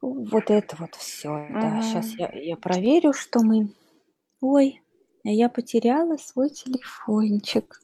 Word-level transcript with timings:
Вот 0.00 0.50
это 0.50 0.76
вот 0.78 0.94
все. 0.94 1.46
Да, 1.50 1.82
сейчас 1.82 2.10
я, 2.18 2.30
я 2.32 2.56
проверю, 2.56 3.12
что 3.12 3.40
мы... 3.40 3.68
Ой, 4.40 4.80
а 5.24 5.28
я 5.28 5.48
потеряла 5.48 6.16
свой 6.16 6.50
телефончик. 6.50 7.80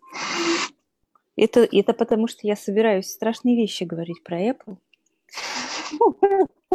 Это, 1.36 1.60
это 1.70 1.92
потому, 1.92 2.28
что 2.28 2.46
я 2.46 2.54
собираюсь 2.54 3.10
страшные 3.10 3.56
вещи 3.56 3.82
говорить 3.82 4.22
про 4.22 4.40
Apple. 4.40 4.76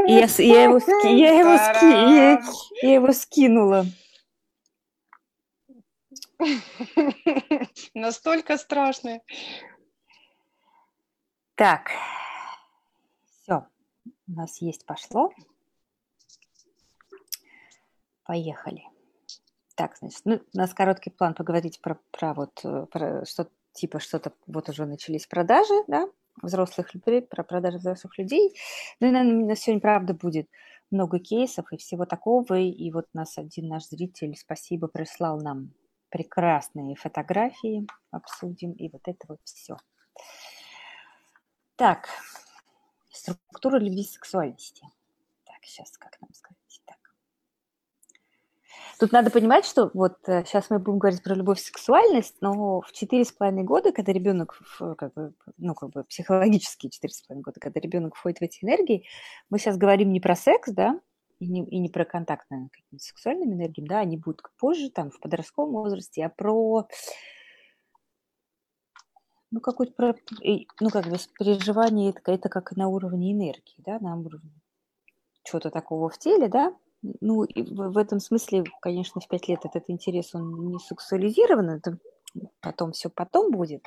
И 0.05 0.13
я, 0.13 0.27
я, 0.37 0.63
его, 0.63 0.79
ски, 0.79 1.17
я, 1.17 1.39
его 1.39 1.57
ски, 1.57 1.85
я, 1.85 2.41
я 2.81 2.93
его 2.95 3.13
скинула. 3.13 3.85
Настолько 7.93 8.57
страшные. 8.57 9.21
Так, 11.55 11.91
у 14.29 14.33
нас 14.33 14.61
есть 14.61 14.85
пошло. 14.85 15.31
Поехали. 18.23 18.83
Так, 19.75 19.97
значит, 19.97 20.21
ну, 20.25 20.41
у 20.53 20.57
нас 20.57 20.73
короткий 20.73 21.09
план 21.09 21.33
поговорить 21.33 21.81
про, 21.81 21.97
про 22.11 22.33
вот 22.33 22.59
э, 22.63 22.85
про 22.91 23.25
что 23.25 23.49
типа 23.73 23.99
что-то 23.99 24.33
вот 24.45 24.69
уже 24.69 24.85
начались 24.85 25.25
продажи, 25.25 25.73
да, 25.87 26.07
взрослых 26.41 26.93
людей, 26.93 27.21
про 27.21 27.43
продажи 27.43 27.77
взрослых 27.77 28.17
людей. 28.17 28.55
Ну 28.99 29.07
и, 29.07 29.11
наверное, 29.11 29.47
на 29.47 29.55
сегодня, 29.55 29.81
правда, 29.81 30.13
будет 30.13 30.47
много 30.91 31.19
кейсов 31.19 31.71
и 31.71 31.77
всего 31.77 32.05
такого. 32.05 32.59
И 32.59 32.91
вот 32.91 33.05
нас 33.13 33.37
один 33.37 33.67
наш 33.67 33.87
зритель, 33.87 34.35
спасибо, 34.37 34.87
прислал 34.87 35.39
нам 35.39 35.73
прекрасные 36.09 36.95
фотографии, 36.95 37.87
обсудим, 38.11 38.73
и 38.73 38.89
вот 38.89 39.01
это 39.05 39.25
вот 39.27 39.39
все. 39.43 39.77
Так, 41.75 42.09
структура 43.11 43.77
любви 43.77 44.03
сексуальности. 44.03 44.83
Так, 45.45 45.57
сейчас 45.63 45.97
как 45.97 46.19
нам 46.21 46.33
сказать? 46.33 46.57
Так. 46.85 46.97
Тут 48.99 49.11
надо 49.11 49.31
понимать, 49.31 49.65
что 49.65 49.91
вот 49.93 50.17
сейчас 50.25 50.65
э, 50.65 50.73
мы 50.73 50.79
будем 50.79 50.99
говорить 50.99 51.23
про 51.23 51.35
любовь 51.35 51.59
и 51.59 51.63
сексуальность, 51.63 52.35
но 52.41 52.81
в 52.81 52.91
четыре 52.91 53.25
с 53.25 53.31
половиной 53.31 53.63
года, 53.63 53.91
когда 53.91 54.11
ребенок, 54.11 54.59
как 54.97 55.13
бы, 55.13 55.33
ну, 55.57 55.73
как 55.73 55.89
бы 55.89 56.03
психологически 56.03 56.89
четыре 56.89 57.13
с 57.13 57.21
половиной 57.21 57.43
года, 57.43 57.59
когда 57.59 57.79
ребенок 57.79 58.15
входит 58.15 58.39
в 58.39 58.43
эти 58.43 58.63
энергии, 58.63 59.05
мы 59.49 59.59
сейчас 59.59 59.77
говорим 59.77 60.11
не 60.11 60.19
про 60.19 60.35
секс, 60.35 60.71
да, 60.71 60.99
и 61.39 61.47
не, 61.47 61.65
и 61.65 61.79
не 61.79 61.89
про 61.89 62.05
контактные 62.05 62.69
какими-то 62.71 63.03
сексуальными 63.03 63.53
энергиями, 63.53 63.87
да, 63.87 63.99
они 63.99 64.17
будут 64.17 64.41
позже, 64.57 64.89
там, 64.89 65.09
в 65.09 65.19
подростковом 65.19 65.71
возрасте, 65.71 66.25
а 66.25 66.29
про 66.29 66.87
ну, 69.51 69.59
какое-то, 69.61 70.15
ну, 70.79 70.89
как 70.89 71.07
бы 71.07 71.17
переживание, 71.37 72.11
это, 72.11 72.31
это 72.31 72.49
как 72.49 72.75
на 72.75 72.87
уровне 72.87 73.33
энергии, 73.33 73.75
да, 73.79 73.99
на 73.99 74.15
уровне 74.15 74.51
чего-то 75.43 75.71
такого 75.71 76.09
в 76.09 76.17
теле, 76.17 76.47
да, 76.47 76.75
ну, 77.21 77.43
и 77.43 77.63
в, 77.63 77.97
этом 77.97 78.19
смысле, 78.19 78.63
конечно, 78.81 79.21
в 79.21 79.27
пять 79.27 79.47
лет 79.47 79.61
этот 79.63 79.85
интерес, 79.87 80.35
он 80.35 80.71
не 80.71 80.79
сексуализирован, 80.79 81.69
это 81.69 81.97
потом 82.61 82.91
все 82.91 83.09
потом 83.09 83.51
будет. 83.51 83.85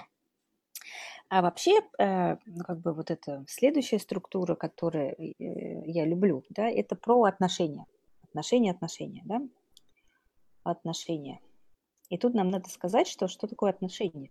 А 1.28 1.40
вообще, 1.40 1.80
э, 1.98 2.36
ну, 2.46 2.64
как 2.64 2.80
бы 2.80 2.92
вот 2.92 3.10
эта 3.10 3.44
следующая 3.48 3.98
структура, 3.98 4.54
которую 4.54 5.12
э, 5.18 5.34
я 5.38 6.04
люблю, 6.04 6.44
да, 6.50 6.68
это 6.68 6.96
про 6.96 7.24
отношения. 7.24 7.86
Отношения, 8.22 8.70
отношения, 8.70 9.22
да? 9.24 9.40
Отношения. 10.62 11.40
И 12.08 12.18
тут 12.18 12.34
нам 12.34 12.50
надо 12.50 12.68
сказать, 12.68 13.08
что 13.08 13.28
что 13.28 13.46
такое 13.46 13.70
отношения? 13.70 14.30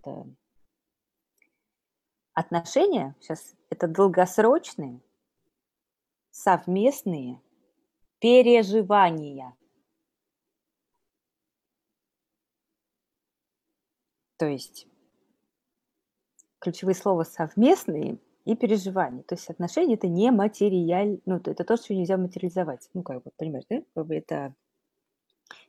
Отношения, 2.34 3.16
сейчас, 3.20 3.56
это 3.70 3.88
долгосрочные, 3.88 5.02
совместные 6.32 7.42
переживания. 8.20 9.56
То 14.38 14.47
есть 14.47 14.88
ключевые 16.59 16.96
слова 16.96 17.24
совместные 17.24 18.18
и 18.46 18.56
переживания. 18.56 19.24
То 19.24 19.36
есть 19.36 19.50
отношения 19.50 19.96
это 19.96 20.08
не 20.08 20.31
материаль, 20.31 21.20
ну 21.25 21.36
это 21.38 21.64
то, 21.64 21.75
что 21.75 21.94
нельзя 21.94 22.18
материализовать. 22.18 22.90
Ну 22.94 23.03
как 23.03 23.24
бы 23.24 23.31
понимаешь, 23.38 23.66
да? 23.70 23.84
Как 23.94 24.08
бы 24.08 24.16
это 24.16 24.56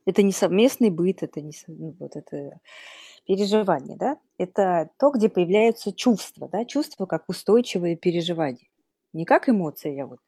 это 0.07 0.23
не 0.23 0.33
совместный 0.33 0.91
быт, 0.91 1.23
это 1.23 1.41
не 1.41 1.53
ну, 1.67 1.95
вот 1.99 2.17
это 2.17 2.61
переживание, 3.27 3.97
да? 3.97 4.19
Это 4.39 4.91
то, 4.99 5.11
где 5.11 5.29
появляются 5.29 5.93
чувства, 5.93 6.49
да? 6.49 6.65
Чувства 6.65 7.07
как 7.07 7.29
устойчивые 7.29 7.97
переживания, 7.97 8.69
не 9.13 9.25
как 9.25 9.49
эмоции. 9.49 9.95
Я 9.95 10.07
вот 10.07 10.19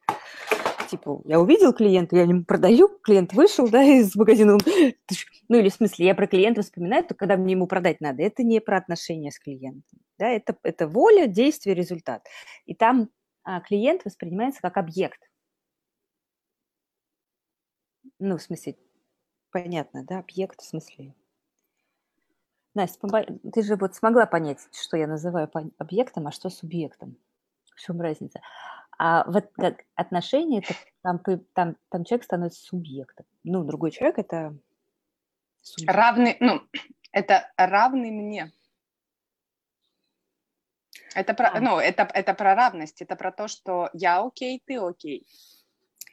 типа, 0.85 1.21
я 1.25 1.39
увидел 1.39 1.73
клиента, 1.73 2.15
я 2.15 2.23
ему 2.23 2.43
продаю, 2.43 2.89
клиент 3.01 3.33
вышел, 3.33 3.67
да, 3.67 3.83
из 3.83 4.15
магазина, 4.15 4.57
ну 5.49 5.57
или 5.57 5.69
в 5.69 5.73
смысле, 5.73 6.05
я 6.05 6.15
про 6.15 6.27
клиента 6.27 6.61
вспоминаю, 6.61 7.03
то 7.03 7.15
когда 7.15 7.37
мне 7.37 7.53
ему 7.53 7.67
продать 7.67 8.01
надо, 8.01 8.23
это 8.23 8.43
не 8.43 8.61
про 8.61 8.77
отношения 8.77 9.31
с 9.31 9.39
клиентом, 9.39 9.99
да, 10.17 10.29
это, 10.29 10.55
это 10.63 10.87
воля, 10.87 11.27
действие, 11.27 11.75
результат. 11.75 12.25
И 12.65 12.75
там 12.75 13.09
а, 13.43 13.61
клиент 13.61 14.05
воспринимается 14.05 14.61
как 14.61 14.77
объект. 14.77 15.19
Ну, 18.19 18.37
в 18.37 18.41
смысле, 18.41 18.75
понятно, 19.55 20.03
да, 20.03 20.19
объект 20.19 20.59
в 20.59 20.65
смысле. 20.65 21.15
Настя, 22.73 23.07
ты 23.53 23.61
же 23.61 23.77
вот 23.77 23.95
смогла 23.95 24.25
понять, 24.25 24.59
что 24.73 24.97
я 24.97 25.07
называю 25.07 25.49
объектом, 25.77 26.27
а 26.27 26.33
что 26.33 26.49
субъектом. 26.49 27.15
В 27.73 27.79
чем 27.79 28.01
разница? 28.01 28.41
А 28.97 29.23
вот 29.31 29.49
как 29.55 29.85
отношения, 29.95 30.61
там, 31.03 31.21
там, 31.53 31.77
там 31.87 32.03
человек 32.03 32.25
становится 32.25 32.65
субъектом. 32.65 33.25
Ну, 33.45 33.63
другой 33.63 33.91
человек 33.91 34.19
это 34.19 34.57
субъект. 35.61 35.95
Равный, 35.95 36.37
ну, 36.41 36.61
это 37.13 37.49
равный 37.55 38.11
мне. 38.11 38.51
Это 41.13 41.33
про, 41.33 41.47
а. 41.47 41.61
ну, 41.61 41.79
это, 41.79 42.03
это 42.13 42.33
про 42.33 42.55
равность, 42.55 43.01
это 43.01 43.15
про 43.15 43.31
то, 43.31 43.47
что 43.47 43.89
я 43.93 44.21
окей, 44.21 44.61
ты 44.65 44.75
окей. 44.79 45.25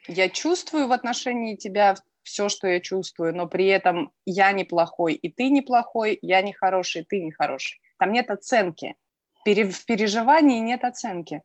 Я 0.07 0.29
чувствую 0.29 0.87
в 0.87 0.93
отношении 0.93 1.57
тебя 1.57 1.97
все, 2.23 2.49
что 2.49 2.67
я 2.67 2.79
чувствую, 2.79 3.35
но 3.35 3.47
при 3.47 3.67
этом 3.67 4.11
я 4.25 4.51
неплохой, 4.51 5.13
и 5.13 5.29
ты 5.29 5.49
неплохой, 5.49 6.17
я 6.21 6.41
не 6.41 6.53
хороший, 6.53 7.01
и 7.01 7.05
ты 7.05 7.21
не 7.21 7.31
хороший. 7.31 7.79
Там 7.97 8.11
нет 8.11 8.31
оценки. 8.31 8.95
Пере, 9.45 9.69
в 9.69 9.85
переживании 9.85 10.59
нет 10.59 10.83
оценки. 10.83 11.43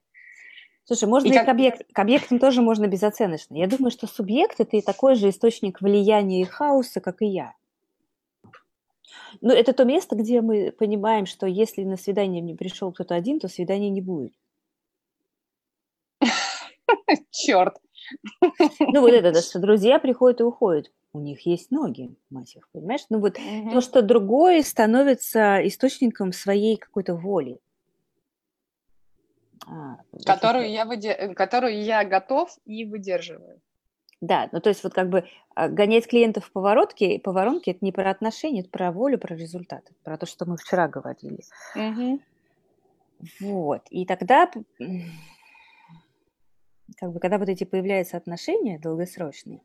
Слушай, 0.85 1.09
можно 1.09 1.29
и, 1.29 1.31
и 1.31 1.35
как... 1.35 1.47
к, 1.47 1.49
объект, 1.51 1.93
к 1.93 1.99
объектам 1.99 2.39
тоже 2.39 2.63
можно 2.63 2.87
безоценочно. 2.87 3.57
Я 3.57 3.67
думаю, 3.67 3.91
что 3.91 4.07
субъект– 4.07 4.55
это 4.59 4.77
и 4.77 4.81
такой 4.81 5.17
же 5.17 5.29
источник 5.29 5.83
влияния 5.83 6.41
и 6.41 6.45
хаоса, 6.45 7.01
как 7.01 7.21
и 7.21 7.27
я. 7.27 7.55
Но 9.41 9.53
это 9.53 9.73
то 9.73 9.85
место, 9.85 10.17
где 10.17 10.41
мы 10.41 10.73
понимаем, 10.73 11.27
что 11.27 11.47
если 11.47 11.85
на 11.85 11.97
свидание 11.97 12.41
не 12.41 12.55
пришел 12.55 12.93
кто-то 12.93 13.15
один, 13.15 13.39
то 13.41 13.49
свидания 13.49 13.91
не 13.91 14.01
будет. 14.01 14.33
Черт. 17.31 17.77
Ну 18.81 19.01
вот 19.01 19.13
это, 19.13 19.41
что 19.43 19.59
друзья 19.59 19.99
приходят 19.99 20.41
и 20.41 20.45
уходят. 20.45 20.91
У 21.13 21.21
них 21.21 21.47
есть 21.47 21.71
ноги, 21.71 22.15
мать 22.31 22.55
их, 22.57 22.69
понимаешь? 22.73 23.05
Ну 23.11 23.19
вот 23.19 23.39
угу. 23.39 23.71
то, 23.71 23.81
что 23.81 24.03
другое 24.03 24.63
становится 24.63 25.67
источником 25.67 26.33
своей 26.33 26.77
какой-то 26.77 27.15
воли. 27.15 27.59
А, 29.67 29.99
которую, 30.25 30.71
я 30.71 30.85
выде... 30.85 31.35
которую 31.35 31.83
я 31.83 32.05
готов 32.05 32.57
и 32.65 32.85
выдерживаю. 32.85 33.61
Да, 34.21 34.49
ну 34.51 34.61
то 34.61 34.69
есть 34.69 34.83
вот 34.83 34.95
как 34.95 35.09
бы 35.09 35.25
а, 35.55 35.69
гонять 35.69 36.09
клиентов 36.09 36.47
в 36.47 36.53
поворотке, 36.53 37.21
поворонке 37.21 37.73
это 37.73 37.85
не 37.85 37.93
про 37.93 38.11
отношения, 38.11 38.61
это 38.61 38.71
про 38.71 38.91
волю, 38.91 39.19
про 39.19 39.37
результаты, 39.37 39.93
про 40.03 40.19
то, 40.19 40.27
что 40.27 40.45
мы 40.45 40.57
вчера 40.57 40.89
говорили. 40.89 41.41
Угу. 41.77 42.21
Вот, 43.41 43.83
и 43.91 44.07
тогда, 44.07 44.51
как 46.97 47.13
бы, 47.13 47.21
когда 47.21 47.39
вот 47.39 47.49
эти 47.49 47.65
появляются 47.65 48.17
отношения 48.17 48.79
долгосрочные, 48.79 49.63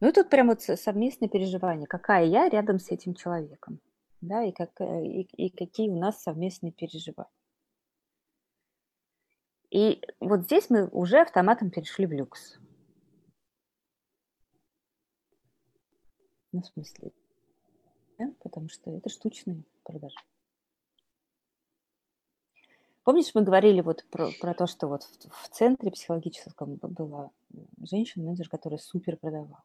ну 0.00 0.08
и 0.08 0.12
тут 0.12 0.30
прям 0.30 0.48
вот 0.48 0.62
совместное 0.62 1.28
переживание, 1.28 1.86
какая 1.86 2.24
я 2.24 2.48
рядом 2.48 2.78
с 2.78 2.90
этим 2.90 3.14
человеком, 3.14 3.80
да, 4.20 4.44
и, 4.44 4.52
как, 4.52 4.80
э, 4.80 5.04
и, 5.04 5.22
и 5.22 5.50
какие 5.50 5.90
у 5.90 5.98
нас 5.98 6.22
совместные 6.22 6.72
переживания. 6.72 7.30
И 9.70 10.00
вот 10.20 10.44
здесь 10.44 10.70
мы 10.70 10.88
уже 10.88 11.20
автоматом 11.20 11.70
перешли 11.70 12.06
в 12.06 12.12
люкс. 12.12 12.58
Ну, 16.52 16.62
в 16.62 16.66
смысле, 16.66 17.12
да? 18.18 18.32
потому 18.40 18.68
что 18.68 18.90
это 18.90 19.10
штучные 19.10 19.64
продажи. 19.84 20.16
Помнишь, 23.08 23.30
мы 23.32 23.40
говорили 23.40 23.80
вот 23.80 24.04
про, 24.10 24.28
про 24.38 24.52
то, 24.52 24.66
что 24.66 24.86
вот 24.86 25.02
в, 25.04 25.30
в 25.30 25.48
центре 25.48 25.90
психологическом 25.90 26.74
была 26.74 27.30
женщина-менеджер, 27.80 28.50
которая 28.50 28.78
супер 28.78 29.16
продавала. 29.16 29.62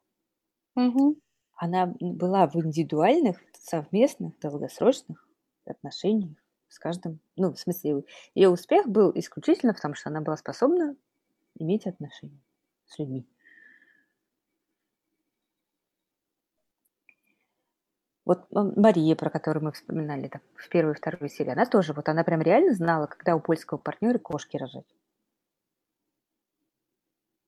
Угу. 0.77 1.17
Она 1.57 1.93
была 1.99 2.47
в 2.47 2.55
индивидуальных, 2.55 3.41
совместных, 3.59 4.39
долгосрочных 4.39 5.27
отношениях 5.65 6.37
с 6.69 6.79
каждым, 6.79 7.19
ну, 7.35 7.51
в 7.51 7.59
смысле, 7.59 8.05
ее 8.33 8.47
успех 8.47 8.87
был 8.87 9.11
исключительно 9.13 9.73
потому, 9.73 9.95
что 9.95 10.09
она 10.09 10.21
была 10.21 10.37
способна 10.37 10.95
иметь 11.55 11.85
отношения 11.85 12.39
с 12.85 12.97
людьми. 12.97 13.27
Вот 18.25 18.47
Мария, 18.51 19.15
про 19.15 19.29
которую 19.29 19.65
мы 19.65 19.71
вспоминали 19.73 20.29
так, 20.29 20.41
в 20.55 20.69
первой 20.69 20.93
и 20.93 20.95
второй 20.95 21.29
серии, 21.29 21.51
она 21.51 21.65
тоже, 21.65 21.93
вот 21.93 22.07
она 22.07 22.23
прям 22.23 22.41
реально 22.41 22.73
знала, 22.73 23.07
когда 23.07 23.35
у 23.35 23.41
польского 23.41 23.77
партнера 23.77 24.17
кошки 24.17 24.55
рожать. 24.55 24.85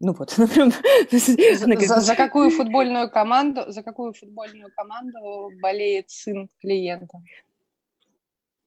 Ну 0.01 0.13
вот, 0.13 0.33
например, 0.37 0.73
за, 1.11 2.01
за 2.01 2.15
какую 2.15 2.49
футбольную 2.51 3.09
команду, 3.09 3.71
за 3.71 3.83
какую 3.83 4.13
футбольную 4.13 4.69
команду 4.75 5.51
болеет 5.61 6.09
сын 6.09 6.49
клиента? 6.59 7.19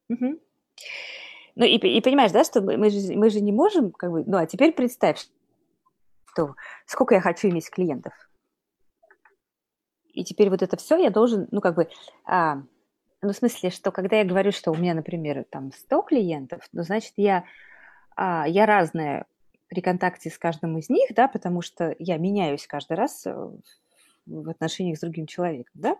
Угу. 0.08 0.40
Ну 1.56 1.64
и, 1.64 1.76
и 1.76 2.00
понимаешь, 2.00 2.32
да, 2.32 2.44
что 2.44 2.62
мы 2.62 2.88
же, 2.88 3.14
мы 3.14 3.28
же 3.28 3.40
не 3.40 3.52
можем, 3.52 3.90
как 3.92 4.10
бы, 4.10 4.24
ну 4.26 4.38
а 4.38 4.46
теперь 4.46 4.72
представь, 4.72 5.26
что 6.32 6.54
сколько 6.86 7.14
я 7.14 7.20
хочу 7.20 7.48
иметь 7.48 7.68
клиентов. 7.68 8.14
И 10.18 10.24
теперь 10.24 10.50
вот 10.50 10.62
это 10.62 10.76
все 10.76 10.96
я 10.96 11.10
должен, 11.10 11.46
ну 11.52 11.60
как 11.60 11.76
бы, 11.76 11.88
а, 12.24 12.56
ну 13.22 13.32
в 13.32 13.36
смысле, 13.36 13.70
что 13.70 13.92
когда 13.92 14.16
я 14.16 14.24
говорю, 14.24 14.50
что 14.50 14.72
у 14.72 14.74
меня, 14.74 14.92
например, 14.94 15.44
там 15.48 15.70
100 15.70 16.02
клиентов, 16.02 16.68
ну 16.72 16.82
значит 16.82 17.12
я, 17.16 17.44
а, 18.16 18.44
я 18.48 18.66
разная 18.66 19.26
при 19.68 19.80
контакте 19.80 20.28
с 20.28 20.36
каждым 20.36 20.76
из 20.76 20.90
них, 20.90 21.10
да, 21.14 21.28
потому 21.28 21.62
что 21.62 21.94
я 22.00 22.16
меняюсь 22.16 22.66
каждый 22.66 22.96
раз 22.96 23.26
э, 23.26 23.50
в 24.26 24.48
отношениях 24.48 24.98
с 24.98 25.02
другим 25.02 25.26
человеком, 25.26 25.74
да? 25.74 25.96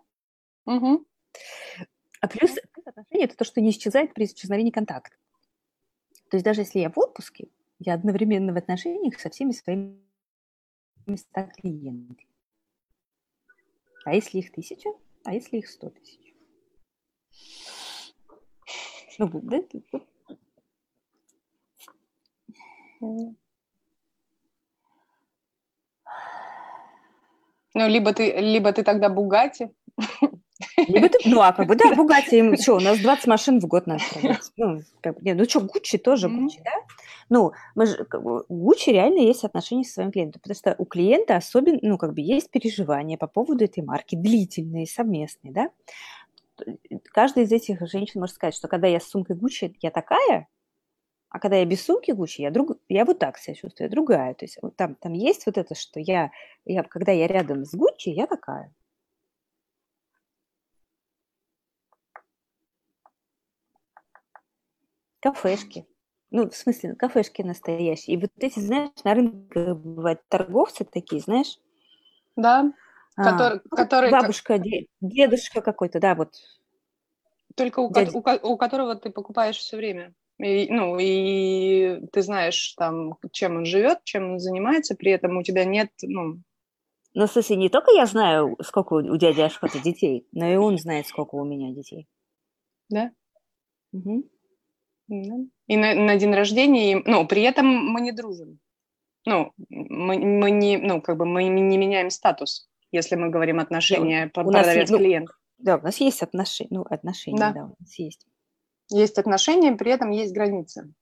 Угу. 0.66 1.04
А 2.20 2.26
плюс, 2.26 2.56
плюс 2.72 2.86
отношения– 2.86 3.24
это 3.26 3.36
то, 3.36 3.44
что 3.44 3.60
не 3.60 3.70
исчезает 3.70 4.14
при 4.14 4.24
исчезновении 4.24 4.72
контакта. 4.72 5.14
То 6.28 6.38
есть 6.38 6.44
даже 6.44 6.62
если 6.62 6.80
я 6.80 6.90
в 6.90 6.98
отпуске, 6.98 7.46
я 7.78 7.94
одновременно 7.94 8.52
в 8.52 8.56
отношениях 8.56 9.20
со 9.20 9.30
всеми 9.30 9.52
своими 9.52 10.00
100 11.06 11.50
клиентами. 11.56 12.26
А 14.08 14.14
если 14.14 14.38
их 14.38 14.52
тысяча? 14.52 14.88
А 15.22 15.34
если 15.34 15.58
их 15.58 15.68
сто 15.68 15.90
тысяч? 15.90 16.34
Ну, 19.18 19.28
да, 19.42 19.60
Ну, 23.00 23.36
либо 27.74 28.14
ты, 28.14 28.32
либо 28.40 28.72
ты 28.72 28.82
тогда 28.82 29.10
Бугати. 29.10 29.74
Либо 30.76 31.08
ты, 31.08 31.18
ну, 31.24 31.40
а 31.40 31.52
как 31.52 31.68
бы, 31.68 31.76
да, 31.76 31.94
Бугати, 31.94 32.60
что, 32.60 32.76
у 32.76 32.80
нас 32.80 32.98
20 32.98 33.26
машин 33.26 33.60
в 33.60 33.66
год 33.66 33.86
надо 33.86 34.02
продать. 34.12 34.50
Ну, 34.56 34.80
как, 35.00 35.22
не, 35.22 35.34
ну 35.34 35.44
что, 35.44 35.60
Гуччи 35.60 35.98
тоже 35.98 36.28
Гуччи, 36.28 36.60
да? 36.64 36.72
Ну, 37.28 37.52
мы 37.74 37.86
же, 37.86 38.04
как 38.04 38.22
бы, 38.22 38.44
Гуччи 38.48 38.90
реально 38.90 39.20
есть 39.20 39.44
отношения 39.44 39.84
со 39.84 39.94
своим 39.94 40.10
клиентом, 40.10 40.40
потому 40.40 40.56
что 40.56 40.74
у 40.78 40.84
клиента 40.84 41.36
особенно, 41.36 41.78
ну, 41.82 41.98
как 41.98 42.14
бы, 42.14 42.20
есть 42.20 42.50
переживания 42.50 43.16
по 43.16 43.28
поводу 43.28 43.64
этой 43.64 43.84
марки, 43.84 44.16
длительные, 44.16 44.86
совместные, 44.86 45.52
да? 45.52 45.70
Каждая 47.12 47.44
из 47.44 47.52
этих 47.52 47.78
женщин 47.88 48.20
может 48.20 48.34
сказать, 48.34 48.54
что 48.54 48.66
когда 48.66 48.88
я 48.88 48.98
с 48.98 49.08
сумкой 49.08 49.36
Гуччи, 49.36 49.76
я 49.80 49.90
такая, 49.90 50.48
а 51.30 51.38
когда 51.38 51.56
я 51.56 51.64
без 51.64 51.84
сумки 51.84 52.10
Гуччи, 52.10 52.40
я, 52.40 52.50
друг, 52.50 52.78
я 52.88 53.04
вот 53.04 53.18
так 53.18 53.38
себя 53.38 53.54
чувствую, 53.54 53.86
я 53.86 53.90
другая. 53.90 54.34
То 54.34 54.44
есть 54.44 54.58
там, 54.76 54.94
там 54.94 55.12
есть 55.12 55.44
вот 55.46 55.58
это, 55.58 55.74
что 55.74 56.00
я, 56.00 56.30
я, 56.64 56.82
когда 56.82 57.12
я 57.12 57.26
рядом 57.26 57.64
с 57.64 57.74
Гуччи, 57.74 58.08
я 58.08 58.26
такая. 58.26 58.72
Кафешки. 65.32 65.86
Ну, 66.30 66.48
в 66.50 66.54
смысле, 66.54 66.94
кафешки 66.94 67.42
настоящие. 67.42 68.16
И 68.16 68.20
вот 68.20 68.30
эти, 68.38 68.58
знаешь, 68.60 68.90
на 69.02 69.14
рынке 69.14 69.74
бывают 69.74 70.20
торговцы 70.28 70.84
такие, 70.84 71.22
знаешь? 71.22 71.58
Да. 72.36 72.70
А, 73.16 73.24
который, 73.24 73.60
ну, 73.64 73.76
который... 73.76 74.10
Бабушка, 74.10 74.60
дедушка 75.00 75.62
какой-то, 75.62 76.00
да, 76.00 76.14
вот. 76.14 76.34
Только 77.56 77.80
у, 77.80 77.86
у, 77.88 78.52
у 78.52 78.56
которого 78.56 78.94
ты 78.94 79.10
покупаешь 79.10 79.56
все 79.56 79.76
время. 79.76 80.14
И, 80.38 80.68
ну, 80.70 80.98
и 81.00 82.00
ты 82.12 82.22
знаешь, 82.22 82.74
там, 82.76 83.18
чем 83.32 83.56
он 83.56 83.64
живет, 83.64 84.04
чем 84.04 84.32
он 84.32 84.38
занимается, 84.38 84.94
при 84.94 85.10
этом 85.10 85.36
у 85.36 85.42
тебя 85.42 85.64
нет, 85.64 85.90
ну... 86.02 86.40
Ну, 87.14 87.26
смысле, 87.26 87.56
не 87.56 87.68
только 87.70 87.90
я 87.90 88.06
знаю, 88.06 88.56
сколько 88.62 88.92
у 88.92 89.16
дяди 89.16 89.40
Ашхота 89.40 89.80
детей, 89.80 90.28
но 90.30 90.46
и 90.46 90.56
он 90.56 90.78
знает, 90.78 91.08
сколько 91.08 91.34
у 91.34 91.44
меня 91.44 91.74
детей. 91.74 92.06
Да? 92.88 93.10
Угу. 93.92 94.28
И 95.08 95.76
на, 95.76 95.94
на 95.94 96.16
день 96.16 96.34
рождения, 96.34 97.02
ну, 97.04 97.26
при 97.26 97.42
этом 97.42 97.66
мы 97.66 98.00
не 98.00 98.12
дружим. 98.12 98.58
Ну, 99.24 99.52
мы, 99.68 100.18
мы 100.18 100.50
не, 100.50 100.78
ну, 100.78 101.00
как 101.00 101.16
бы 101.16 101.26
мы 101.26 101.44
не 101.44 101.76
меняем 101.76 102.10
статус, 102.10 102.68
если 102.92 103.16
мы 103.16 103.28
говорим 103.30 103.60
отношения 103.60 104.26
да, 104.26 104.42
продавец-клиент. 104.42 105.28
Ну, 105.58 105.64
да, 105.64 105.76
у 105.76 105.82
нас 105.82 105.98
есть 105.98 106.22
отношения, 106.22 106.70
ну, 106.70 106.82
отношения, 106.82 107.38
да. 107.38 107.52
да, 107.52 107.64
у 107.64 107.76
нас 107.78 107.98
есть. 107.98 108.26
Есть 108.90 109.18
отношения, 109.18 109.72
при 109.72 109.92
этом 109.92 110.10
есть 110.10 110.32
границы. 110.32 110.92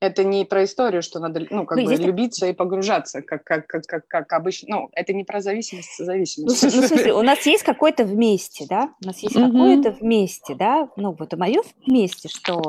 Это 0.00 0.24
не 0.24 0.46
про 0.46 0.64
историю, 0.64 1.02
что 1.02 1.18
надо 1.18 1.46
ну, 1.50 1.66
как 1.66 1.76
ну, 1.76 1.84
бы 1.84 1.94
любиться 1.94 2.46
и 2.46 2.54
погружаться, 2.54 3.20
как, 3.20 3.44
как, 3.44 3.66
как, 3.66 3.82
как, 3.84 4.06
как 4.06 4.32
обычно. 4.32 4.76
Ну, 4.76 4.90
это 4.92 5.12
не 5.12 5.24
про 5.24 5.42
зависимость, 5.42 5.98
зависимость. 5.98 6.62
Ну, 6.62 6.70
ну, 6.74 6.82
в 6.82 6.86
смысле, 6.86 7.12
у 7.14 7.22
нас 7.22 7.44
есть 7.44 7.64
какое-то 7.64 8.04
вместе, 8.04 8.66
да? 8.66 8.94
У 9.02 9.06
нас 9.06 9.18
есть 9.18 9.34
какое-то 9.34 9.90
вместе, 9.90 10.54
да? 10.54 10.88
Ну, 10.96 11.14
вот 11.18 11.32
мое 11.36 11.60
вместе, 11.86 12.28
что 12.28 12.62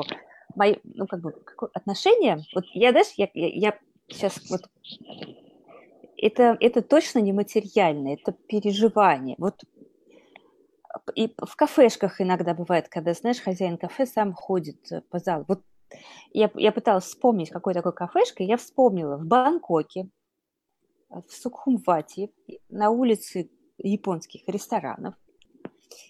мои, 0.56 0.76
ну, 0.84 1.06
как 1.06 1.20
бы, 1.20 1.34
отношения, 1.74 2.42
вот 2.54 2.64
я, 2.74 2.90
знаешь, 2.90 3.12
я, 3.16 3.28
я, 3.34 3.48
я 3.48 3.78
сейчас 4.08 4.38
вот 4.50 4.62
это, 6.16 6.56
это 6.60 6.82
точно 6.82 7.18
не 7.18 7.32
материально, 7.32 8.14
это 8.14 8.32
переживание. 8.32 9.34
Вот 9.38 9.62
и 11.14 11.34
в 11.36 11.56
кафешках 11.56 12.20
иногда 12.20 12.54
бывает, 12.54 12.88
когда, 12.88 13.12
знаешь, 13.14 13.40
хозяин 13.40 13.78
кафе 13.78 14.06
сам 14.06 14.32
ходит 14.34 14.92
э, 14.92 15.00
по 15.10 15.18
залу. 15.18 15.44
Вот 15.48 15.62
я, 16.32 16.50
я 16.54 16.72
пыталась 16.72 17.04
вспомнить, 17.04 17.50
какой 17.50 17.74
такой 17.74 17.92
кафешка, 17.92 18.42
я 18.42 18.56
вспомнила 18.56 19.16
в 19.16 19.24
Бангкоке, 19.24 20.08
э, 21.10 21.22
в 21.26 21.32
Сукхумвате, 21.32 22.30
на 22.68 22.90
улице 22.90 23.50
японских 23.78 24.42
ресторанов. 24.46 25.14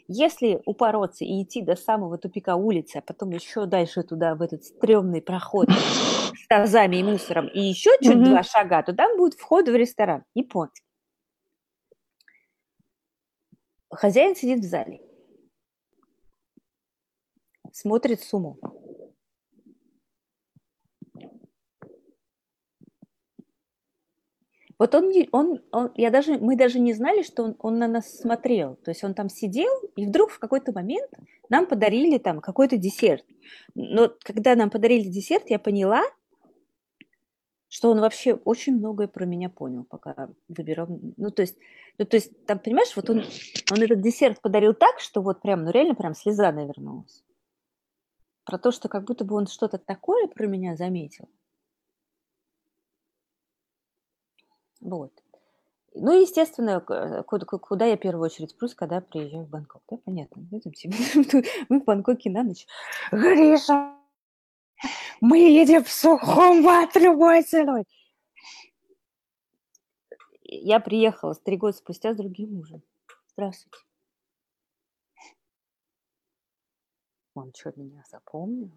Если 0.08 0.61
упороться 0.67 1.25
и 1.25 1.43
идти 1.43 1.62
до 1.62 1.76
самого 1.76 2.19
тупика 2.19 2.56
улицы, 2.56 2.96
а 2.96 3.02
потом 3.02 3.31
еще 3.31 3.67
дальше 3.67 4.02
туда, 4.02 4.34
в 4.34 4.43
этот 4.43 4.64
стрёмный 4.64 5.23
проход 5.23 5.69
с 5.70 6.46
тазами 6.49 6.96
и 6.96 7.02
мусором, 7.02 7.49
и 7.49 7.61
еще 7.61 7.90
чуть 8.02 8.23
два 8.23 8.43
шага, 8.43 8.82
то 8.82 8.93
там 8.93 9.17
будет 9.17 9.34
вход 9.34 9.69
в 9.69 9.74
ресторан 9.74 10.24
японский. 10.34 10.84
Хозяин 13.91 14.34
сидит 14.34 14.60
в 14.60 14.69
зале, 14.69 15.01
смотрит 17.72 18.22
сумму. 18.22 18.58
Вот 24.82 24.96
он, 24.96 25.12
он, 25.31 25.60
он, 25.70 25.93
я 25.94 26.10
даже, 26.10 26.39
мы 26.39 26.56
даже 26.56 26.81
не 26.81 26.93
знали, 26.93 27.22
что 27.22 27.44
он, 27.44 27.56
он 27.60 27.79
на 27.79 27.86
нас 27.86 28.19
смотрел. 28.19 28.74
То 28.74 28.91
есть 28.91 29.05
он 29.05 29.15
там 29.15 29.29
сидел, 29.29 29.70
и 29.94 30.06
вдруг 30.06 30.32
в 30.32 30.41
какой-то 30.41 30.72
момент 30.72 31.08
нам 31.48 31.67
подарили 31.67 32.19
там 32.19 32.41
какой-то 32.41 32.77
десерт. 32.77 33.24
Но 33.77 34.12
когда 34.24 34.56
нам 34.56 34.70
подарили 34.70 35.08
десерт, 35.08 35.51
я 35.51 35.60
поняла, 35.60 36.03
что 37.69 37.93
он 37.93 38.01
вообще 38.01 38.34
очень 38.34 38.77
многое 38.77 39.06
про 39.06 39.24
меня 39.24 39.51
понял, 39.51 39.84
пока 39.84 40.31
выбирал. 40.48 40.89
Ну, 41.17 41.31
то 41.31 41.43
есть, 41.43 41.56
ну, 41.98 42.05
то 42.05 42.17
есть 42.17 42.44
там, 42.46 42.58
понимаешь, 42.58 42.96
вот 42.96 43.08
он, 43.08 43.22
он 43.70 43.82
этот 43.82 44.01
десерт 44.01 44.41
подарил 44.41 44.74
так, 44.74 44.98
что 44.98 45.22
вот 45.22 45.43
прям, 45.43 45.62
ну, 45.62 45.70
реально 45.70 45.94
прям 45.94 46.17
слеза 46.17 46.51
навернулась. 46.51 47.22
Про 48.44 48.58
то, 48.58 48.72
что 48.72 48.89
как 48.89 49.05
будто 49.05 49.24
бы 49.24 49.36
он 49.36 49.46
что-то 49.46 49.79
такое 49.79 50.27
про 50.27 50.48
меня 50.48 50.74
заметил. 50.74 51.29
Вот. 54.82 55.12
Ну, 55.94 56.20
естественно, 56.20 56.81
куда, 56.81 57.44
куда 57.46 57.86
я 57.86 57.96
в 57.96 58.01
первую 58.01 58.24
очередь 58.24 58.56
прусь, 58.56 58.74
когда 58.74 59.01
приезжаю 59.01 59.44
в 59.44 59.51
Бангкок. 59.51 59.82
Да, 59.91 59.96
понятно. 59.98 60.46
Мы 61.69 61.81
в 61.81 61.84
Бангкоке 61.84 62.31
на 62.31 62.43
ночь. 62.43 62.67
Гриша, 63.10 63.94
мы 65.20 65.39
едем 65.39 65.84
в 65.84 65.93
Сухумбат 65.93 66.96
любой 66.96 67.43
ценой. 67.43 67.84
Я 70.43 70.81
приехала 70.81 71.34
три 71.34 71.56
года 71.56 71.77
спустя 71.77 72.15
с 72.15 72.17
другим 72.17 72.55
мужем. 72.56 72.82
Здравствуйте. 73.29 73.79
Он 77.34 77.53
что, 77.55 77.72
меня 77.77 78.03
запомнил? 78.10 78.70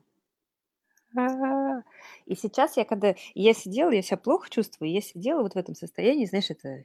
И 2.26 2.36
сейчас 2.36 2.78
я, 2.78 2.86
когда 2.86 3.16
я 3.34 3.54
сидела, 3.54 3.92
я 3.92 4.02
себя 4.02 4.18
плохо 4.18 4.50
чувствую, 4.50 4.92
я 4.92 5.02
сидела 5.02 5.42
вот 5.42 5.54
в 5.54 5.58
этом 5.58 5.76
состоянии, 5.76 6.26
знаешь, 6.26 6.50
это... 6.50 6.84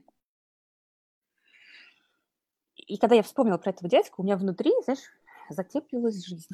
И 2.77 2.97
когда 2.97 3.15
я 3.15 3.23
вспомнила 3.23 3.59
про 3.59 3.71
этого 3.71 3.89
дядьку, 3.89 4.23
у 4.23 4.25
меня 4.25 4.37
внутри, 4.37 4.73
знаешь, 4.85 5.01
затеплилась 5.49 6.25
жизнь. 6.25 6.49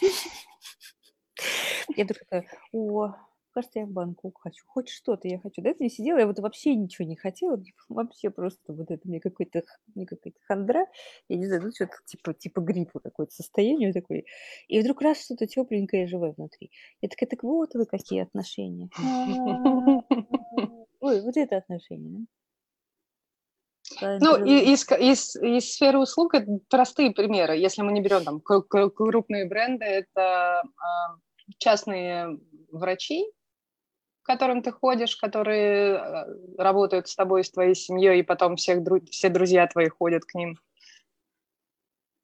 Я 1.96 2.06
такая, 2.06 2.46
о, 2.72 3.14
кажется, 3.52 3.80
я 3.80 3.86
в 3.86 3.90
Бангкок 3.90 4.40
хочу, 4.40 4.64
хоть 4.66 4.88
что-то 4.88 5.28
я 5.28 5.38
хочу. 5.38 5.62
До 5.62 5.70
этого 5.70 5.84
я 5.84 5.90
сидела, 5.90 6.18
я 6.18 6.26
вот 6.26 6.38
вообще 6.38 6.74
ничего 6.74 7.06
не 7.06 7.16
хотела, 7.16 7.62
вообще 7.88 8.30
просто 8.30 8.72
вот 8.72 8.90
это 8.90 9.08
мне 9.08 9.20
какой-то 9.20 9.62
мне 9.94 10.06
какая-то 10.06 10.38
хандра, 10.46 10.86
я 11.28 11.36
не 11.36 11.46
знаю, 11.46 11.62
ну 11.62 11.72
что-то 11.72 11.96
типа, 12.04 12.34
типа 12.34 12.60
гриппа 12.60 13.00
какое-то 13.00 13.32
состояние 13.32 13.92
такое. 13.92 14.24
И 14.68 14.80
вдруг 14.80 15.02
раз 15.02 15.24
что-то 15.24 15.46
тепленькое 15.46 16.06
живое 16.06 16.34
внутри. 16.36 16.70
Я 17.00 17.08
такая, 17.08 17.28
так 17.28 17.42
вот 17.42 17.74
вы 17.74 17.86
какие 17.86 18.22
отношения. 18.22 18.88
Ой, 21.00 21.20
вот 21.20 21.36
это 21.36 21.56
отношения, 21.56 22.10
да? 22.10 22.24
Ну, 24.00 24.44
из, 24.44 24.90
из, 24.90 25.36
из 25.36 25.74
сферы 25.74 25.98
услуг 25.98 26.34
это 26.34 26.46
простые 26.70 27.12
примеры. 27.12 27.56
Если 27.56 27.82
мы 27.82 27.92
не 27.92 28.00
берем 28.00 28.24
там 28.24 28.40
крупные 28.40 29.46
бренды, 29.46 29.84
это 29.84 30.60
а, 30.60 31.16
частные 31.58 32.38
врачи, 32.70 33.26
к 34.22 34.26
которым 34.26 34.62
ты 34.62 34.70
ходишь, 34.70 35.16
которые 35.16 35.96
а, 35.96 36.26
работают 36.56 37.08
с 37.08 37.16
тобой, 37.16 37.44
с 37.44 37.50
твоей 37.50 37.74
семьей, 37.74 38.20
и 38.20 38.22
потом 38.22 38.56
всех, 38.56 38.78
все 39.10 39.28
друзья 39.28 39.66
твои 39.66 39.88
ходят 39.88 40.24
к 40.24 40.34
ним. 40.34 40.58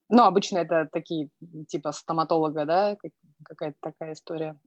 Ну, 0.09 0.23
обычно 0.23 0.59
это 0.59 0.88
такие, 0.90 1.28
типа 1.69 1.93
стоматолога, 1.93 2.64
да, 2.64 2.97
какая-то 3.45 3.76
такая 3.81 4.14
история. 4.14 4.59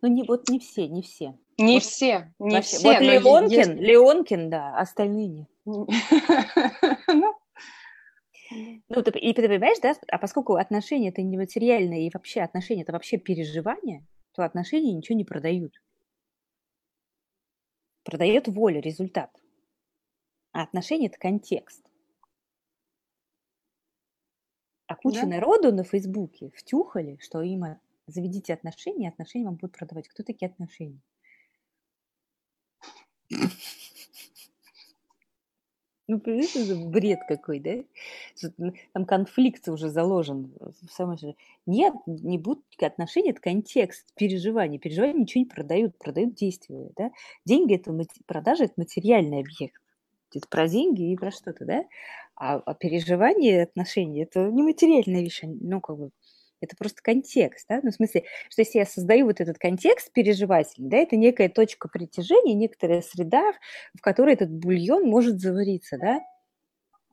Ну, 0.00 0.08
не, 0.08 0.24
вот 0.24 0.48
не 0.48 0.58
все, 0.58 0.88
не 0.88 1.02
все. 1.02 1.38
Не 1.58 1.74
вот, 1.74 1.82
все, 1.82 2.32
не 2.38 2.56
вообще. 2.56 2.76
все. 2.76 2.88
Вот 2.88 3.00
Леонкин, 3.00 3.50
есть... 3.50 3.70
Леонкин, 3.70 4.50
да, 4.50 4.76
остальные 4.76 5.28
нет. 5.28 5.48
Ну. 8.54 8.76
ну, 8.90 9.02
ты, 9.02 9.18
и 9.18 9.32
ты 9.32 9.48
понимаешь, 9.48 9.78
да, 9.80 9.94
а 10.08 10.18
поскольку 10.18 10.56
отношения 10.56 11.08
это 11.08 11.22
нематериальное 11.22 12.00
и 12.00 12.10
вообще 12.12 12.42
отношения 12.42 12.82
это 12.82 12.92
вообще 12.92 13.16
переживание, 13.16 14.04
то 14.34 14.44
отношения 14.44 14.92
ничего 14.92 15.16
не 15.16 15.24
продают. 15.24 15.72
Продает 18.04 18.48
воля, 18.48 18.80
результат. 18.80 19.30
А 20.52 20.62
отношения 20.62 21.06
это 21.06 21.18
контекст. 21.18 21.82
А 24.86 24.96
куча 24.96 25.22
да? 25.22 25.26
народу 25.26 25.72
на 25.72 25.84
Фейсбуке 25.84 26.50
втюхали, 26.50 27.18
что 27.20 27.40
им 27.40 27.64
заведите 28.06 28.52
отношения, 28.52 29.08
отношения 29.08 29.46
вам 29.46 29.54
будут 29.54 29.76
продавать. 29.76 30.08
Кто 30.08 30.22
такие 30.22 30.50
отношения? 30.50 31.00
Ну, 36.12 36.20
понимаешь, 36.20 36.54
это 36.54 36.74
бред 36.76 37.20
какой, 37.26 37.58
да? 37.58 38.50
Там 38.92 39.06
конфликт 39.06 39.66
уже 39.68 39.88
заложен. 39.88 40.52
Же. 41.18 41.36
Нет, 41.64 41.94
не 42.04 42.36
будут 42.36 42.64
отношения, 42.82 43.30
это 43.30 43.40
контекст, 43.40 44.12
переживания. 44.14 44.78
Переживания 44.78 45.14
ничего 45.14 45.44
не 45.44 45.48
продают, 45.48 45.96
продают 45.96 46.34
действия, 46.34 46.90
да? 46.98 47.12
Деньги– 47.46 47.74
это 47.76 47.96
продажа, 48.26 48.64
это 48.64 48.74
материальный 48.76 49.40
объект. 49.40 49.80
Это 50.34 50.46
про 50.48 50.68
деньги 50.68 51.12
и 51.12 51.16
про 51.16 51.30
что-то, 51.30 51.64
да? 51.64 51.86
А, 52.36 52.56
а 52.56 52.74
переживания, 52.74 53.62
отношения– 53.62 54.22
это 54.24 54.50
не 54.50 54.62
материальная 54.62 55.22
вещь, 55.22 55.40
ну, 55.44 55.80
как 55.80 55.96
бы 55.96 56.10
это 56.62 56.76
просто 56.76 57.02
контекст, 57.02 57.66
да, 57.68 57.80
ну, 57.82 57.90
в 57.90 57.94
смысле, 57.94 58.24
что 58.48 58.62
если 58.62 58.78
я 58.78 58.86
создаю 58.86 59.26
вот 59.26 59.40
этот 59.40 59.58
контекст 59.58 60.12
переживательный, 60.12 60.88
да, 60.88 60.96
это 60.98 61.16
некая 61.16 61.48
точка 61.48 61.88
притяжения, 61.88 62.54
некоторая 62.54 63.02
среда, 63.02 63.52
в 63.94 64.00
которой 64.00 64.34
этот 64.34 64.50
бульон 64.50 65.04
может 65.08 65.40
завариться, 65.40 65.98
да. 65.98 66.20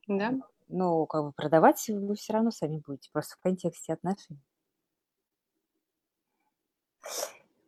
Да. 0.07 0.33
Но 0.67 1.05
как 1.05 1.23
бы 1.23 1.31
продавать 1.33 1.83
вы 1.87 2.15
все 2.15 2.33
равно 2.33 2.51
сами 2.51 2.81
будете, 2.85 3.09
просто 3.11 3.35
в 3.35 3.41
контексте 3.41 3.93
отношений. 3.93 4.41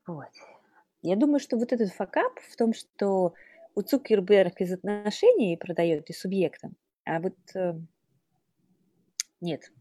Вот. 0.08 0.30
Я 1.02 1.16
думаю, 1.16 1.40
что 1.40 1.58
вот 1.58 1.72
этот 1.74 1.92
факап 1.92 2.40
в 2.40 2.56
том, 2.56 2.74
что 2.74 3.34
у 3.76 3.82
Цукерберг 3.82 4.62
из 4.62 4.74
отношений 4.74 5.58
продает 5.58 6.10
и 6.10 6.14
субъектом, 6.14 6.76
а 7.06 7.20
вот 7.20 7.36
э, 7.56 7.74
нет, 9.40 9.72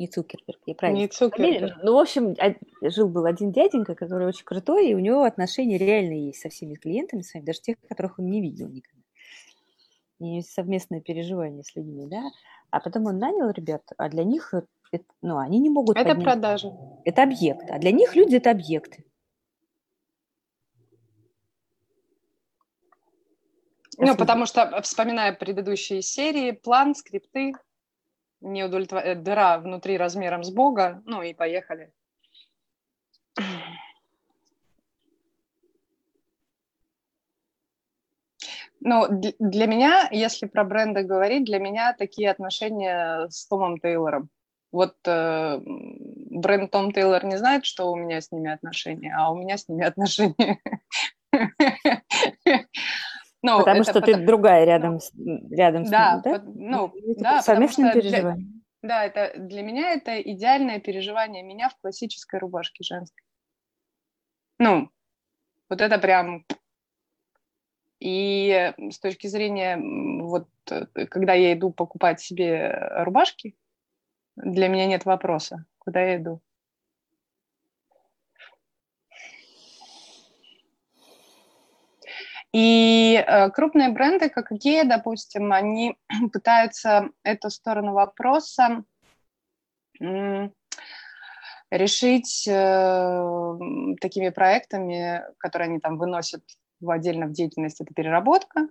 не 0.00 0.06
Цукерберг, 0.06 0.58
я 0.64 0.74
правильно 0.74 1.00
Не 1.00 1.08
Цукерберг. 1.08 1.76
Ну, 1.82 1.92
в 1.94 1.98
общем, 1.98 2.34
жил-был 2.80 3.26
один 3.26 3.52
дяденька, 3.52 3.94
который 3.94 4.26
очень 4.26 4.46
крутой, 4.46 4.88
и 4.88 4.94
у 4.94 4.98
него 4.98 5.24
отношения 5.24 5.76
реальные 5.76 6.28
есть 6.28 6.40
со 6.40 6.48
всеми 6.48 6.74
клиентами 6.74 7.20
своими, 7.20 7.44
даже 7.44 7.60
тех, 7.60 7.76
которых 7.86 8.18
он 8.18 8.30
не 8.30 8.40
видел 8.40 8.68
никогда. 8.68 9.04
И 10.18 10.40
совместное 10.40 11.02
переживание 11.02 11.62
с 11.62 11.76
людьми, 11.76 12.06
да. 12.06 12.22
А 12.70 12.80
потом 12.80 13.06
он 13.06 13.18
нанял 13.18 13.50
ребят, 13.50 13.82
а 13.98 14.08
для 14.08 14.24
них, 14.24 14.54
это, 14.90 15.04
ну, 15.20 15.36
они 15.36 15.58
не 15.58 15.68
могут... 15.68 15.98
Это 15.98 16.10
поднять... 16.10 16.24
продажа. 16.24 16.72
Это 17.04 17.22
объект. 17.22 17.70
А 17.70 17.78
для 17.78 17.92
них 17.92 18.16
люди– 18.16 18.36
это 18.36 18.50
объекты. 18.52 19.04
Ну, 23.98 24.16
потому 24.16 24.46
что, 24.46 24.80
вспоминая 24.80 25.34
предыдущие 25.34 26.00
серии, 26.00 26.52
план, 26.52 26.94
скрипты, 26.94 27.52
не 28.40 28.64
удовлетвор... 28.64 29.02
Э, 29.04 29.14
дыра 29.14 29.58
внутри 29.58 29.96
размером 29.96 30.44
с 30.44 30.50
Бога, 30.50 31.02
ну 31.06 31.22
и 31.22 31.34
поехали. 31.34 31.92
Ну, 38.82 39.06
для 39.38 39.66
меня, 39.66 40.08
если 40.10 40.46
про 40.46 40.64
бренды 40.64 41.02
говорить, 41.02 41.44
для 41.44 41.58
меня 41.58 41.92
такие 41.92 42.30
отношения 42.30 43.28
с 43.28 43.46
Томом 43.46 43.78
Тейлором. 43.78 44.30
Вот 44.72 44.94
э, 45.06 45.60
бренд 45.64 46.70
Том 46.70 46.92
Тейлор 46.92 47.24
не 47.24 47.36
знает, 47.36 47.66
что 47.66 47.90
у 47.90 47.96
меня 47.96 48.20
с 48.20 48.32
ними 48.32 48.50
отношения, 48.50 49.14
а 49.16 49.30
у 49.32 49.36
меня 49.36 49.58
с 49.58 49.68
ними 49.68 49.84
отношения. 49.84 50.58
Ну, 53.42 53.58
потому 53.58 53.82
что 53.84 53.94
потому... 53.94 54.18
ты 54.18 54.26
другая 54.26 54.64
рядом 54.64 55.00
с, 55.00 55.12
рядом 55.50 55.84
да, 55.84 56.20
с 56.20 56.24
ним, 56.24 56.32
да? 56.32 56.42
ну, 56.54 56.92
да, 57.16 57.42
совместное 57.42 57.94
переживание. 57.94 58.46
Для, 58.82 58.88
да, 58.88 59.04
это 59.04 59.32
для 59.38 59.62
меня 59.62 59.92
это 59.92 60.20
идеальное 60.20 60.78
переживание 60.78 61.42
меня 61.42 61.70
в 61.70 61.76
классической 61.80 62.38
рубашке 62.38 62.84
женской. 62.84 63.24
Ну, 64.58 64.90
вот 65.68 65.80
это 65.80 65.98
прям... 65.98 66.44
И 67.98 68.72
с 68.78 68.98
точки 68.98 69.26
зрения, 69.26 69.76
вот, 69.76 70.48
э, 70.70 70.86
когда 71.06 71.34
я 71.34 71.52
иду 71.52 71.70
покупать 71.70 72.18
себе 72.18 72.72
рубашки, 73.04 73.54
для 74.36 74.68
меня 74.68 74.86
нет 74.86 75.04
вопроса, 75.04 75.66
куда 75.78 76.00
я 76.00 76.16
иду. 76.16 76.40
И 82.52 83.14
э, 83.14 83.50
крупные 83.50 83.90
бренды, 83.90 84.28
как 84.28 84.50
Ikea, 84.50 84.84
допустим, 84.84 85.52
они 85.52 85.96
пытаются 86.32 87.10
эту 87.22 87.50
сторону 87.50 87.92
вопроса 87.92 88.84
решить 91.70 92.48
э, 92.48 93.58
такими 94.00 94.30
проектами, 94.30 95.22
которые 95.38 95.68
они 95.68 95.78
там 95.78 95.98
выносят 95.98 96.42
в 96.80 96.90
отдельно 96.90 97.26
в 97.26 97.32
деятельность. 97.32 97.80
Это 97.80 97.94
переработка, 97.94 98.68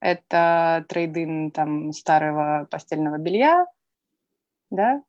это 0.00 0.84
трейдин 0.88 1.50
там 1.50 1.92
старого 1.92 2.66
постельного 2.70 3.18
белья, 3.18 3.66
да, 4.70 5.02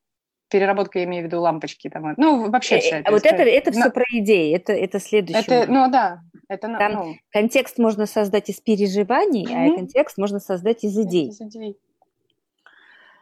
переработка, 0.50 1.00
я 1.00 1.06
имею 1.06 1.24
в 1.24 1.28
виду 1.28 1.40
лампочки 1.40 1.90
там, 1.90 2.14
ну 2.18 2.50
вообще 2.50 2.80
вся 2.80 2.98
э, 2.98 3.00
эта 3.02 3.12
Вот 3.12 3.26
это, 3.26 3.44
это 3.44 3.72
все 3.72 3.86
Но... 3.86 3.92
про 3.92 4.04
идеи, 4.10 4.54
это, 4.54 4.74
это 4.74 5.00
следующее. 5.00 5.62
Это, 5.62 5.72
ну 5.72 5.90
да, 5.90 6.22
это, 6.52 6.68
Там 6.78 6.94
ну... 6.94 7.16
контекст 7.30 7.78
можно 7.78 8.06
создать 8.06 8.50
из 8.50 8.60
переживаний, 8.60 9.46
mm-hmm. 9.46 9.72
а 9.72 9.76
контекст 9.76 10.18
можно 10.18 10.40
создать 10.40 10.84
из 10.84 11.00
идей. 11.00 11.30
Из 11.30 11.40
идей. 11.40 11.80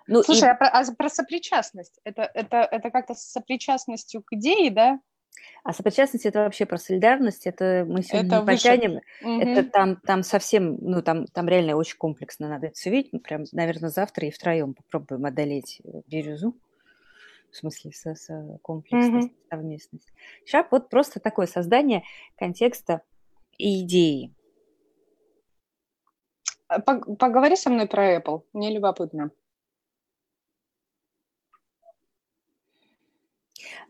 Ну, 0.08 0.24
Слушай, 0.24 0.50
и... 0.50 0.52
а, 0.52 0.56
про, 0.56 0.68
а 0.68 0.84
про 0.96 1.10
сопричастность? 1.10 2.00
Это, 2.04 2.24
это, 2.34 2.58
это 2.58 2.90
как-то 2.90 3.14
с 3.14 3.22
сопричастностью 3.22 4.24
к 4.24 4.34
идее, 4.34 4.72
да? 4.72 5.00
А 5.64 5.74
сопричастность 5.74 6.26
это 6.26 6.40
вообще 6.40 6.66
про 6.66 6.80
солидарность, 6.80 7.46
это 7.46 7.86
мы 7.88 8.02
сегодня 8.02 8.28
это 8.28 8.40
не 8.40 8.46
потянем, 8.48 9.02
угу. 9.22 9.40
это 9.42 9.70
там, 9.70 9.98
там 9.98 10.24
совсем, 10.24 10.78
ну 10.82 11.04
там, 11.04 11.28
там 11.28 11.48
реально 11.48 11.76
очень 11.76 11.98
комплексно 11.98 12.50
надо 12.50 12.68
это 12.68 12.76
все 12.76 12.90
видеть, 12.90 13.14
мы 13.14 13.20
прям, 13.20 13.44
наверное, 13.52 13.90
завтра 13.90 14.28
и 14.28 14.32
втроем 14.32 14.74
попробуем 14.74 15.26
одолеть 15.26 15.82
э, 15.84 16.02
бирюзу 16.08 16.58
в 17.52 17.56
смысле 17.56 17.92
со, 17.92 18.16
со 18.16 18.60
комплексность, 18.62 19.30
mm-hmm. 19.30 19.50
совместность. 19.50 20.08
Сейчас 20.46 20.66
вот 20.72 20.90
просто 20.90 21.20
такое 21.20 21.48
создание 21.48 22.04
контекста 22.38 23.02
и 23.60 23.82
идеи. 23.82 24.34
А, 26.68 26.80
поговори 26.80 27.56
со 27.56 27.70
мной 27.70 27.88
про 27.88 28.18
Apple, 28.18 28.44
мне 28.54 28.74
любопытно. 28.74 29.32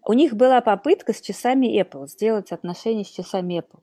У 0.05 0.13
них 0.13 0.33
была 0.33 0.61
попытка 0.61 1.13
с 1.13 1.21
часами 1.21 1.79
Apple 1.79 2.07
сделать 2.07 2.51
отношения 2.51 3.03
с 3.03 3.09
часами 3.09 3.59
Apple. 3.59 3.81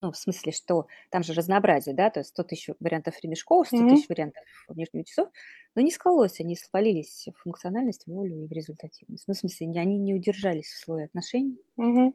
ну, 0.00 0.12
в 0.12 0.16
смысле, 0.16 0.52
что 0.52 0.86
там 1.10 1.22
же 1.22 1.32
разнообразие, 1.32 1.94
да, 1.94 2.10
то 2.10 2.20
есть 2.20 2.30
100 2.30 2.42
тысяч 2.44 2.70
вариантов 2.78 3.14
ремешков, 3.22 3.66
100 3.68 3.76
тысяч 3.88 4.04
mm-hmm. 4.04 4.06
вариантов 4.08 4.42
внешних 4.68 5.06
часов, 5.06 5.28
но 5.74 5.82
не 5.82 5.90
склалось, 5.90 6.40
они 6.40 6.56
свалились 6.56 7.28
в 7.34 7.42
функциональность, 7.42 8.04
в 8.04 8.12
волю 8.12 8.44
и 8.44 8.46
в 8.46 8.52
результативность. 8.52 9.24
Ну, 9.26 9.34
в 9.34 9.38
смысле, 9.38 9.68
они 9.80 9.98
не 9.98 10.14
удержались 10.14 10.66
в 10.66 10.78
слое 10.78 11.06
отношений. 11.06 11.58
Mm-hmm. 11.78 12.12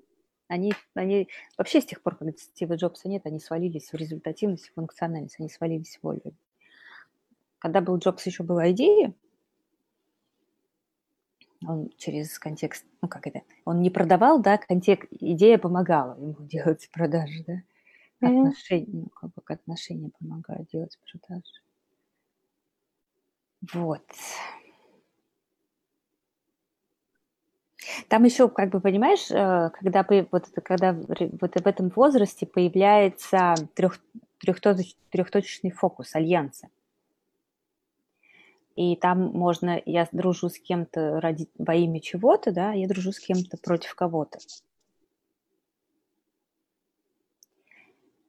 Они, 0.47 0.73
они 0.93 1.27
вообще 1.57 1.81
с 1.81 1.85
тех 1.85 2.01
пор, 2.01 2.15
когда 2.15 2.31
Стива 2.37 2.75
Джобса 2.75 3.09
нет, 3.09 3.25
они 3.25 3.39
свалились 3.39 3.91
в 3.91 3.95
результативность, 3.95 4.69
в 4.69 4.73
функциональность, 4.73 5.35
они 5.39 5.49
свалились 5.49 5.97
в 5.97 6.03
волю. 6.03 6.33
Когда 7.59 7.81
был 7.81 7.97
Джобс, 7.97 8.25
еще 8.25 8.43
была 8.43 8.71
идея, 8.71 9.13
он 11.65 11.89
через 11.97 12.37
контекст, 12.39 12.85
ну 13.01 13.07
как 13.07 13.27
это, 13.27 13.41
он 13.65 13.81
не 13.81 13.89
продавал, 13.89 14.41
да, 14.41 14.57
контекст, 14.57 15.09
идея 15.11 15.57
помогала 15.57 16.15
ему 16.17 16.35
делать 16.39 16.89
продажи, 16.91 17.43
да, 17.45 17.53
mm-hmm. 18.21 18.39
отношения, 18.39 18.87
ну, 18.87 19.09
как 19.09 19.33
бы 19.33 19.41
к 19.41 19.51
отношениям 19.51 20.11
помогают 20.17 20.69
делать 20.69 20.97
продажи. 21.11 21.43
Вот. 23.73 24.05
Там 28.07 28.23
еще, 28.23 28.49
как 28.49 28.69
бы, 28.69 28.79
понимаешь, 28.79 29.29
э, 29.31 29.71
когда, 29.73 30.05
вот, 30.31 30.49
когда 30.63 30.93
вот 30.93 31.55
в 31.55 31.67
этом 31.67 31.89
возрасте 31.89 32.45
появляется 32.45 33.55
трех, 33.75 33.99
трехточ, 34.39 34.95
трехточечный 35.09 35.71
фокус 35.71 36.15
альянса. 36.15 36.69
И 38.75 38.95
там 38.95 39.31
можно, 39.31 39.81
я 39.85 40.07
дружу 40.11 40.49
с 40.49 40.59
кем-то 40.59 41.19
ради, 41.19 41.49
во 41.57 41.73
имя 41.73 41.99
чего-то, 41.99 42.51
да, 42.51 42.73
я 42.73 42.87
дружу 42.87 43.11
с 43.11 43.19
кем-то 43.19 43.57
против 43.57 43.95
кого-то. 43.95 44.37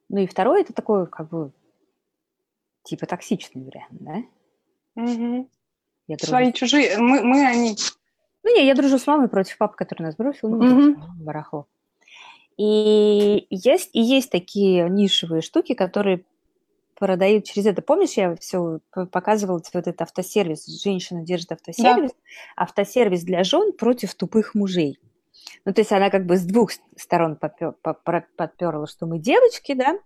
Ну 0.09 0.19
и 0.19 0.25
второй 0.25 0.61
это 0.61 0.73
такой, 0.73 1.05
как 1.05 1.29
бы, 1.29 1.51
типа 2.83 3.05
токсичный 3.05 3.63
вариант, 3.63 3.91
да? 3.91 4.23
Угу. 4.95 5.49
Я 6.07 6.15
дружу... 6.15 6.29
Свои, 6.31 6.51
чужие, 6.51 6.97
мы, 6.97 7.21
мы, 7.21 7.45
они. 7.45 7.75
Ну 8.43 8.55
не, 8.55 8.65
я 8.65 8.75
дружу 8.75 8.97
с 8.97 9.07
мамой 9.07 9.27
против 9.27 9.57
папы, 9.57 9.75
который 9.75 10.03
нас 10.03 10.15
бросил, 10.15 10.49
ну, 10.49 10.57
угу. 10.57 11.01
барахло. 11.17 11.67
И 12.57 13.47
есть, 13.49 13.89
и 13.93 14.01
есть 14.01 14.31
такие 14.31 14.89
нишевые 14.89 15.41
штуки, 15.41 15.73
которые 15.73 16.25
продают 16.97 17.45
через 17.45 17.65
это. 17.67 17.81
Помнишь, 17.81 18.13
я 18.13 18.35
все 18.35 18.79
показывала 18.91 19.57
вот 19.57 19.69
этот 19.73 20.01
автосервис. 20.01 20.65
Женщина 20.65 21.23
держит 21.23 21.53
автосервис. 21.53 22.11
Да. 22.11 22.63
Автосервис 22.63 23.23
для 23.23 23.43
жен 23.43 23.71
против 23.71 24.13
тупых 24.15 24.55
мужей. 24.55 24.99
Ну, 25.65 25.73
то 25.73 25.81
есть 25.81 25.91
она 25.91 26.09
как 26.09 26.25
бы 26.25 26.35
с 26.35 26.43
двух 26.43 26.71
сторон 26.97 27.37
попер, 27.37 27.73
подперла, 28.35 28.87
что 28.87 29.05
мы 29.05 29.19
девочки, 29.19 29.73
да, 29.73 29.97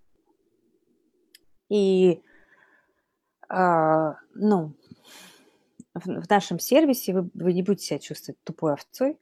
и, 1.70 2.22
э, 3.50 4.14
ну, 4.36 4.74
в, 5.94 6.06
в 6.06 6.30
нашем 6.30 6.60
сервисе 6.60 7.14
вы, 7.14 7.30
вы 7.34 7.54
не 7.54 7.64
будете 7.64 7.86
себя 7.86 8.00
чувствовать 8.00 8.42
тупой 8.44 8.74
овцой. 8.74 9.18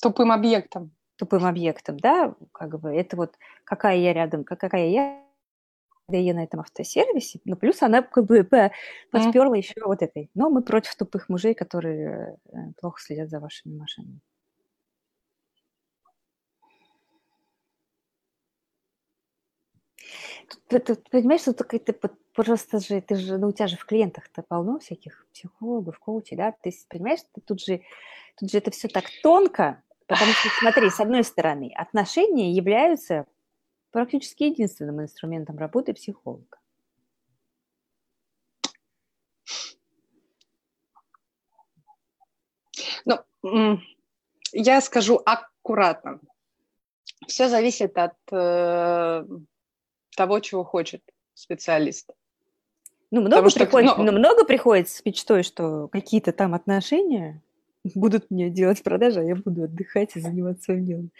Тупым 0.00 0.32
объектом. 0.32 0.92
Тупым 1.16 1.44
объектом, 1.44 1.98
да, 1.98 2.34
как 2.52 2.80
бы 2.80 2.94
это 2.94 3.16
вот 3.16 3.36
какая 3.64 3.98
я 3.98 4.14
рядом, 4.14 4.42
какая 4.42 4.88
я 4.88 5.22
я 6.12 6.34
на 6.34 6.42
этом 6.42 6.58
автосервисе, 6.60 7.40
ну, 7.44 7.56
плюс 7.56 7.82
она 7.82 8.02
как 8.02 8.24
бы 8.24 8.42
подперла 9.10 9.54
mm. 9.54 9.58
еще 9.58 9.74
вот 9.84 10.02
этой. 10.02 10.28
Но 10.34 10.50
мы 10.50 10.62
против 10.62 10.96
тупых 10.96 11.28
мужей, 11.28 11.54
которые 11.54 12.36
э, 12.46 12.56
плохо 12.80 13.00
следят 13.00 13.30
за 13.30 13.38
вашими 13.38 13.76
машинами. 13.76 14.20
Ты, 20.68 20.78
ты, 20.78 20.94
понимаешь, 20.96 21.42
что 21.42 21.52
ты, 21.52 21.78
ты 21.78 21.92
просто 22.32 22.78
же, 22.80 23.00
ты 23.00 23.16
же, 23.16 23.38
ну, 23.38 23.48
у 23.48 23.52
тебя 23.52 23.66
же 23.66 23.76
в 23.76 23.84
клиентах-то 23.84 24.42
полно 24.42 24.78
всяких 24.78 25.26
психологов, 25.32 25.98
коучей, 25.98 26.36
да, 26.36 26.52
ты 26.52 26.72
понимаешь, 26.88 27.20
ты 27.32 27.40
тут 27.40 27.60
же, 27.60 27.82
тут 28.36 28.50
же 28.50 28.58
это 28.58 28.70
все 28.70 28.88
так 28.88 29.04
тонко, 29.22 29.82
потому 30.06 30.32
что, 30.32 30.48
смотри, 30.60 30.90
с 30.90 31.00
одной 31.00 31.24
стороны, 31.24 31.72
отношения 31.76 32.52
являются 32.52 33.26
практически 33.90 34.44
единственным 34.44 35.02
инструментом 35.02 35.58
работы 35.58 35.92
психолога. 35.94 36.58
Ну, 43.04 43.80
я 44.52 44.80
скажу 44.80 45.20
аккуратно. 45.24 46.20
Все 47.26 47.48
зависит 47.48 47.96
от 47.96 48.16
э, 48.32 49.24
того, 50.16 50.40
чего 50.40 50.64
хочет 50.64 51.02
специалист. 51.34 52.10
Ну, 53.10 53.20
много, 53.20 53.36
Потому 53.36 53.50
приходит, 53.50 53.90
что, 53.90 54.02
ну, 54.02 54.12
много 54.12 54.44
приходит 54.44 54.88
с 54.88 55.04
мечтой, 55.04 55.42
что 55.42 55.88
какие-то 55.88 56.32
там 56.32 56.54
отношения 56.54 57.42
будут 57.94 58.30
мне 58.30 58.50
делать 58.50 58.82
продажи, 58.82 59.20
а 59.20 59.24
я 59.24 59.34
буду 59.34 59.64
отдыхать 59.64 60.14
и 60.14 60.20
заниматься 60.20 60.64
своим 60.64 60.84
делом. 60.84 61.10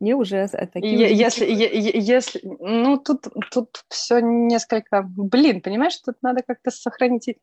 Мне 0.00 0.14
уже 0.14 0.46
такие... 0.48 1.12
Если, 1.16 1.44
если, 1.44 2.40
ну, 2.44 2.98
тут, 2.98 3.26
тут 3.50 3.84
все 3.88 4.20
несколько... 4.20 5.02
Блин, 5.02 5.60
понимаешь, 5.60 5.96
тут 5.96 6.16
надо 6.22 6.42
как-то 6.46 6.70
сохранить 6.70 7.28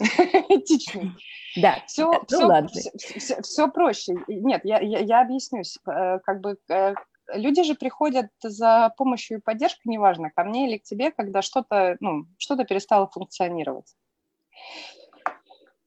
этичность. 0.00 1.16
Да, 1.56 1.82
все, 1.86 2.10
ну, 2.10 2.24
все, 2.26 2.46
ладно. 2.46 2.68
Все, 2.68 2.90
все, 3.18 3.42
все 3.42 3.68
проще. 3.68 4.14
Нет, 4.26 4.62
я, 4.64 4.80
я, 4.80 4.98
я 4.98 5.20
объяснюсь. 5.20 5.78
Э, 5.86 6.18
как 6.24 6.40
бы 6.40 6.56
э, 6.68 6.94
люди 7.34 7.62
же 7.62 7.74
приходят 7.74 8.30
за 8.42 8.92
помощью 8.96 9.38
и 9.38 9.40
поддержкой, 9.40 9.88
неважно, 9.88 10.30
ко 10.30 10.44
мне 10.44 10.68
или 10.68 10.78
к 10.78 10.82
тебе, 10.82 11.10
когда 11.10 11.42
что-то, 11.42 11.96
ну, 12.00 12.26
что-то 12.38 12.64
перестало 12.64 13.06
функционировать. 13.06 13.94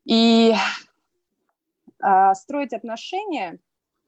И 0.05 0.53
а, 2.01 2.35
строить 2.35 2.73
отношения, 2.73 3.59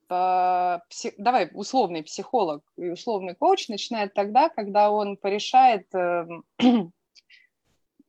а, 0.10 0.82
псих, 0.90 1.14
давай, 1.18 1.50
условный 1.54 2.04
психолог 2.04 2.64
и 2.78 2.90
условный 2.90 3.36
коуч 3.36 3.70
начинает 3.70 4.14
тогда, 4.14 4.50
когда 4.50 4.92
он 4.92 5.18
порешает 5.18 5.88
а, 5.96 6.28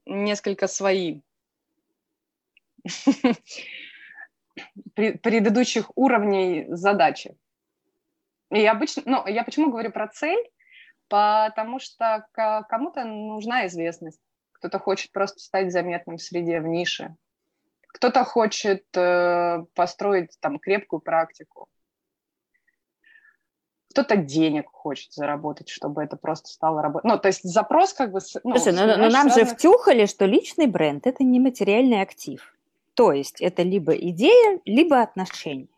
несколько 0.06 0.66
свои 0.66 1.20
предыдущих 4.94 5.90
уровней 5.94 6.66
задачи. 6.68 7.36
И 8.50 8.64
обычно, 8.64 9.02
ну, 9.06 9.26
я 9.26 9.44
почему 9.44 9.70
говорю 9.70 9.90
про 9.90 10.08
цель? 10.08 10.50
Потому 11.08 11.78
что 11.78 12.26
кому-то 12.32 13.04
нужна 13.04 13.66
известность, 13.66 14.20
кто-то 14.52 14.78
хочет 14.78 15.12
просто 15.12 15.38
стать 15.38 15.72
заметным 15.72 16.16
в 16.16 16.22
среде, 16.22 16.60
в 16.60 16.66
нише, 16.66 17.14
кто-то 17.88 18.24
хочет 18.24 18.84
э, 18.96 19.64
построить 19.74 20.36
там 20.40 20.58
крепкую 20.58 21.00
практику, 21.00 21.68
кто-то 23.96 24.16
денег 24.16 24.68
хочет 24.70 25.12
заработать, 25.12 25.70
чтобы 25.70 26.02
это 26.02 26.16
просто 26.16 26.48
стало 26.48 26.82
работать. 26.82 27.10
Ну, 27.10 27.18
то 27.18 27.28
есть 27.28 27.44
запрос 27.44 27.94
как 27.94 28.12
бы... 28.12 28.20
Ну, 28.44 28.58
Слушай, 28.58 28.74
но, 28.74 28.86
но 28.86 29.08
нам 29.08 29.28
разных... 29.28 29.34
же 29.34 29.44
втюхали, 29.54 30.04
что 30.04 30.26
личный 30.26 30.66
бренд– 30.66 31.06
это 31.06 31.24
не 31.24 31.40
материальный 31.40 32.02
актив. 32.02 32.54
То 32.92 33.12
есть 33.12 33.40
это 33.40 33.62
либо 33.62 33.92
идея, 33.92 34.60
либо 34.66 35.00
отношения. 35.00 35.68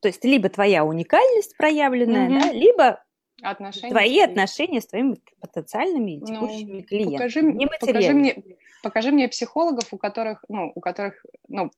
То 0.00 0.08
есть 0.08 0.24
либо 0.24 0.48
твоя 0.48 0.84
уникальность 0.84 1.56
проявленная, 1.56 2.28
угу. 2.28 2.40
да, 2.40 2.52
либо 2.52 3.02
отношения 3.42 3.90
твои 3.90 4.20
отношения 4.20 4.80
с 4.80 4.86
твоими 4.86 5.16
потенциальными 5.40 6.18
ну, 6.20 6.26
текущими 6.26 6.80
ну, 6.80 6.82
клиентами. 6.82 7.16
Покажи, 7.16 7.42
не 7.42 7.66
покажи, 7.66 8.12
мне, 8.12 8.42
покажи 8.82 9.10
мне 9.12 9.28
психологов, 9.28 9.92
у 9.92 9.98
которых, 9.98 10.44
ну, 10.48 10.72
у 10.74 10.80
которых, 10.80 11.24
ну, 11.48 11.70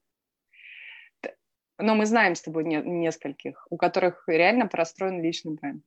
но 1.79 1.95
мы 1.95 2.07
знаем 2.07 2.35
с 2.35 2.43
тобой 2.43 2.65
не, 2.65 2.77
нескольких, 2.77 3.67
у 3.71 3.77
которых 3.77 4.25
реально 4.27 4.67
простроен 4.67 5.23
личный 5.23 5.55
бренд. 5.55 5.85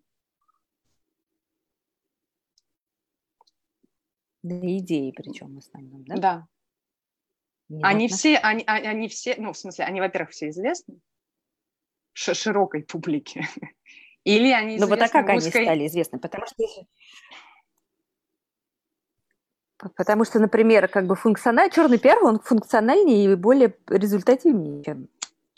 На 4.44 4.78
идеи 4.78 5.12
причем 5.12 5.56
в 5.56 5.60
основном, 5.60 6.04
да? 6.06 6.16
Да. 6.16 6.48
Не 7.70 7.84
они 7.84 8.08
все, 8.08 8.38
они, 8.38 8.64
а, 8.68 8.76
они 8.76 9.08
все, 9.08 9.36
ну, 9.38 9.54
в 9.54 9.58
смысле, 9.58 9.86
они, 9.86 10.02
во-первых, 10.02 10.32
все 10.32 10.50
известны, 10.50 11.00
широкой 12.14 12.84
публике. 12.84 13.48
Или 14.24 14.52
они 14.52 14.78
Ну 14.78 14.88
вот 14.88 15.02
а 15.02 15.08
как 15.08 15.26
узкой... 15.30 15.32
они 15.32 15.66
стали 15.66 15.88
известны? 15.88 16.20
Потому 16.20 16.46
что 16.46 16.56
Потому 19.96 20.26
что, 20.26 20.40
например, 20.40 20.88
как 20.88 21.08
бы 21.08 21.16
функциональный 21.16 21.74
черный 21.74 21.98
пиар, 21.98 22.24
он 22.24 22.40
функциональнее 22.40 23.26
и 23.26 23.36
более 23.36 23.76
результативнее, 23.88 24.84
чем 24.84 25.08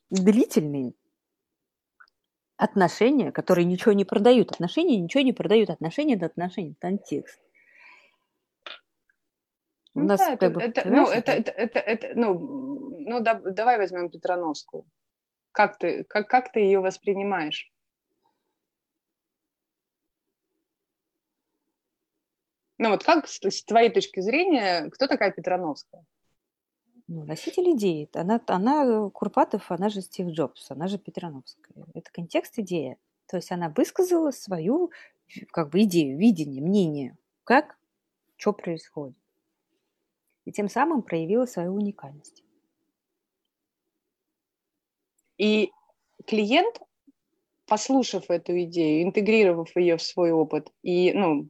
длительные 0.09 0.93
отношения, 2.55 3.33
которые 3.33 3.65
ничего 3.65 3.91
не 3.91 4.05
продают. 4.05 4.51
Отношения 4.51 4.97
ничего 4.97 5.23
не 5.23 5.33
продают. 5.33 5.69
Отношения– 5.69 6.15
это 6.15 6.27
отношения, 6.27 6.75
контекст. 6.79 7.41
У 9.93 9.99
ну, 9.99 10.05
нас 10.07 10.19
да, 10.19 10.37
как 10.37 10.43
это, 10.43 10.49
бы, 10.49 10.61
это, 10.61 10.89
ну, 10.89 11.07
это, 11.07 11.31
это, 11.33 11.51
это, 11.51 11.79
это, 11.79 12.11
ну, 12.15 12.95
ну 12.99 13.19
да, 13.19 13.35
давай 13.35 13.77
возьмем 13.77 14.09
Петроновскую. 14.09 14.85
Как 15.53 15.77
ты, 15.77 16.03
как, 16.05 16.27
как 16.27 16.51
ты 16.51 16.59
ее 16.59 16.79
воспринимаешь? 16.79 17.71
Ну 22.79 22.89
вот 22.89 23.03
как 23.03 23.27
с, 23.27 23.39
с 23.39 23.63
твоей 23.63 23.91
точки 23.91 24.19
зрения, 24.19 24.89
кто 24.89 25.07
такая 25.07 25.31
Петрановская? 25.31 26.03
Ну, 27.07 27.23
носитель 27.23 27.71
идеи. 27.75 28.09
Она, 28.13 28.41
она 28.47 29.09
Курпатов, 29.11 29.71
она 29.71 29.89
же 29.89 30.01
Стив 30.01 30.27
Джобс, 30.29 30.71
она 30.71 30.87
же 30.87 30.97
Петрановская. 30.97 31.85
Это 31.93 32.11
контекст 32.11 32.57
идея. 32.57 32.97
То 33.27 33.37
есть 33.37 33.51
она 33.51 33.69
высказала 33.69 34.31
свою 34.31 34.91
как 35.51 35.69
бы 35.69 35.83
идею, 35.83 36.17
видение, 36.17 36.61
мнение, 36.63 37.15
как, 37.43 37.77
что 38.37 38.53
происходит. 38.53 39.17
И 40.45 40.51
тем 40.51 40.67
самым 40.67 41.03
проявила 41.03 41.45
свою 41.45 41.75
уникальность. 41.75 42.42
И 45.37 45.71
клиент, 46.25 46.79
послушав 47.67 48.29
эту 48.29 48.61
идею, 48.63 49.03
интегрировав 49.03 49.75
ее 49.75 49.97
в 49.97 50.01
свой 50.01 50.31
опыт, 50.31 50.71
и, 50.81 51.13
ну, 51.13 51.47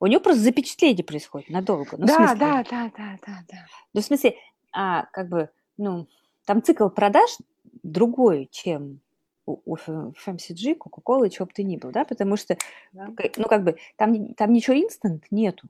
у 0.00 0.06
него 0.06 0.20
просто 0.20 0.42
запечатление 0.42 1.04
происходит 1.04 1.48
надолго. 1.50 1.96
Ну, 1.96 2.06
да, 2.06 2.34
да, 2.34 2.64
да, 2.70 2.90
да, 2.96 3.18
да, 3.26 3.38
да. 3.48 3.66
Ну, 3.92 4.00
в 4.00 4.04
смысле, 4.04 4.36
а, 4.72 5.06
как 5.06 5.28
бы, 5.28 5.50
ну, 5.76 6.08
там 6.44 6.62
цикл 6.62 6.88
продаж 6.88 7.38
другой, 7.82 8.48
чем 8.50 9.00
у, 9.46 9.60
у 9.64 9.76
FMCG, 9.76 10.76
Coca-Cola, 10.76 11.28
чего 11.30 11.46
бы 11.46 11.52
ты 11.54 11.64
ни 11.64 11.76
был, 11.76 11.90
да, 11.90 12.04
потому 12.04 12.36
что, 12.36 12.56
да. 12.92 13.08
ну, 13.36 13.44
как 13.44 13.64
бы, 13.64 13.76
там, 13.96 14.34
там 14.34 14.52
ничего 14.52 14.76
инстант 14.76 15.24
нету, 15.30 15.68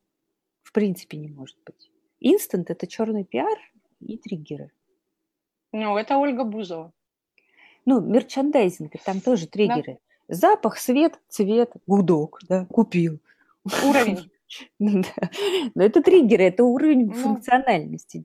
в 0.62 0.72
принципе, 0.72 1.16
не 1.16 1.28
может 1.28 1.58
быть. 1.64 1.90
Инстант– 2.20 2.70
это 2.72 2.86
черный 2.86 3.24
пиар 3.24 3.58
и 4.00 4.16
триггеры. 4.16 4.70
Ну, 5.72 5.96
это 5.96 6.16
Ольга 6.16 6.44
Бузова. 6.44 6.92
Ну, 7.86 8.00
мерчандайзинг, 8.00 8.92
там 9.04 9.20
тоже 9.20 9.46
триггеры. 9.46 9.98
Да. 10.28 10.34
Запах, 10.34 10.78
свет, 10.78 11.20
цвет, 11.28 11.72
гудок, 11.86 12.40
да, 12.48 12.66
купил. 12.66 13.20
Уровень. 13.64 14.30
Ну 14.78 15.02
Но 15.74 15.82
это 15.82 16.00
триггеры, 16.00 16.44
это 16.44 16.62
уровень 16.62 17.06
ну, 17.06 17.14
функциональности. 17.14 18.24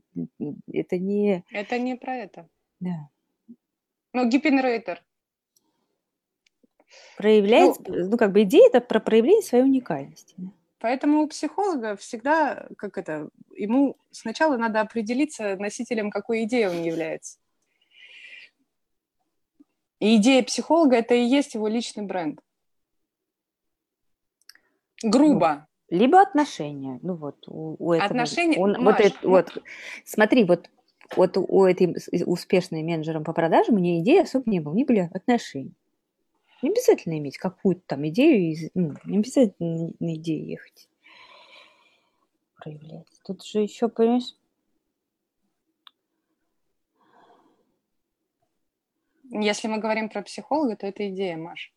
Это 0.71 0.99
не... 0.99 1.43
Это 1.49 1.79
не 1.79 1.95
про 1.95 2.17
это. 2.17 2.47
Да. 2.79 3.09
Ну, 4.13 4.29
гипенрейтер. 4.29 5.01
Проявлять, 7.17 7.79
ну, 7.87 8.09
ну, 8.09 8.17
как 8.17 8.31
бы 8.31 8.43
идея 8.43 8.67
это 8.67 8.81
про 8.81 8.99
проявление 8.99 9.41
своей 9.41 9.63
уникальности. 9.63 10.35
Поэтому 10.79 11.23
у 11.23 11.27
психолога 11.27 11.95
всегда, 11.97 12.67
как 12.77 12.97
это, 12.97 13.29
ему 13.55 13.97
сначала 14.11 14.55
надо 14.57 14.81
определиться 14.81 15.55
носителем, 15.57 16.09
какой 16.09 16.43
идеи 16.45 16.65
он 16.65 16.81
является. 16.83 17.37
И 19.99 20.15
идея 20.15 20.43
психолога– 20.43 20.95
это 20.97 21.13
и 21.13 21.23
есть 21.23 21.55
его 21.55 21.67
личный 21.67 22.05
бренд. 22.05 22.39
Грубо. 25.03 25.67
Ну, 25.89 25.97
либо 25.97 26.21
отношения. 26.21 26.99
Ну 27.01 27.15
вот 27.15 27.47
у, 27.47 27.75
у 27.79 27.93
этого. 27.93 28.09
Отношения. 28.09 28.57
Он, 28.57 28.71
Маш, 28.73 28.83
вот, 28.83 28.99
это, 28.99 29.27
вот, 29.27 29.63
смотри, 30.05 30.43
вот 30.43 30.69
вот 31.15 31.37
у 31.37 31.65
этой 31.65 31.95
успешной 32.25 32.83
менеджером 32.83 33.23
по 33.23 33.33
продажам 33.33 33.75
у 33.75 33.79
нее 33.79 34.01
идеи 34.01 34.21
особо 34.21 34.49
не 34.49 34.59
было, 34.59 34.73
у 34.73 34.75
нее 34.75 34.85
были 34.85 35.09
отношения. 35.11 35.73
Не 36.61 36.69
обязательно 36.69 37.17
иметь 37.17 37.37
какую-то 37.37 37.81
там 37.87 38.07
идею, 38.09 38.69
ну, 38.73 38.93
не 39.05 39.17
обязательно 39.17 39.91
на 39.99 40.15
идею 40.15 40.45
ехать 40.45 40.89
проявлять. 42.57 43.07
Тут 43.25 43.43
же 43.45 43.61
еще, 43.61 43.87
понимаешь, 43.87 44.35
Если 49.29 49.67
мы 49.67 49.77
говорим 49.77 50.09
про 50.09 50.21
психолога, 50.21 50.75
то 50.75 50.87
это 50.87 51.07
идея, 51.09 51.37
Маш. 51.37 51.73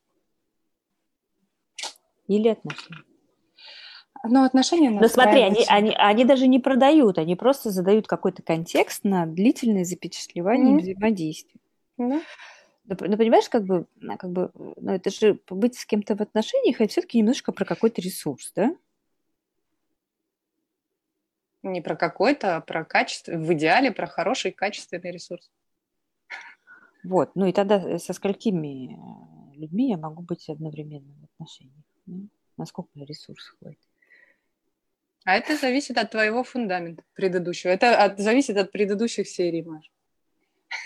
Или 2.27 2.49
отношения. 2.49 3.05
Но 4.25 4.45
отношения 4.45 4.91
Но 4.91 5.09
смотри, 5.09 5.41
они, 5.41 5.65
они, 5.69 5.95
они 5.97 6.25
даже 6.25 6.47
не 6.47 6.61
продают, 6.61 7.19
они 7.19 7.35
просто 7.35 7.71
задают 7.71 8.07
какой-то 8.07 8.43
контекст 8.43 9.03
на 9.05 9.27
длительное 9.27 9.85
запечатлевание 9.85 10.77
mm-hmm. 10.77 10.81
взаимодействия. 10.81 11.61
Mm-hmm. 11.99 12.23
Ну, 12.85 12.97
ну, 13.01 13.17
понимаешь, 13.17 13.49
как 13.49 13.65
бы, 13.65 13.87
как 14.19 14.31
бы, 14.31 14.51
ну, 14.55 14.93
это 14.93 15.11
же 15.11 15.41
быть 15.49 15.77
с 15.77 15.85
кем-то 15.85 16.17
в 16.17 16.21
отношениях, 16.21 16.81
это 16.81 16.91
все-таки 16.91 17.19
немножко 17.19 17.53
про 17.53 17.65
какой-то 17.65 18.01
ресурс, 18.01 18.53
да? 18.55 18.75
Не 21.63 21.81
про 21.81 21.97
какой-то, 21.97 22.57
а 22.57 22.61
про 22.61 22.85
качество, 22.85 23.33
в 23.33 23.53
идеале 23.55 23.93
про 23.93 24.07
хороший 24.07 24.51
качественный 24.51 25.13
ресурс. 25.13 25.51
Вот, 27.05 27.35
ну 27.35 27.47
и 27.47 27.53
тогда 27.53 27.77
э, 27.77 27.99
со 27.99 28.13
сколькими 28.13 28.95
э, 28.95 29.59
людьми 29.59 29.89
я 29.91 29.97
могу 29.97 30.23
быть 30.23 30.49
одновременно 30.49 31.15
в 31.21 31.25
отношениях? 31.25 31.85
Да? 32.07 32.27
Насколько 32.57 32.91
ресурс 33.01 33.55
хватит? 33.59 33.81
А 35.25 35.37
это 35.37 35.57
зависит 35.57 35.99
от 35.99 36.11
твоего 36.11 36.43
фундамента 36.43 37.05
предыдущего. 37.15 37.71
Это 37.71 38.03
от, 38.03 38.19
зависит 38.19 38.57
от 38.57 38.73
предыдущих 38.73 39.29
серий, 39.29 39.63
Маш. 39.63 39.91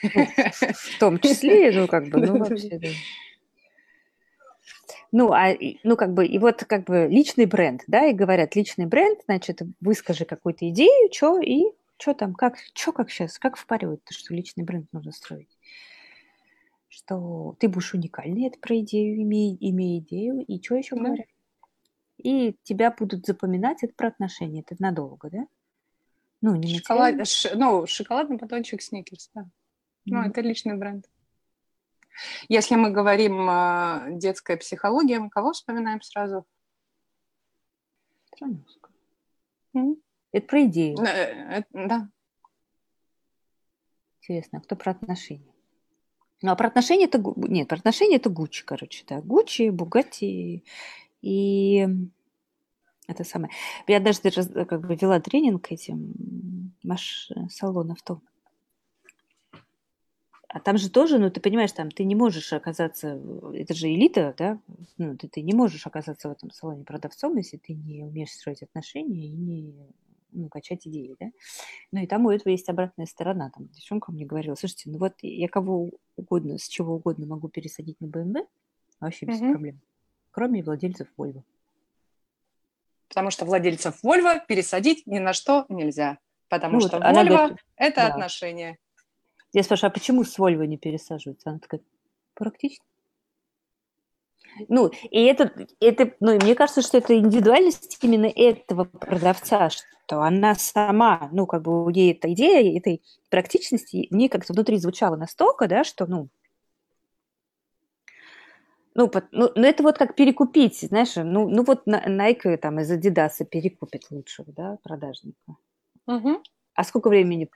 Ну, 0.03 0.27
в 0.75 0.99
том 0.99 1.19
числе, 1.21 1.71
ну, 1.73 1.87
как 1.87 2.09
бы, 2.09 2.19
ну, 2.21 2.39
вообще, 2.39 2.79
да. 2.79 2.89
Ну, 5.13 5.33
а, 5.33 5.55
ну, 5.85 5.97
как 5.97 6.13
бы, 6.13 6.27
и 6.27 6.39
вот, 6.39 6.65
как 6.65 6.85
бы, 6.85 7.07
личный 7.09 7.47
бренд, 7.47 7.83
да, 7.87 8.07
и 8.07 8.13
говорят, 8.13 8.57
личный 8.57 8.87
бренд, 8.87 9.21
значит, 9.27 9.63
выскажи 9.81 10.25
какую-то 10.25 10.69
идею, 10.69 11.11
что, 11.13 11.41
и 11.41 11.63
что 11.99 12.13
там, 12.13 12.35
как, 12.35 12.57
что 12.75 12.93
как 12.93 13.11
сейчас, 13.11 13.39
как 13.39 13.57
впаривают, 13.57 14.03
что 14.11 14.35
личный 14.35 14.65
бренд 14.65 14.93
нужно 14.93 15.13
строить. 15.13 15.56
Что 16.97 17.55
ты 17.61 17.69
будешь 17.69 17.93
уникальный, 17.93 18.47
это 18.47 18.59
про 18.59 18.81
идею, 18.81 19.21
имей, 19.21 19.55
имей 19.61 19.99
идею, 19.99 20.41
и 20.41 20.63
что 20.63 20.77
еще 20.77 20.97
говорят? 20.97 21.27
И 22.17 22.57
тебя 22.63 22.91
будут 22.91 23.27
запоминать, 23.27 23.83
это 23.83 23.93
про 23.95 24.09
отношения, 24.09 24.63
это 24.67 24.83
надолго, 24.83 25.29
да? 25.29 25.47
Ну, 26.41 26.55
не 26.55 26.79
Шоколад, 26.79 27.29
ш, 27.29 27.55
ну, 27.55 27.87
шоколадный 27.87 28.39
батончик 28.39 28.81
Сникерс, 28.81 29.31
да. 29.35 29.47
Ну, 30.07 30.23
это 30.23 30.41
личный 30.41 30.75
бренд. 30.79 31.05
Если 32.49 32.77
мы 32.77 32.91
говорим 32.91 33.47
э, 33.47 34.19
детская 34.19 34.57
психология, 34.57 35.19
мы 35.19 35.29
кого 35.29 35.53
вспоминаем 35.53 36.01
сразу? 36.01 36.47
Это 40.33 40.47
про 40.47 40.65
идею. 40.65 40.97
Э, 41.01 41.59
э, 41.59 41.63
да. 41.75 42.09
Интересно, 44.23 44.61
а 44.61 44.63
кто 44.63 44.77
про 44.77 44.93
отношения? 44.93 45.56
Ну, 46.42 46.51
а 46.51 46.57
про 46.57 46.68
отношения 46.68 47.05
это... 47.07 47.22
Нет, 47.37 47.68
про 47.68 47.77
отношения 47.77 48.16
это 48.16 48.31
Гуччи, 48.31 48.64
короче, 48.64 49.05
да. 49.09 49.20
Гуччи, 49.20 49.70
Бугатти 49.70 50.64
и 51.22 51.88
это 53.09 53.25
самое. 53.25 53.53
Я 53.87 54.01
даже 54.01 54.20
как 54.20 54.87
бы 54.87 54.94
вела 54.96 55.20
тренинг 55.20 55.70
этим 55.70 56.75
маш 56.83 57.31
салонов 57.51 58.03
то. 58.03 58.20
А 60.49 60.61
там 60.61 60.79
же 60.79 60.90
тоже, 60.90 61.18
ну, 61.18 61.31
ты 61.31 61.40
понимаешь, 61.40 61.72
там 61.72 61.90
ты 61.90 62.05
не 62.05 62.14
можешь 62.14 62.53
оказаться, 62.53 63.20
это 63.53 63.75
же 63.75 63.92
элита, 63.92 64.35
да, 64.38 64.59
ну, 64.96 65.16
ты, 65.16 65.29
ты 65.29 65.42
не 65.42 65.53
можешь 65.53 65.87
оказаться 65.87 66.29
в 66.29 66.33
этом 66.33 66.51
салоне 66.51 66.83
продавцом, 66.83 67.37
если 67.37 67.59
ты 67.59 67.75
не 67.75 68.05
умеешь 68.05 68.31
строить 68.31 68.62
отношения 68.62 69.27
и 69.27 69.33
не 69.33 69.75
ну, 70.33 70.49
качать 70.49 70.87
идеи, 70.87 71.17
да. 71.19 71.27
Ну, 71.93 72.01
и 72.03 72.07
там 72.07 72.27
у 72.27 72.31
этого 72.31 72.51
есть 72.51 72.69
обратная 72.69 73.07
сторона. 73.07 73.51
Там 73.51 73.69
девчонка 73.69 74.12
мне 74.12 74.25
говорила, 74.25 74.55
слушайте, 74.55 74.91
ну 74.91 74.99
вот 74.99 75.15
я 75.23 75.49
кого 75.49 75.91
угодно, 76.17 76.59
с 76.59 76.69
чего 76.69 76.95
угодно 76.95 77.27
могу 77.27 77.49
пересадить 77.49 78.01
на 78.01 78.07
BMW, 78.07 78.47
вообще 79.01 79.27
без 79.27 79.41
mm-hmm. 79.41 79.51
проблем, 79.53 79.81
кроме 80.31 80.62
владельцев 80.62 81.09
Volvo. 81.17 81.43
Потому 83.09 83.31
что 83.31 83.45
владельцев 83.45 84.03
Volvo 84.05 84.41
пересадить 84.47 85.07
ни 85.07 85.19
на 85.19 85.33
что 85.33 85.65
нельзя. 85.69 86.19
Потому 86.49 86.75
ну, 86.75 86.81
что 86.81 86.99
вот 86.99 87.07
Volvo 87.07 87.29
говорит,– 87.29 87.59
это 87.77 87.97
да. 87.97 88.07
отношения. 88.09 88.79
Я 89.53 89.62
спрашиваю, 89.62 89.91
а 89.91 89.95
почему 89.95 90.25
с 90.25 90.39
Volvo 90.39 90.67
не 90.67 90.77
пересаживаются? 90.77 91.51
Она 91.51 91.59
такая, 91.59 91.81
практично. 92.35 92.85
Ну, 94.69 94.90
и 95.11 95.25
это, 95.25 95.53
это, 95.81 96.12
ну, 96.21 96.35
мне 96.37 96.55
кажется, 96.55 96.83
что 96.83 96.99
это 96.99 97.19
индивидуальность 97.19 97.99
именно 98.03 98.27
этого 98.27 98.85
продавца, 98.85 99.71
что 99.71 100.23
она 100.23 100.55
сама, 100.55 101.29
ну, 101.33 101.47
как 101.47 101.62
бы 101.62 101.85
у 101.85 101.90
нее 101.90 102.12
эта 102.12 102.33
идея 102.33 102.77
этой 102.77 103.03
практичности, 103.29 104.09
мне 104.11 104.29
как-то 104.29 104.53
внутри 104.53 104.79
звучало 104.79 105.16
настолько, 105.16 105.69
да, 105.69 105.85
что, 105.85 106.07
ну, 106.07 106.29
ну, 108.95 109.11
ну, 109.31 109.51
ну, 109.55 109.62
это 109.62 109.83
вот 109.83 109.99
как 109.99 110.14
перекупить, 110.14 110.81
знаешь, 110.81 111.16
ну, 111.16 111.49
ну 111.49 111.64
вот 111.64 111.87
Nike 111.87 112.57
там 112.57 112.81
из 112.81 112.90
Adidas 112.90 113.45
перекупит 113.45 114.11
лучшего, 114.11 114.51
да, 114.53 114.79
продажника. 114.83 115.57
Угу. 116.07 116.42
А 116.75 116.85
сколько 116.85 117.09
времени 117.09 117.51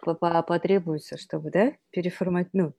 потребуется, 0.46 1.16
чтобы, 1.16 1.50
да, 1.50 1.72
переформатировать, 1.90 2.52
ну, 2.52 2.74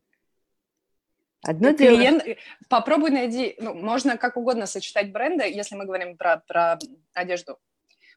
Одно 1.43 1.71
дело... 1.71 1.97
Клиент... 1.97 2.23
Попробуй 2.69 3.09
найди, 3.09 3.55
ну, 3.59 3.73
можно 3.73 4.17
как 4.17 4.37
угодно 4.37 4.65
сочетать 4.65 5.11
бренды, 5.11 5.43
если 5.45 5.75
мы 5.75 5.85
говорим 5.85 6.17
про, 6.17 6.37
про 6.47 6.77
одежду. 7.13 7.57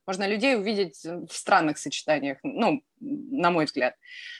Можно 0.06 0.26
людей 0.26 0.56
увидеть 0.56 1.02
в 1.02 1.32
странных 1.32 1.78
сочетаниях, 1.78 2.38
ну, 2.42 2.82
на 3.00 3.50
мой 3.50 3.64
взгляд. 3.64 3.94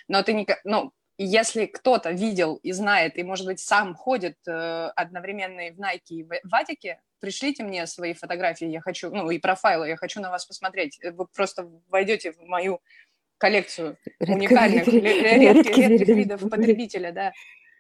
Но 0.09 0.23
ты 0.23 0.35
не... 0.35 0.47
Ну, 0.65 0.93
если 1.17 1.67
кто-то 1.67 2.11
видел 2.11 2.57
и 2.57 2.73
знает, 2.73 3.17
и, 3.17 3.23
может 3.23 3.47
быть, 3.47 3.61
сам 3.61 3.95
ходит 3.95 4.37
э, 4.47 4.91
одновременно 4.97 5.69
и 5.69 5.71
в 5.71 5.79
Nike, 5.79 6.01
и 6.09 6.23
в 6.25 6.31
Ватике, 6.45 7.01
пришлите 7.21 7.63
мне 7.63 7.87
свои 7.87 8.15
фотографии, 8.15 8.67
я 8.67 8.81
хочу, 8.81 9.11
ну, 9.15 9.31
и 9.31 9.39
профайлы, 9.39 9.89
я 9.89 9.97
хочу 9.97 10.21
на 10.21 10.31
вас 10.31 10.45
посмотреть. 10.45 10.99
Вы 11.03 11.27
просто 11.29 11.71
войдете 11.89 12.33
в 12.33 12.41
мою 12.41 12.81
коллекцию 13.39 13.97
уникальных, 14.21 14.87
редких, 14.89 15.77
редких 15.77 16.09
видов 16.09 16.51
потребителя, 16.51 17.13
да. 17.13 17.33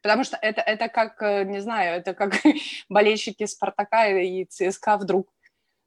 Потому 0.05 0.23
что 0.23 0.37
это, 0.37 0.61
это 0.61 0.88
как, 0.90 1.23
э, 1.23 1.45
не 1.45 1.62
знаю, 1.62 1.99
это 1.99 2.12
как 2.12 2.35
болельщики 2.90 3.47
Спартака 3.47 4.07
и 4.09 4.45
ЦСКА 4.45 4.99
вдруг 4.99 5.33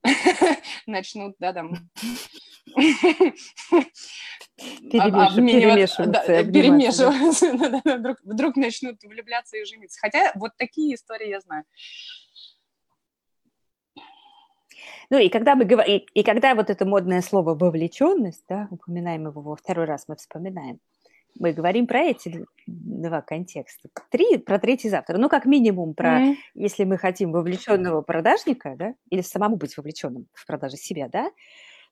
начнут, 0.88 1.36
да, 1.38 1.53
там 1.53 1.75
перемешиваться, 5.06 6.43
перемешиваться 6.45 7.53
вдруг, 7.53 8.17
вдруг 8.23 8.56
начнут 8.56 9.03
влюбляться 9.03 9.56
и 9.58 9.65
жениться. 9.65 9.99
Хотя 10.01 10.32
вот 10.34 10.53
такие 10.58 10.95
истории 10.95 11.30
я 11.30 11.39
знаю. 11.39 11.63
Ну 15.12 15.19
и 15.19 15.30
когда 15.30 15.56
мы 15.56 15.65
говорим, 15.65 15.93
и, 15.95 16.06
и 16.19 16.23
когда 16.23 16.56
вот 16.56 16.71
это 16.71 16.86
модное 16.88 17.21
слово 17.21 17.53
вовлеченность, 17.53 18.45
да, 18.49 18.67
упоминаем 18.71 19.27
его 19.27 19.41
во 19.41 19.56
второй 19.56 19.86
раз, 19.86 20.06
мы 20.08 20.15
вспоминаем, 20.15 20.80
мы 21.39 21.54
говорим 21.54 21.88
про 21.88 22.00
эти 22.00 22.45
два 22.65 23.21
контекста. 23.21 23.89
Три, 24.10 24.38
про 24.38 24.60
третий 24.60 24.89
завтра. 24.89 25.17
Ну, 25.17 25.30
как 25.30 25.45
минимум, 25.45 25.93
про 25.93 26.21
mm-hmm. 26.21 26.36
если 26.56 26.84
мы 26.84 26.97
хотим 26.97 27.32
вовлеченного 27.32 28.02
продажника, 28.02 28.76
да, 28.78 28.93
или 29.10 29.21
самому 29.21 29.56
быть 29.56 29.78
вовлеченным 29.78 30.28
в 30.34 30.45
продаже 30.45 30.78
себя, 30.78 31.08
да, 31.10 31.32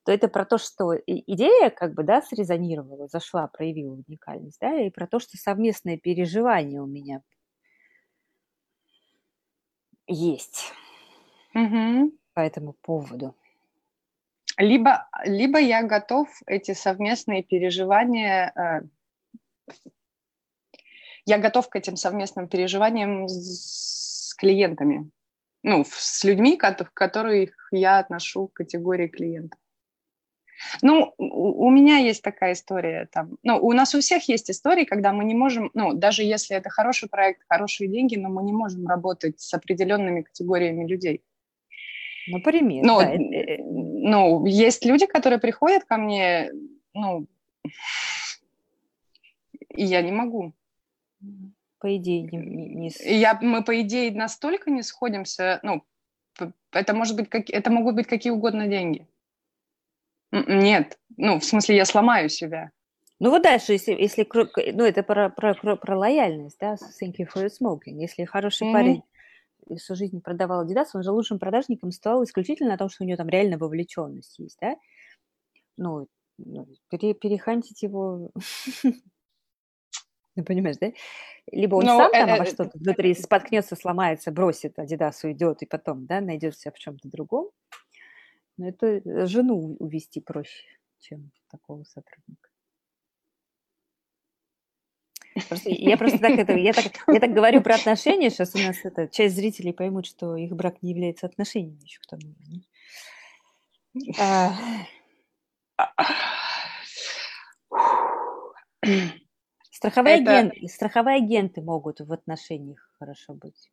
то 0.04 0.12
это 0.12 0.28
про 0.28 0.44
то, 0.44 0.58
что 0.58 0.94
идея 0.94 1.70
как 1.70 1.94
бы, 1.94 2.04
да, 2.04 2.22
срезонировала, 2.22 3.08
зашла, 3.08 3.48
проявила 3.48 3.94
уникальность, 4.06 4.58
да, 4.60 4.80
и 4.80 4.90
про 4.90 5.06
то, 5.06 5.18
что 5.18 5.36
совместное 5.36 5.96
переживание 5.96 6.80
у 6.80 6.86
меня 6.86 7.22
есть 10.06 10.72
mm-hmm. 11.54 12.10
по 12.34 12.40
этому 12.40 12.74
поводу. 12.74 13.34
Либо, 14.58 15.06
либо 15.24 15.58
я 15.58 15.82
готов 15.82 16.28
эти 16.46 16.72
совместные 16.72 17.42
переживания 17.42 18.52
э, 18.54 18.86
я 21.26 21.38
готов 21.38 21.68
к 21.68 21.76
этим 21.76 21.96
совместным 21.96 22.48
переживаниям 22.48 23.28
с 23.28 24.34
клиентами, 24.34 25.10
ну, 25.62 25.84
с 25.88 26.24
людьми, 26.24 26.56
которых 26.56 27.52
я 27.72 27.98
отношу 27.98 28.48
к 28.48 28.54
категории 28.54 29.08
клиентов. 29.08 29.58
Ну, 30.80 31.14
у 31.18 31.70
меня 31.70 31.98
есть 31.98 32.22
такая 32.22 32.54
история 32.54 33.08
там. 33.12 33.36
Ну, 33.42 33.58
у 33.58 33.72
нас 33.72 33.94
у 33.94 34.00
всех 34.00 34.28
есть 34.28 34.50
истории, 34.50 34.84
когда 34.84 35.12
мы 35.12 35.24
не 35.24 35.34
можем, 35.34 35.70
ну, 35.74 35.92
даже 35.92 36.22
если 36.22 36.56
это 36.56 36.70
хороший 36.70 37.08
проект, 37.08 37.42
хорошие 37.48 37.88
деньги, 37.88 38.16
но 38.16 38.28
мы 38.28 38.42
не 38.42 38.52
можем 38.52 38.86
работать 38.86 39.40
с 39.40 39.52
определенными 39.52 40.22
категориями 40.22 40.86
людей. 40.86 41.22
Например, 42.28 42.84
ну, 42.84 43.00
да. 43.00 43.14
ну, 43.18 44.46
есть 44.46 44.84
люди, 44.84 45.06
которые 45.06 45.38
приходят 45.38 45.84
ко 45.84 45.96
мне, 45.96 46.50
ну, 46.94 47.26
и 49.68 49.84
я 49.84 50.02
не 50.02 50.12
могу. 50.12 50.52
По 51.78 51.96
идее, 51.96 52.22
не, 52.22 52.38
не. 52.38 52.90
Я, 53.04 53.38
мы, 53.40 53.62
по 53.62 53.80
идее, 53.80 54.12
настолько 54.12 54.70
не 54.70 54.82
сходимся, 54.82 55.60
ну, 55.62 55.84
это, 56.72 56.94
может 56.94 57.16
быть, 57.16 57.28
как, 57.28 57.50
это 57.50 57.70
могут 57.70 57.94
быть 57.94 58.06
какие 58.06 58.32
угодно 58.32 58.66
деньги. 58.66 59.06
Нет, 60.32 60.98
ну, 61.16 61.38
в 61.38 61.44
смысле, 61.44 61.76
я 61.76 61.84
сломаю 61.84 62.28
себя. 62.28 62.70
Ну 63.18 63.30
вот 63.30 63.42
дальше, 63.42 63.72
если, 63.72 63.92
если 63.92 64.28
ну, 64.72 64.84
это 64.84 65.02
про, 65.02 65.30
про, 65.30 65.54
про, 65.54 65.76
про 65.76 65.98
лояльность, 65.98 66.58
да, 66.60 66.74
thank 67.00 67.14
you 67.18 67.26
for 67.26 67.42
your 67.42 67.48
smoking. 67.48 68.00
Если 68.00 68.24
хороший 68.24 68.68
mm-hmm. 68.68 68.72
парень 68.72 69.02
всю 69.78 69.94
жизнь 69.94 70.20
продавал 70.20 70.66
Adidas, 70.66 70.88
он 70.92 71.02
же 71.02 71.12
лучшим 71.12 71.38
продажником 71.38 71.92
стал 71.92 72.22
исключительно 72.24 72.74
о 72.74 72.78
том, 72.78 72.90
что 72.90 73.04
у 73.04 73.06
него 73.06 73.16
там 73.16 73.28
реально 73.28 73.56
вовлеченность 73.56 74.38
есть, 74.38 74.58
да? 74.60 74.76
Ну, 75.78 76.08
ну 76.36 76.66
пере, 76.90 77.14
перехантить 77.14 77.82
его 77.82 78.30
Ну, 80.36 80.44
понимаешь, 80.44 80.76
да? 80.80 80.92
Либо 81.50 81.76
он 81.76 81.84
Но, 81.84 81.98
сам 81.98 82.12
там 82.12 82.28
э, 82.28 82.38
во 82.38 82.44
э, 82.44 82.46
что-то 82.46 82.78
внутри 82.78 83.14
споткнется, 83.14 83.76
сломается, 83.76 84.30
бросит 84.30 84.78
Адидас, 84.78 85.24
уйдет, 85.24 85.62
и 85.62 85.66
потом, 85.66 86.06
да, 86.06 86.20
найдет 86.20 86.56
себя 86.56 86.72
в 86.72 86.78
чем-то 86.78 87.08
другом. 87.08 87.50
Но 88.58 88.68
это 88.68 88.86
э, 88.86 89.26
жену 89.26 89.76
увести 89.78 90.20
проще, 90.20 90.66
чем 90.98 91.30
такого 91.50 91.84
сотрудника. 91.84 92.50
Просто, 95.48 95.68
я 95.70 95.98
просто 95.98 96.18
так 96.18 96.38
это, 96.38 96.54
я 96.54 96.72
так, 96.72 96.84
я 97.08 97.20
так 97.20 97.30
говорю 97.32 97.60
про 97.60 97.74
отношения, 97.74 98.30
сейчас 98.30 98.54
у 98.54 98.58
нас 98.58 98.76
это, 98.84 99.06
часть 99.06 99.36
зрителей 99.36 99.74
поймут, 99.74 100.06
что 100.06 100.34
их 100.34 100.52
брак 100.52 100.82
не 100.82 100.92
является 100.92 101.26
отношениями 101.26 101.82
еще 101.82 102.00
к 102.00 102.06
тому. 102.06 102.34
А... 104.18 104.54
Страховые, 109.76 110.22
это... 110.22 110.38
агенты, 110.38 110.68
страховые 110.68 111.16
агенты 111.18 111.60
могут 111.60 112.00
в 112.00 112.10
отношениях 112.10 112.90
хорошо 112.98 113.34
быть. 113.34 113.70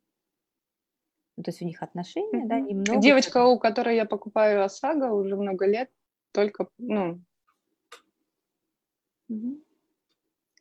Ну, 1.38 1.42
то 1.42 1.50
есть 1.50 1.62
у 1.62 1.64
них 1.64 1.82
отношения, 1.82 2.44
mm-hmm. 2.44 2.48
да, 2.48 2.60
немного. 2.60 3.00
Девочка, 3.00 3.46
у 3.46 3.58
которой 3.58 3.96
я 3.96 4.04
покупаю 4.04 4.62
ОСАГО 4.64 5.06
уже 5.06 5.34
много 5.34 5.64
лет, 5.66 5.90
только, 6.32 6.68
ну, 6.76 7.22
mm-hmm. 9.30 9.62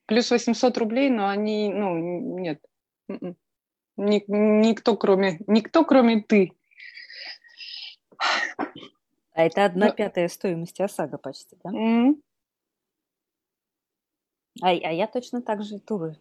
плюс 0.05 0.31
800 0.31 0.77
рублей, 0.77 1.09
но 1.09 1.27
они, 1.27 1.69
ну, 1.73 2.39
нет. 2.39 2.65
М-м. 3.09 3.35
Ник- 3.97 4.29
никто, 4.29 4.95
кроме, 4.95 5.39
никто, 5.47 5.83
кроме 5.83 6.21
ты. 6.21 6.53
А 9.33 9.43
это 9.43 9.65
одна 9.65 9.87
ну, 9.87 9.93
пятая 9.93 10.29
стоимости 10.29 10.81
ОСАГО 10.81 11.17
почти, 11.17 11.57
да? 11.65 11.69
Mm-hmm. 11.69 12.15
А, 14.61 14.69
а 14.69 14.91
я 14.91 15.07
точно 15.07 15.41
так 15.41 15.63
же 15.63 15.79
туры. 15.79 16.17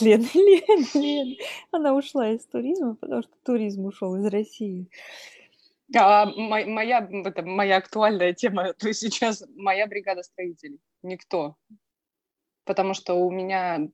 Лен, 0.00 0.26
Лен, 0.34 0.86
Лен. 0.94 1.36
Она 1.70 1.94
ушла 1.94 2.30
из 2.30 2.44
туризма, 2.46 2.96
потому 2.96 3.22
что 3.22 3.32
туризм 3.44 3.84
ушел 3.86 4.16
из 4.16 4.26
России. 4.26 4.90
А, 5.94 6.26
моя, 6.26 7.08
это 7.24 7.42
моя 7.42 7.76
актуальная 7.76 8.32
тема, 8.32 8.72
то 8.78 8.88
есть 8.88 9.00
сейчас 9.00 9.44
моя 9.54 9.86
бригада 9.86 10.22
строителей. 10.22 10.80
Никто. 11.02 11.56
Потому 12.64 12.94
что 12.94 13.14
у 13.14 13.30
меня... 13.30 13.88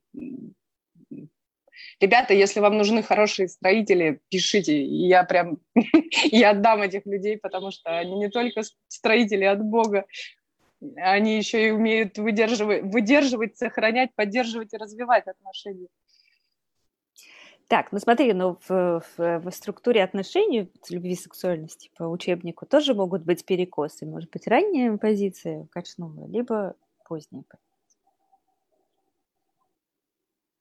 Ребята, 2.00 2.33
если 2.33 2.61
вам 2.61 2.78
нужны 2.78 3.02
хорошие 3.02 3.48
строители, 3.48 4.20
пишите. 4.31 4.83
Я 4.83 5.24
прям... 5.24 5.59
я 6.31 6.50
отдам 6.50 6.81
этих 6.81 7.05
людей, 7.05 7.37
потому 7.37 7.70
что 7.70 7.98
они 7.98 8.16
не 8.16 8.31
только 8.31 8.62
строители 8.88 9.44
от 9.44 9.62
Бога, 9.62 10.07
они 10.97 11.37
еще 11.37 11.68
и 11.68 11.71
умеют 11.71 12.18
выдерживать, 12.18 12.83
выдерживать, 12.83 13.57
сохранять, 13.57 14.14
поддерживать 14.14 14.73
и 14.75 14.77
развивать 14.77 15.27
отношения. 15.27 15.88
Так, 17.68 17.92
ну 17.92 17.99
смотри, 17.99 18.33
ну 18.33 18.59
в, 18.68 19.03
в, 19.16 19.38
в 19.38 19.51
структуре 19.51 20.03
отношений 20.03 20.71
любви 20.90 21.12
и 21.12 21.16
сексуальности 21.16 21.90
по 21.97 22.05
учебнику 22.05 22.66
тоже 22.66 22.95
могут 22.95 23.23
быть 23.23 23.47
перекосы. 23.47 24.05
Может 24.05 24.31
быть, 24.31 24.47
ранняя 24.47 24.97
позиция 24.99 25.66
качнула, 25.71 26.27
либо 26.27 26.75
поздняя 27.09 27.45
позиция. 27.45 28.01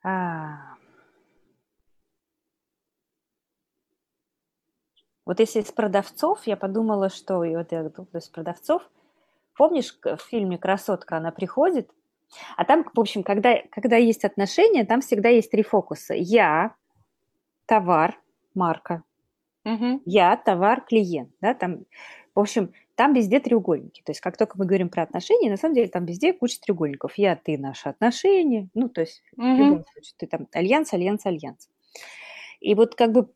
А... 0.04 0.76
Вот 5.26 5.40
если 5.40 5.60
из 5.60 5.72
продавцов, 5.72 6.46
я 6.48 6.58
подумала, 6.58 7.10
что 7.10 7.44
и 7.44 7.56
вот 7.56 7.72
я 7.72 7.84
думаю, 7.84 8.18
из 8.18 8.30
продавцов– 8.30 8.90
Помнишь, 9.56 9.98
в 10.04 10.18
фильме 10.18 10.58
«Красотка» 10.58 11.18
она 11.18 11.32
приходит, 11.32 11.90
а 12.56 12.66
там, 12.66 12.86
в 12.94 13.00
общем, 13.00 13.24
когда, 13.24 13.58
когда 13.72 13.98
есть 13.98 14.24
отношения, 14.24 14.86
там 14.86 15.02
всегда 15.02 15.30
есть 15.30 15.52
три 15.52 15.64
фокуса. 15.64 16.14
Я, 16.14 16.76
товар, 17.66 18.20
марка. 18.54 19.04
Угу. 19.66 20.02
Я, 20.06 20.38
товар, 20.38 20.82
клиент. 20.82 21.32
Да, 21.42 21.54
там, 21.54 21.86
в 22.34 22.40
общем, 22.40 22.74
там 22.96 23.14
везде 23.14 23.40
треугольники. 23.40 24.02
То 24.04 24.12
есть 24.12 24.22
как 24.22 24.38
только 24.38 24.58
мы 24.58 24.66
говорим 24.66 24.90
про 24.90 25.04
отношения, 25.04 25.50
на 25.50 25.58
самом 25.58 25.76
деле 25.76 25.88
там 25.88 26.06
везде 26.06 26.34
куча 26.34 26.60
треугольников. 26.62 27.18
Я, 27.18 27.36
ты, 27.36 27.58
наши 27.58 27.90
отношения. 27.90 28.70
Ну, 28.74 28.90
то 28.90 29.02
есть 29.02 29.22
угу. 29.36 29.44
в 29.44 29.58
любом 29.58 29.86
случае 29.92 30.14
ты 30.18 30.28
там 30.28 30.48
альянс, 30.54 30.94
альянс, 30.94 31.26
альянс. 31.26 31.70
И 32.60 32.76
вот 32.76 32.96
как 32.96 33.12
бы 33.12 33.30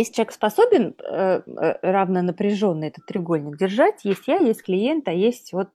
если 0.00 0.12
человек 0.12 0.32
способен 0.32 0.94
э, 0.98 1.42
э, 1.46 1.78
равно 1.80 2.20
напряженно 2.20 2.84
этот 2.84 3.06
треугольник 3.06 3.56
держать, 3.56 4.04
есть 4.04 4.28
я, 4.28 4.36
есть 4.36 4.62
клиент, 4.62 5.08
а 5.08 5.12
есть 5.12 5.54
вот 5.54 5.70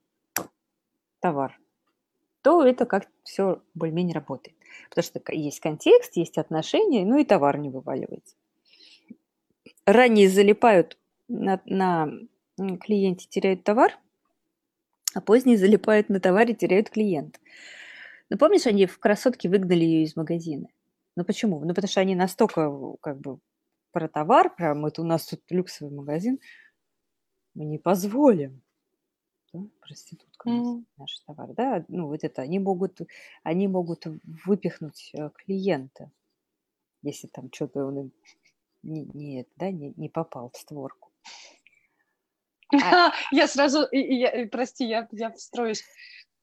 товар, 1.19 1.59
то 2.43 2.63
это 2.63 2.85
как 2.85 3.07
все 3.23 3.63
более-менее 3.73 4.13
работает. 4.13 4.55
Потому 4.89 5.03
что 5.03 5.21
есть 5.33 5.59
контекст, 5.59 6.17
есть 6.17 6.37
отношения, 6.37 7.03
ну 7.03 7.17
и 7.17 7.25
товар 7.25 7.57
не 7.57 7.69
вываливается. 7.69 8.35
Ранее 9.85 10.29
залипают 10.29 10.99
на, 11.27 11.59
на 11.65 12.11
клиенте, 12.79 13.27
теряют 13.27 13.63
товар, 13.63 13.97
а 15.15 15.21
поздние 15.21 15.57
залипают 15.57 16.09
на 16.09 16.19
товаре, 16.19 16.53
теряют 16.53 16.91
клиент. 16.91 17.39
Ну, 18.29 18.37
помнишь, 18.37 18.67
они 18.67 18.85
в 18.85 18.99
красотке 18.99 19.49
выгнали 19.49 19.83
ее 19.83 20.03
из 20.03 20.15
магазина? 20.15 20.67
Ну 21.15 21.25
почему? 21.25 21.59
Ну, 21.65 21.73
потому 21.73 21.89
что 21.89 22.01
они 22.01 22.15
настолько 22.15 22.71
как 23.01 23.19
бы 23.19 23.39
про 23.91 24.07
товар, 24.07 24.53
прям 24.55 24.85
это 24.85 25.01
у 25.01 25.05
нас 25.05 25.25
тут 25.25 25.41
люксовый 25.49 25.93
магазин, 25.93 26.39
мы 27.53 27.65
не 27.65 27.77
позволим 27.77 28.61
да, 29.53 29.59
проституткам 29.81 30.79
mm. 30.79 30.83
наши 30.97 31.23
товары, 31.25 31.53
да, 31.53 31.85
ну 31.87 32.07
вот 32.07 32.23
это, 32.23 32.41
они 32.41 32.59
могут, 32.59 33.01
они 33.43 33.67
могут 33.67 34.05
выпихнуть 34.45 35.11
э, 35.13 35.29
клиента, 35.35 36.11
если 37.01 37.27
там 37.27 37.51
что-то 37.51 37.85
он 37.85 37.99
им 37.99 38.11
не, 38.83 39.05
не, 39.13 39.47
да, 39.55 39.71
не, 39.71 39.93
не 39.95 40.09
попал 40.09 40.49
в 40.51 40.57
створку. 40.57 41.11
А... 42.73 43.11
Я 43.31 43.47
сразу, 43.47 43.87
я, 43.91 44.47
прости, 44.47 44.85
я, 44.85 45.07
я 45.11 45.31
встроюсь. 45.31 45.83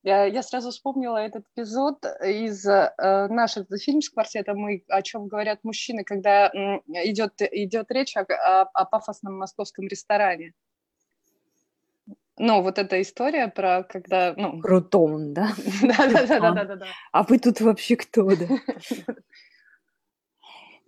Я, 0.05 0.25
я 0.25 0.43
сразу 0.43 0.71
вспомнила 0.71 1.17
этот 1.17 1.45
эпизод 1.55 2.05
из 2.25 2.65
э, 2.65 2.93
нашего 3.29 3.67
фильм 3.79 4.01
с 4.01 4.09
квартетом, 4.11 4.59
мы, 4.59 4.85
о 4.89 5.03
чем 5.03 5.27
говорят 5.27 5.65
мужчины, 5.65 6.05
когда 6.05 6.49
идет, 6.49 7.35
идет 7.41 7.91
речь 7.91 8.17
о, 8.17 8.21
о, 8.23 8.63
о 8.63 8.85
пафосном 8.85 9.37
московском 9.37 9.89
ресторане. 9.89 10.55
Ну, 12.39 12.63
вот 12.63 12.79
эта 12.79 13.03
история 13.03 13.49
про 13.49 13.83
когда... 13.83 14.35
Ну... 14.37 14.61
Крутон, 14.61 15.35
да? 15.35 15.51
Да-да-да. 15.83 16.87
А 17.11 17.23
вы 17.25 17.39
тут 17.41 17.61
вообще 17.61 17.97
кто, 17.97 18.29
да? 18.37 18.47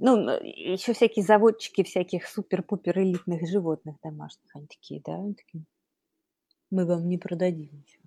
Ну, 0.03 0.31
еще 0.41 0.95
всякие 0.95 1.23
заводчики 1.23 1.83
всяких 1.83 2.27
супер-пупер 2.27 3.01
элитных 3.01 3.47
животных 3.47 3.97
домашних, 4.03 4.57
они 4.57 4.67
такие, 4.67 5.03
да, 5.05 5.19
мы 6.71 6.87
вам 6.87 7.07
не 7.07 7.19
продадим 7.19 7.69
ничего. 7.71 8.00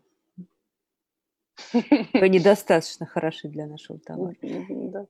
Вы 2.14 2.30
недостаточно 2.30 3.06
хороши 3.06 3.48
для 3.48 3.68
нашего 3.68 4.00
товара. 4.00 4.36
Да. 4.42 5.08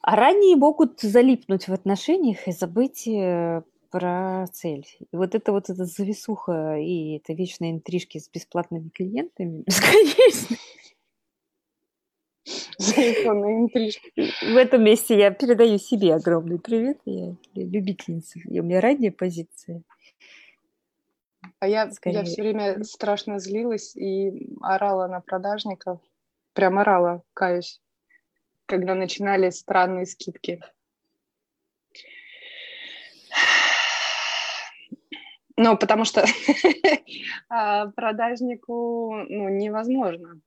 А 0.00 0.16
ранние 0.16 0.56
могут 0.56 1.00
залипнуть 1.00 1.68
в 1.68 1.72
отношениях 1.72 2.46
и 2.46 2.52
забыть 2.52 3.08
э, 3.08 3.62
про 3.90 4.46
цель. 4.52 4.86
И 5.12 5.16
вот 5.16 5.34
это 5.34 5.52
вот 5.52 5.70
эта 5.70 5.84
зависуха 5.84 6.76
и 6.78 7.16
это 7.16 7.32
вечные 7.32 7.70
интрижки 7.70 8.18
с 8.18 8.28
бесплатными 8.28 8.88
клиентами 8.88 9.62
бесконечно. 9.66 10.56
В 14.42 14.56
этом 14.56 14.84
месте 14.84 15.16
я 15.16 15.30
передаю 15.30 15.78
себе 15.78 16.14
огромный 16.14 16.58
привет. 16.58 16.98
Я 17.04 17.34
любительница. 17.54 18.40
И 18.40 18.60
у 18.60 18.62
меня 18.62 18.80
ранняя 18.80 19.12
позиция. 19.12 19.82
А 21.58 21.68
я, 21.68 21.90
я 22.04 22.24
все 22.24 22.42
время 22.42 22.82
страшно 22.84 23.38
злилась 23.38 23.96
и 23.96 24.48
орала 24.60 25.06
на 25.06 25.20
продажников. 25.20 26.00
Прям 26.52 26.78
орала, 26.78 27.22
каюсь, 27.34 27.80
когда 28.66 28.94
начинали 28.94 29.50
странные 29.50 30.06
скидки. 30.06 30.60
Ну, 35.56 35.76
потому 35.76 36.04
что 36.04 36.24
а, 37.48 37.86
продажнику 37.88 39.14
ну, 39.28 39.48
невозможно. 39.48 40.40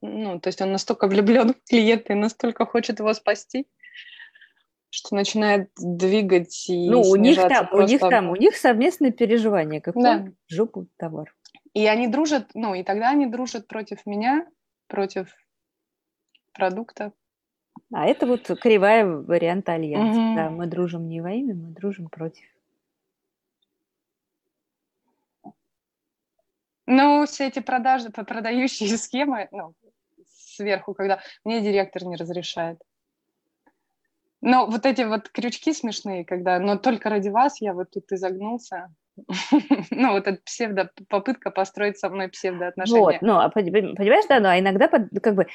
Ну, 0.00 0.40
то 0.40 0.48
есть 0.48 0.60
он 0.60 0.72
настолько 0.72 1.06
влюблен 1.06 1.54
в 1.54 1.68
клиента 1.68 2.12
и 2.12 2.16
настолько 2.16 2.66
хочет 2.66 2.98
его 2.98 3.14
спасти, 3.14 3.66
что 4.90 5.14
начинает 5.14 5.70
двигать 5.76 6.68
и 6.68 6.88
Ну, 6.88 7.02
у 7.02 7.16
них 7.16 7.36
там, 7.36 7.68
просто... 7.68 7.76
у 7.76 7.82
них 7.82 8.00
там, 8.00 8.30
у 8.30 8.36
них 8.36 8.56
совместное 8.56 9.10
переживание, 9.10 9.80
какой 9.80 10.02
да. 10.02 10.26
жопу 10.48 10.86
товар. 10.96 11.34
И 11.74 11.86
они 11.86 12.08
дружат, 12.08 12.50
ну, 12.54 12.74
и 12.74 12.82
тогда 12.82 13.10
они 13.10 13.26
дружат 13.26 13.68
против 13.68 14.06
меня, 14.06 14.46
против 14.86 15.28
продукта. 16.52 17.12
А 17.92 18.06
это 18.06 18.26
вот 18.26 18.46
кривая 18.60 19.04
варианта 19.06 19.72
альянса. 19.72 20.20
Угу. 20.20 20.36
Да, 20.36 20.50
мы 20.50 20.66
дружим 20.66 21.08
не 21.08 21.20
во 21.20 21.32
имя, 21.32 21.54
мы 21.54 21.68
дружим 21.68 22.08
против. 22.08 22.44
Ну, 26.86 27.26
все 27.26 27.48
эти 27.48 27.60
продажи, 27.60 28.10
продающие 28.10 28.88
схемы, 28.96 29.48
ну, 29.52 29.74
сверху, 30.26 30.94
когда 30.94 31.20
мне 31.44 31.60
директор 31.60 32.04
не 32.04 32.16
разрешает. 32.16 32.80
Но 34.40 34.66
вот 34.66 34.86
эти 34.86 35.02
вот 35.02 35.28
крючки 35.30 35.72
смешные, 35.72 36.24
когда, 36.24 36.58
но 36.60 36.76
только 36.76 37.08
ради 37.08 37.28
вас 37.28 37.60
я 37.60 37.74
вот 37.74 37.90
тут 37.90 38.10
изогнулся. 38.12 38.94
Ну, 39.90 40.12
вот 40.12 40.28
эта 40.28 40.40
псевдо, 40.44 40.92
попытка 41.08 41.50
построить 41.50 41.98
со 41.98 42.08
мной 42.08 42.28
псевдоотношения. 42.28 43.00
Вот, 43.00 43.16
ну, 43.20 43.38
а 43.38 43.48
понимаешь, 43.48 44.26
да, 44.28 44.38
ну, 44.38 44.48
а 44.48 44.60
иногда, 44.60 44.88
как 44.88 45.34
бы, 45.34 45.46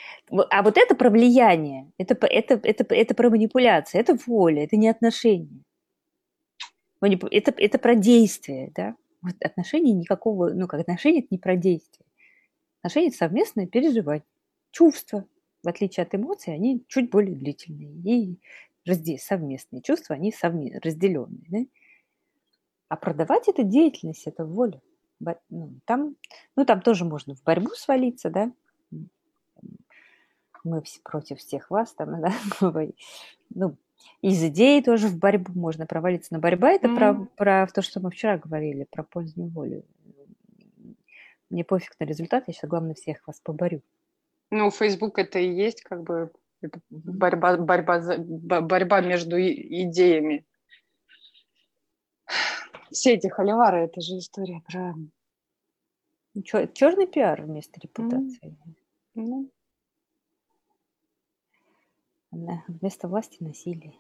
а 0.50 0.64
вот 0.64 0.78
это 0.78 0.96
про 0.96 1.10
влияние, 1.10 1.90
это, 1.98 2.14
это, 2.28 2.60
это, 2.62 2.84
это 2.94 3.16
про 3.16 3.30
манипуляцию, 3.30 4.02
это 4.02 4.18
воля, 4.28 4.64
это 4.64 4.76
не 4.76 4.90
отношения. 4.90 5.64
Это, 7.02 7.54
это 7.58 7.80
про 7.80 7.96
действие, 7.96 8.72
да. 8.76 8.96
Вот 9.22 9.36
отношения 9.42 9.94
никакого, 9.94 10.50
ну, 10.50 10.68
как 10.68 10.82
отношения– 10.82 11.20
это 11.22 11.28
не 11.32 11.38
про 11.38 11.56
действие. 11.56 12.06
Отношения– 12.82 13.08
это 13.10 13.18
совместное 13.18 13.68
переживание. 13.68 14.26
Чувства, 14.72 15.26
в 15.64 15.68
отличие 15.70 16.04
от 16.04 16.14
эмоций, 16.14 16.54
они 16.54 16.84
чуть 16.88 17.10
более 17.10 17.36
длительные. 17.36 17.94
И 18.04 18.40
разде- 18.88 19.18
совместные 19.18 19.82
чувства, 19.82 20.16
они 20.16 20.32
совме- 20.32 20.80
разделенные. 20.82 21.46
Да? 21.50 21.60
А 22.90 22.96
продавать– 22.96 23.48
это 23.48 23.64
деятельность, 23.64 24.28
это 24.28 24.46
воля. 24.46 24.82
Ну, 25.50 25.80
там, 25.86 26.16
ну, 26.56 26.66
там 26.66 26.82
тоже 26.82 27.06
можно 27.06 27.34
в 27.36 27.44
борьбу 27.44 27.70
свалиться, 27.76 28.30
да, 28.30 28.52
мы 30.64 30.82
все 30.82 31.00
против 31.04 31.40
всех 31.40 31.70
вас, 31.70 31.94
там, 31.94 32.22
да, 32.22 32.34
ну, 33.54 33.76
из 34.22 34.44
идеи 34.44 34.82
тоже 34.82 35.08
в 35.08 35.18
борьбу 35.18 35.52
можно 35.54 35.86
провалиться. 35.86 36.34
Но 36.34 36.40
борьба 36.40 36.72
это 36.72 36.88
mm. 36.88 36.96
про, 36.96 37.14
про 37.36 37.68
то, 37.68 37.82
что 37.82 38.00
мы 38.00 38.12
вчера 38.12 38.38
говорили, 38.38 38.88
про 38.90 39.04
позднюю 39.04 39.50
волю. 39.50 39.84
Мне 41.50 41.64
пофиг 41.64 41.94
на 42.00 42.06
результат, 42.06 42.46
я 42.48 42.54
сейчас 42.54 42.70
главное 42.70 42.96
всех 42.96 43.26
вас 43.28 43.40
поборю. 43.40 43.82
Ну, 44.50 44.72
Facebook 44.72 45.20
это 45.20 45.40
и 45.40 45.54
есть 45.54 45.82
как 45.82 46.04
бы 46.04 46.32
это 46.64 46.80
борьба, 46.90 47.58
борьба, 47.58 48.02
за, 48.02 48.18
борьба 48.18 49.02
между 49.02 49.40
идеями. 49.40 50.46
Все 52.92 53.14
эти 53.14 53.28
холивары, 53.28 53.86
это 53.86 54.02
же 54.02 54.18
история 54.18 54.62
про... 54.68 54.94
Черный 56.44 57.08
пиар 57.08 57.44
вместо 57.44 57.80
репутации. 57.80 58.58
Mm. 59.16 59.50
Mm. 62.32 62.58
Вместо 62.68 63.08
власти 63.08 63.38
насилие. 63.40 63.94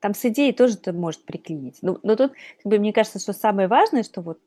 Там 0.00 0.14
с 0.14 0.24
идеей 0.26 0.52
тоже 0.52 0.74
это 0.74 0.92
может 0.92 1.24
приклинить. 1.24 1.78
Но, 1.82 1.94
ну, 1.94 2.00
но 2.02 2.16
тут, 2.16 2.32
как 2.62 2.70
бы, 2.70 2.78
мне 2.78 2.92
кажется, 2.92 3.18
что 3.18 3.32
самое 3.32 3.66
важное, 3.66 4.02
что 4.02 4.20
вот 4.20 4.40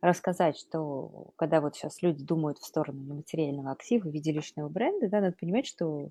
рассказать, 0.00 0.56
что 0.56 1.32
когда 1.36 1.60
вот 1.60 1.76
сейчас 1.76 2.02
люди 2.02 2.24
думают 2.24 2.58
в 2.58 2.66
сторону 2.66 3.00
нематериального 3.00 3.72
актива 3.72 4.08
в 4.08 4.12
виде 4.12 4.32
личного 4.32 4.68
бренда, 4.68 5.08
да, 5.08 5.20
надо 5.20 5.36
понимать, 5.38 5.66
что 5.66 6.10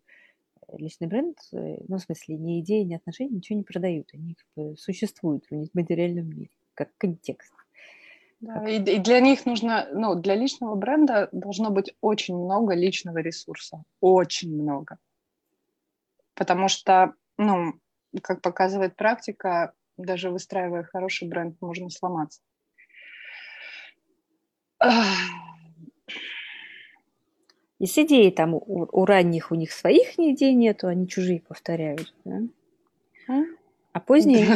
личный 0.73 1.07
бренд, 1.07 1.37
э, 1.53 1.77
ну, 1.87 1.97
в 1.97 2.01
смысле, 2.01 2.37
ни 2.37 2.59
идеи, 2.61 2.83
ни 2.83 2.95
отношения 2.95 3.35
ничего 3.35 3.57
не 3.57 3.63
продают. 3.63 4.09
Они 4.13 4.35
как 4.35 4.47
бы 4.55 4.77
существуют 4.77 5.45
в 5.49 5.69
материальном 5.73 6.29
мире, 6.29 6.49
как 6.73 6.89
контекст. 6.97 7.53
Да, 8.39 8.67
и, 8.69 8.77
и 8.77 8.99
для 8.99 9.19
них 9.19 9.45
нужно, 9.45 9.87
ну, 9.93 10.13
для 10.15 10.35
личного 10.35 10.75
бренда 10.75 11.29
должно 11.31 11.71
быть 11.71 11.95
очень 12.01 12.35
много 12.35 12.75
личного 12.75 13.17
ресурса. 13.17 13.83
Очень 13.99 14.61
много. 14.61 14.99
Потому 16.35 16.67
что, 16.67 17.13
ну, 17.37 17.73
как 18.21 18.41
показывает 18.41 18.95
практика, 18.95 19.73
даже 19.97 20.29
выстраивая 20.29 20.83
хороший 20.83 21.27
бренд, 21.27 21.59
можно 21.61 21.89
сломаться. 21.89 22.41
И 27.79 27.85
с 27.85 27.97
идеей 27.97 28.31
там 28.31 28.55
у, 28.55 28.87
у 28.91 29.05
ранних 29.05 29.51
у 29.51 29.55
них 29.55 29.71
своих 29.71 30.17
идей 30.17 30.53
нету, 30.53 30.87
они 30.87 31.07
чужие 31.07 31.41
повторяют. 31.41 32.13
Да? 32.25 32.41
А 33.93 33.99
поздние... 33.99 34.47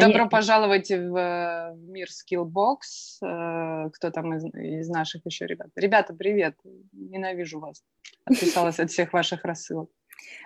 Добро 0.00 0.28
пожаловать 0.28 0.90
в 0.90 1.76
мир 1.76 2.08
Skillbox. 2.08 3.22
Э, 3.22 3.90
кто 3.90 4.10
там 4.10 4.34
из, 4.34 4.44
из 4.54 4.88
наших 4.88 5.26
еще 5.26 5.46
ребят? 5.46 5.68
Ребята, 5.76 6.14
привет. 6.14 6.56
Ненавижу 6.92 7.60
вас. 7.60 7.84
Отписалась 8.24 8.80
от 8.80 8.90
всех 8.90 9.12
ваших 9.12 9.44
рассылок. 9.44 9.90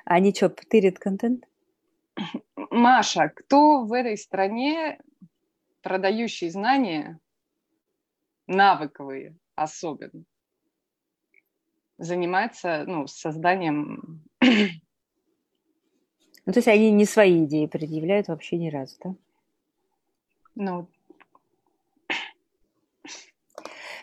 А 0.04 0.14
они 0.14 0.34
что, 0.34 0.48
тырят 0.48 0.98
контент? 0.98 1.44
Маша, 2.56 3.28
кто 3.34 3.84
в 3.84 3.92
этой 3.92 4.16
стране 4.18 4.98
продающий 5.82 6.50
знания, 6.50 7.20
навыковые 8.50 9.36
особенно, 9.54 10.24
занимается 11.98 12.84
ну, 12.86 13.06
созданием 13.06 14.22
ну, 16.46 16.52
то 16.52 16.58
есть 16.58 16.68
они 16.68 16.90
не 16.90 17.04
свои 17.04 17.44
идеи 17.44 17.66
предъявляют 17.66 18.28
вообще 18.28 18.56
ни 18.56 18.70
разу, 18.70 18.96
да? 19.04 19.14
Ну. 20.56 20.88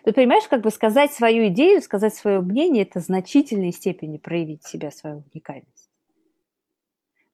Ты 0.04 0.14
понимаешь, 0.14 0.48
как 0.48 0.62
бы 0.62 0.72
сказать 0.72 1.12
свою 1.12 1.48
идею, 1.50 1.82
сказать 1.82 2.16
свое 2.16 2.40
мнение, 2.40 2.84
это 2.84 3.02
в 3.02 3.04
значительной 3.04 3.74
степени 3.74 4.18
проявить 4.18 4.64
себя, 4.64 4.92
свою 4.92 5.26
уникальность. 5.34 5.90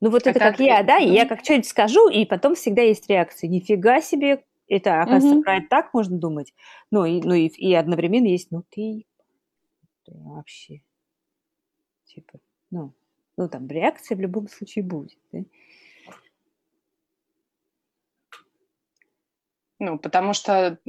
Ну 0.02 0.10
вот 0.10 0.26
а 0.26 0.32
это 0.32 0.40
как, 0.40 0.58
как 0.58 0.66
я, 0.66 0.82
да, 0.82 0.98
и 0.98 1.10
я 1.10 1.28
как 1.28 1.44
что-нибудь 1.44 1.68
скажу, 1.68 2.10
и 2.10 2.26
потом 2.26 2.56
всегда 2.56 2.82
есть 2.82 3.08
реакция. 3.08 3.48
Нифига 3.48 4.02
себе, 4.02 4.44
это, 4.78 5.02
оказывается, 5.02 5.36
угу. 5.38 5.44
про 5.44 5.58
это 5.58 5.68
так 5.70 5.94
можно 5.94 6.18
думать. 6.18 6.54
Ну 6.92 7.06
и, 7.06 7.22
ну 7.22 7.34
и, 7.34 7.48
и 7.48 7.74
одновременно 7.74 8.28
есть, 8.28 8.52
ну 8.52 8.64
ты, 8.70 9.06
ты 10.06 10.14
вообще, 10.16 10.82
типа, 12.06 12.40
ну, 12.72 12.94
ну 13.38 13.50
там 13.50 13.68
реакция 13.68 14.18
в 14.18 14.20
любом 14.20 14.48
случае 14.48 14.84
будет. 14.84 15.20
Да? 15.32 15.40
Ну, 19.80 20.00
потому 20.00 20.34
что 20.34 20.80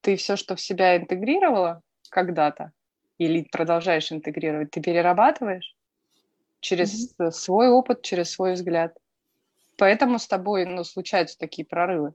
ты 0.00 0.16
все, 0.16 0.36
что 0.36 0.56
в 0.56 0.60
себя 0.60 0.96
интегрировала 0.96 1.82
когда-то, 2.08 2.72
или 3.18 3.46
продолжаешь 3.52 4.10
интегрировать, 4.10 4.70
ты 4.70 4.80
перерабатываешь 4.80 5.76
через 6.60 7.12
mm-hmm. 7.12 7.30
свой 7.32 7.68
опыт, 7.68 8.02
через 8.02 8.30
свой 8.30 8.54
взгляд. 8.54 8.96
Поэтому 9.76 10.18
с 10.18 10.26
тобой 10.26 10.64
ну, 10.64 10.84
случаются 10.84 11.38
такие 11.38 11.66
прорывы. 11.66 12.14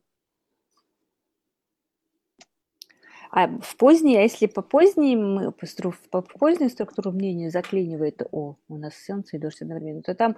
А 3.35 3.49
в 3.49 3.75
поздней, 3.75 4.15
а 4.15 4.21
если 4.21 4.45
по 4.45 4.61
поздней, 4.61 5.17
мы, 5.17 5.51
по, 5.51 6.21
по 6.21 6.21
поздней 6.21 6.69
структуру 6.69 7.11
мнения 7.11 7.49
заклинивает 7.51 8.21
О, 8.31 8.55
у 8.69 8.77
нас 8.77 8.93
солнце 8.95 9.35
и 9.35 9.39
дождь 9.41 9.61
одновременно, 9.61 10.03
то 10.03 10.15
там, 10.15 10.37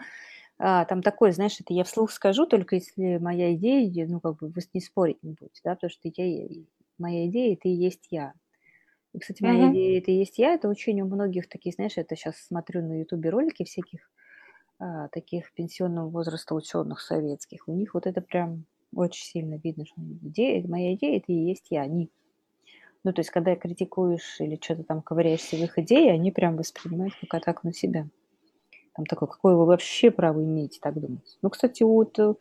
а, 0.57 0.83
там 0.85 1.03
такое, 1.03 1.31
знаешь, 1.31 1.61
это 1.61 1.75
я 1.75 1.83
вслух 1.83 2.11
скажу, 2.11 2.47
только 2.47 2.73
если 2.73 3.19
моя 3.19 3.53
идея, 3.53 4.07
ну, 4.07 4.19
как 4.19 4.37
бы 4.37 4.47
вы 4.47 4.61
не 4.73 4.81
спорить 4.81 5.21
не 5.21 5.33
будете, 5.33 5.61
да, 5.63 5.75
потому 5.75 5.91
что 5.91 6.09
я, 6.11 6.47
моя 6.97 7.27
идея– 7.27 7.53
это 7.61 7.67
и 7.69 7.73
есть 7.73 8.07
я. 8.09 8.33
И, 9.13 9.19
кстати, 9.19 9.43
моя 9.43 9.67
mm-hmm. 9.67 9.73
идея– 9.73 9.97
это 10.01 10.09
и 10.09 10.15
есть 10.15 10.39
я, 10.39 10.55
это 10.55 10.67
очень 10.67 10.99
у 11.01 11.05
многих 11.05 11.47
такие, 11.49 11.73
знаешь, 11.73 11.97
это 11.97 12.15
сейчас 12.15 12.35
смотрю 12.37 12.81
на 12.81 13.01
ютубе 13.01 13.29
ролики 13.29 13.63
всяких 13.63 14.09
а, 14.79 15.07
таких 15.09 15.53
пенсионного 15.53 16.09
возраста 16.09 16.55
ученых 16.55 16.99
советских, 17.01 17.67
у 17.67 17.73
них 17.73 17.93
вот 17.93 18.07
это 18.07 18.21
прям 18.21 18.65
очень 18.91 19.23
сильно 19.23 19.59
видно, 19.63 19.85
что 19.85 20.01
идея, 20.23 20.67
моя 20.67 20.95
идея– 20.95 21.17
это 21.19 21.31
и 21.31 21.35
есть 21.35 21.67
я, 21.69 21.83
они 21.83 22.09
ну, 23.07 23.13
то 23.13 23.21
есть, 23.21 23.29
когда 23.29 23.55
критикуешь 23.55 24.35
или 24.41 24.59
что-то 24.61 24.83
там 24.83 25.01
ковыряешься 25.01 25.55
в 25.55 25.61
их 25.61 25.79
идеи, 25.79 26.09
они 26.09 26.29
прям 26.29 26.57
воспринимают 26.57 27.13
как 27.21 27.35
атаку 27.35 27.61
на 27.63 27.73
себя. 27.73 28.05
Там 28.93 29.05
такое, 29.05 29.29
какое 29.29 29.55
вы 29.55 29.65
вообще 29.65 30.11
право 30.11 30.43
имеете 30.43 30.79
так 30.81 30.99
думать? 30.99 31.37
Ну, 31.41 31.49
кстати, 31.49 31.83
вот 31.83 32.19
э, 32.19 32.33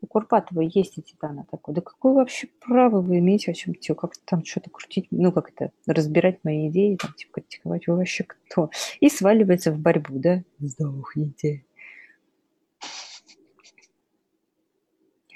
у 0.00 0.06
Курпатова 0.06 0.60
есть 0.60 0.96
и 0.96 1.02
Титана 1.02 1.44
такой. 1.50 1.74
Да 1.74 1.80
какое 1.80 2.12
вообще 2.12 2.46
право 2.64 3.00
вы 3.00 3.18
имеете 3.18 3.50
о 3.50 3.54
чем 3.54 3.74
то 3.74 3.96
как 3.96 4.12
там 4.24 4.44
что-то 4.44 4.70
крутить, 4.70 5.08
ну, 5.10 5.32
как 5.32 5.50
это, 5.50 5.72
разбирать 5.88 6.38
мои 6.44 6.68
идеи, 6.68 6.96
там, 7.02 7.12
типа, 7.14 7.40
критиковать, 7.40 7.88
вы 7.88 7.96
вообще 7.96 8.22
кто? 8.22 8.70
И 9.00 9.08
сваливается 9.08 9.72
в 9.72 9.80
борьбу, 9.80 10.20
да? 10.20 10.44
Сдохните. 10.60 11.64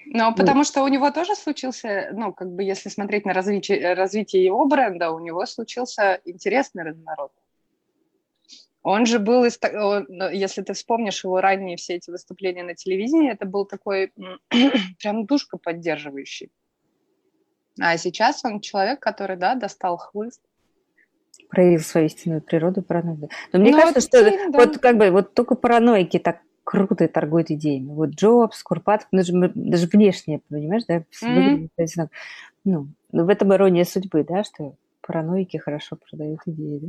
Ну, 0.08 0.34
потому 0.34 0.64
что 0.64 0.82
у 0.82 0.88
него 0.88 1.10
тоже 1.10 1.34
случился, 1.34 2.10
ну, 2.12 2.32
как 2.32 2.50
бы, 2.50 2.62
если 2.62 2.88
смотреть 2.88 3.24
на 3.24 3.32
развитие, 3.32 3.94
развитие 3.94 4.44
его 4.44 4.64
бренда, 4.66 5.10
у 5.10 5.18
него 5.18 5.44
случился 5.46 6.20
интересный 6.24 6.84
разворот. 6.84 7.32
Он 8.82 9.04
же 9.04 9.18
был, 9.18 9.44
из, 9.44 9.58
он, 9.62 10.06
ну, 10.08 10.30
если 10.30 10.62
ты 10.62 10.72
вспомнишь 10.72 11.24
его 11.24 11.40
ранние 11.40 11.76
все 11.76 11.94
эти 11.94 12.08
выступления 12.10 12.62
на 12.62 12.76
телевидении, 12.76 13.32
это 13.32 13.44
был 13.44 13.64
такой 13.64 14.12
прям 15.00 15.26
душка 15.26 15.58
поддерживающий. 15.58 16.52
А 17.80 17.96
сейчас 17.98 18.44
он 18.44 18.60
человек, 18.60 19.00
который, 19.00 19.36
да, 19.36 19.56
достал 19.56 19.96
хлыст. 19.96 20.40
Проявил 21.50 21.80
свою 21.80 22.06
истинную 22.06 22.40
природу, 22.40 22.82
параноиду. 22.82 23.28
Но 23.52 23.58
мне 23.58 23.72
ну, 23.72 23.78
кажется, 23.78 24.00
вот 24.00 24.08
что 24.08 24.30
стиль, 24.30 24.52
да. 24.52 24.58
вот 24.58 24.78
как 24.78 24.96
бы 24.96 25.10
вот 25.10 25.34
только 25.34 25.56
параноики 25.56 26.18
так 26.18 26.40
круто 26.66 27.06
торгуют 27.06 27.50
идеями. 27.52 27.86
Вот 27.86 28.10
Джобс, 28.10 28.62
Курпатов, 28.64 29.06
ну, 29.12 29.18
даже, 29.18 29.32
даже 29.54 29.86
внешне, 29.86 30.40
понимаешь, 30.48 30.82
да, 30.88 31.04
mm-hmm. 31.22 32.08
ну, 32.64 32.88
в 33.12 33.28
этом 33.28 33.54
ирония 33.54 33.84
судьбы, 33.84 34.24
да, 34.24 34.42
что 34.42 34.74
параноики 35.00 35.58
хорошо 35.58 35.96
продают 35.96 36.40
идеи, 36.46 36.80
да? 36.82 36.88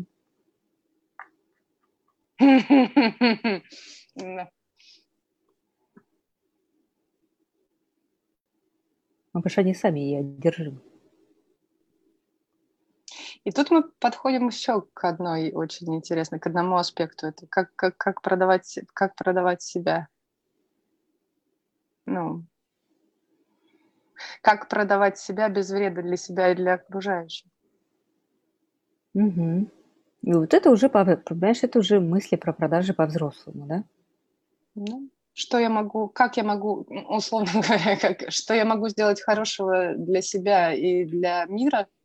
Ну, 9.34 9.42
потому 9.42 9.52
что 9.52 9.62
они 9.62 9.76
сами 9.76 10.12
и 10.12 10.16
одержимы. 10.16 10.80
И 13.48 13.52
тут 13.54 13.72
мы 13.72 13.84
подходим 13.84 14.48
еще 14.48 14.84
к 14.94 15.06
одной 15.06 15.54
очень 15.54 15.96
интересной, 15.96 16.38
к 16.38 16.48
одному 16.48 16.76
аспекту. 16.76 17.28
Это 17.28 17.48
как, 17.48 17.74
как, 17.78 17.96
как, 17.96 18.22
продавать, 18.22 18.78
как 18.94 19.16
продавать 19.16 19.62
себя. 19.62 20.10
Ну, 22.06 22.44
как 24.42 24.68
продавать 24.68 25.18
себя 25.18 25.48
без 25.48 25.70
вреда 25.70 26.02
для 26.02 26.18
себя 26.18 26.52
и 26.52 26.56
для 26.56 26.74
окружающих. 26.74 27.50
Угу. 29.14 29.68
И 30.24 30.34
вот 30.34 30.54
это 30.54 30.70
уже, 30.70 30.90
понимаешь, 30.90 31.64
это 31.64 31.80
уже 31.80 32.02
мысли 32.02 32.36
про 32.36 32.52
продажи 32.52 32.94
по-взрослому, 32.94 33.66
да? 33.66 33.84
Ну, 34.76 35.10
что 35.32 35.58
я 35.58 35.70
могу, 35.70 36.10
как 36.10 36.36
я 36.36 36.44
могу, 36.44 36.86
условно 37.08 37.62
говоря, 37.66 37.96
как, 37.96 38.30
что 38.30 38.54
я 38.54 38.66
могу 38.66 38.90
сделать 38.90 39.22
хорошего 39.22 39.94
для 39.96 40.22
себя 40.22 40.74
и 40.74 41.06
для 41.06 41.46
мира– 41.46 41.88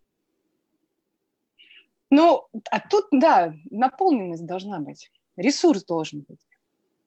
ну, 2.14 2.46
а 2.70 2.78
тут, 2.78 3.06
да, 3.10 3.54
наполненность 3.70 4.44
должна 4.44 4.80
быть, 4.80 5.10
ресурс 5.36 5.82
должен 5.82 6.20
быть. 6.28 6.46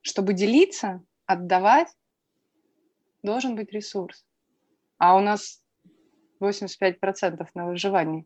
Чтобы 0.01 0.34
делиться, 0.34 1.03
отдавать, 1.28 1.89
должен 3.22 3.56
быть 3.56 3.72
ресурс. 3.72 4.26
А 4.97 5.16
у 5.16 5.20
нас 5.20 5.62
85% 6.41 7.47
на 7.53 7.68
выживании. 7.68 8.26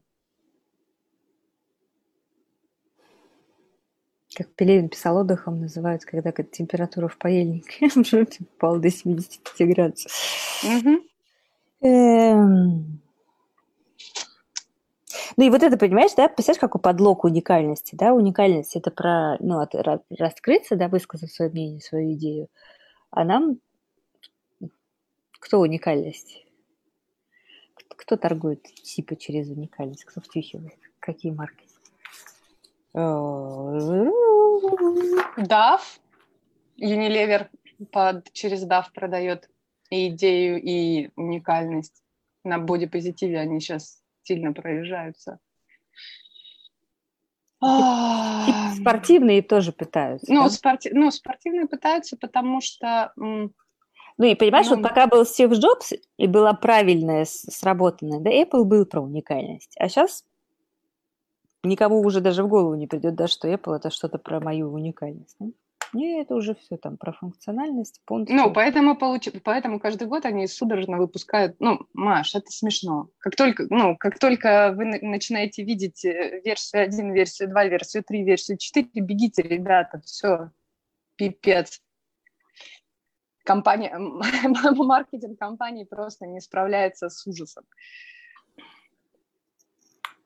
Как 4.34 4.48
Пелевин 4.56 4.88
писал 4.88 5.18
отдыхом, 5.18 5.60
называют, 5.60 6.06
когда 6.06 6.32
температура 6.32 7.10
в 7.10 7.18
паяльнике 7.18 7.90
упала 8.40 8.80
до 8.80 8.90
75 8.90 9.68
градусов. 9.68 10.14
Эм, 11.82 13.02
ну 15.40 15.46
и 15.46 15.50
вот 15.50 15.64
это, 15.64 15.78
понимаешь, 15.78 16.12
да, 16.18 16.28
представляешь, 16.28 16.60
какой 16.60 16.82
подлог 16.82 17.24
уникальности, 17.24 17.96
да, 17.96 18.14
уникальность 18.14 18.76
это 18.76 18.92
про, 18.92 19.38
ну, 19.40 19.60
от, 19.60 19.74
раскрыться, 20.10 20.76
да, 20.76 20.90
высказать 20.90 21.32
свое 21.32 21.50
мнение, 21.50 21.80
свою 21.80 22.12
идею, 22.16 22.50
а 23.10 23.24
нам 23.24 23.60
кто 25.40 25.62
уникальность? 25.62 26.46
Кто 27.88 28.18
торгует 28.18 28.64
типа 28.64 29.16
через 29.16 29.50
уникальность? 29.50 30.04
Кто 30.04 30.20
втюхивает? 30.20 30.78
Какие 31.00 31.32
марки? 31.32 31.66
DAF, 32.94 33.72
Unilever 36.78 37.48
под, 37.94 38.30
через 38.34 38.68
DAF 38.68 38.88
продает 38.94 39.50
и 39.90 40.10
идею, 40.10 40.62
и 40.62 41.12
уникальность. 41.16 42.04
На 42.44 42.60
бодипозитиве 42.60 43.40
они 43.40 43.62
сейчас 43.62 44.04
сильно 44.24 44.54
проезжаются. 44.54 45.40
Тип 47.62 48.56
спортивные 48.80 49.42
тоже 49.42 49.72
пытаются. 49.74 50.32
Ну, 50.32 50.44
да? 50.44 50.50
спорти... 50.50 50.92
ну, 50.94 51.12
спортивные 51.12 51.68
пытаются, 51.68 52.18
потому 52.18 52.62
что... 52.62 53.12
Ну 53.16 54.26
и 54.26 54.36
понимаешь, 54.36 54.68
ну, 54.70 54.76
вот 54.76 54.84
пока 54.84 55.08
был 55.08 55.26
Стив 55.26 55.52
Джобс 55.52 55.94
и 56.18 56.28
была 56.28 56.54
правильная, 56.54 57.26
сработанная, 57.26 58.20
да, 58.20 58.30
Apple 58.30 58.64
был 58.66 58.86
про 58.86 59.02
уникальность. 59.02 59.76
А 59.78 59.88
сейчас 59.88 60.26
никому 61.64 62.02
уже 62.02 62.20
даже 62.20 62.44
в 62.44 62.50
голову 62.50 62.76
не 62.76 62.88
придет, 62.88 63.16
да, 63.16 63.28
что 63.28 63.48
Apple 63.48 63.76
это 63.76 63.90
что-то 63.90 64.18
про 64.18 64.40
мою 64.42 64.74
уникальность. 64.74 65.36
Да? 65.40 65.48
Не, 65.94 66.22
это 66.22 66.36
уже 66.36 66.56
все 66.56 66.78
там 66.78 66.98
про 66.98 67.14
функциональность, 67.14 68.02
функцию. 68.06 68.38
Ну, 68.38 68.54
поэтому, 68.54 68.96
получ... 68.96 69.30
поэтому 69.44 69.80
каждый 69.80 70.08
год 70.08 70.26
они 70.26 70.48
судорожно 70.48 70.98
выпускают... 70.98 71.56
Ну, 71.60 71.80
Маш, 71.94 72.36
это 72.36 72.52
смешно. 72.52 73.10
Как 73.20 73.36
только, 73.36 73.66
ну, 73.70 73.98
как 73.98 74.20
только 74.20 74.74
вы 74.76 74.86
начинаете 74.86 75.64
видеть 75.64 76.06
э, 76.06 76.42
версию 76.46 76.84
1, 76.84 77.14
версию 77.14 77.50
2, 77.50 77.66
версию 77.66 78.04
3, 78.04 78.24
версию 78.24 78.58
4, 78.58 78.88
бегите, 78.96 79.42
ребята, 79.42 80.02
все, 80.06 80.52
пипец. 81.16 81.82
Компания, 83.44 83.98
маркетинг 84.76 85.40
компании 85.40 85.86
просто 85.86 86.28
не 86.28 86.40
справляется 86.40 87.10
с 87.10 87.26
ужасом. 87.26 87.66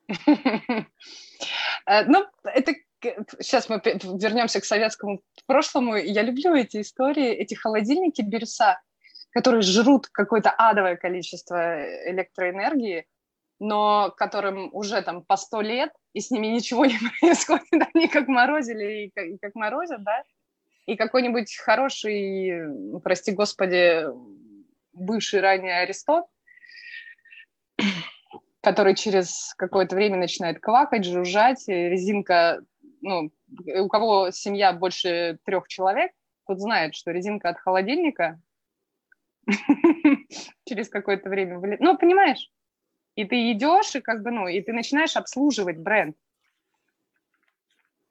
Э, 1.86 2.06
ну, 2.06 2.24
это 2.44 2.72
сейчас 3.40 3.68
мы 3.68 3.80
вернемся 3.84 4.60
к 4.60 4.64
советскому 4.64 5.20
прошлому. 5.46 5.96
Я 5.96 6.22
люблю 6.22 6.54
эти 6.54 6.80
истории, 6.80 7.28
эти 7.28 7.54
холодильники 7.54 8.22
бирюса, 8.22 8.80
которые 9.30 9.62
жрут 9.62 10.08
какое-то 10.08 10.50
адовое 10.50 10.96
количество 10.96 11.84
электроэнергии, 12.10 13.06
но 13.58 14.12
которым 14.16 14.70
уже 14.72 15.02
там 15.02 15.22
по 15.24 15.36
сто 15.36 15.60
лет, 15.60 15.90
и 16.12 16.20
с 16.20 16.30
ними 16.30 16.48
ничего 16.48 16.86
не 16.86 16.98
происходит, 17.20 17.88
они 17.94 18.08
как 18.08 18.28
морозили 18.28 19.06
и 19.06 19.10
как, 19.14 19.26
и 19.26 19.38
как 19.38 19.54
морозят, 19.54 20.02
да, 20.04 20.22
и 20.86 20.96
какой-нибудь 20.96 21.56
хороший, 21.56 23.00
прости 23.02 23.32
господи, 23.32 24.04
бывший 24.92 25.40
ранее 25.40 25.78
Аристот, 25.78 26.26
который 28.62 28.94
через 28.94 29.54
какое-то 29.56 29.96
время 29.96 30.16
начинает 30.16 30.60
квакать, 30.60 31.04
жужжать, 31.04 31.66
резинка, 31.66 32.60
ну, 33.04 33.30
у 33.82 33.88
кого 33.88 34.30
семья 34.30 34.72
больше 34.72 35.38
трех 35.44 35.68
человек, 35.68 36.12
тот 36.46 36.58
знает, 36.58 36.94
что 36.94 37.12
резинка 37.12 37.50
от 37.50 37.58
холодильника 37.58 38.40
через 40.64 40.88
какое-то 40.88 41.28
время 41.28 41.58
вылет... 41.58 41.80
Ну, 41.80 41.96
понимаешь? 41.96 42.50
И 43.14 43.24
ты 43.24 43.52
идешь, 43.52 43.94
и 43.94 44.00
как 44.00 44.22
бы, 44.22 44.30
ну, 44.30 44.48
и 44.48 44.60
ты 44.60 44.72
начинаешь 44.72 45.16
обслуживать 45.16 45.78
бренд. 45.78 46.16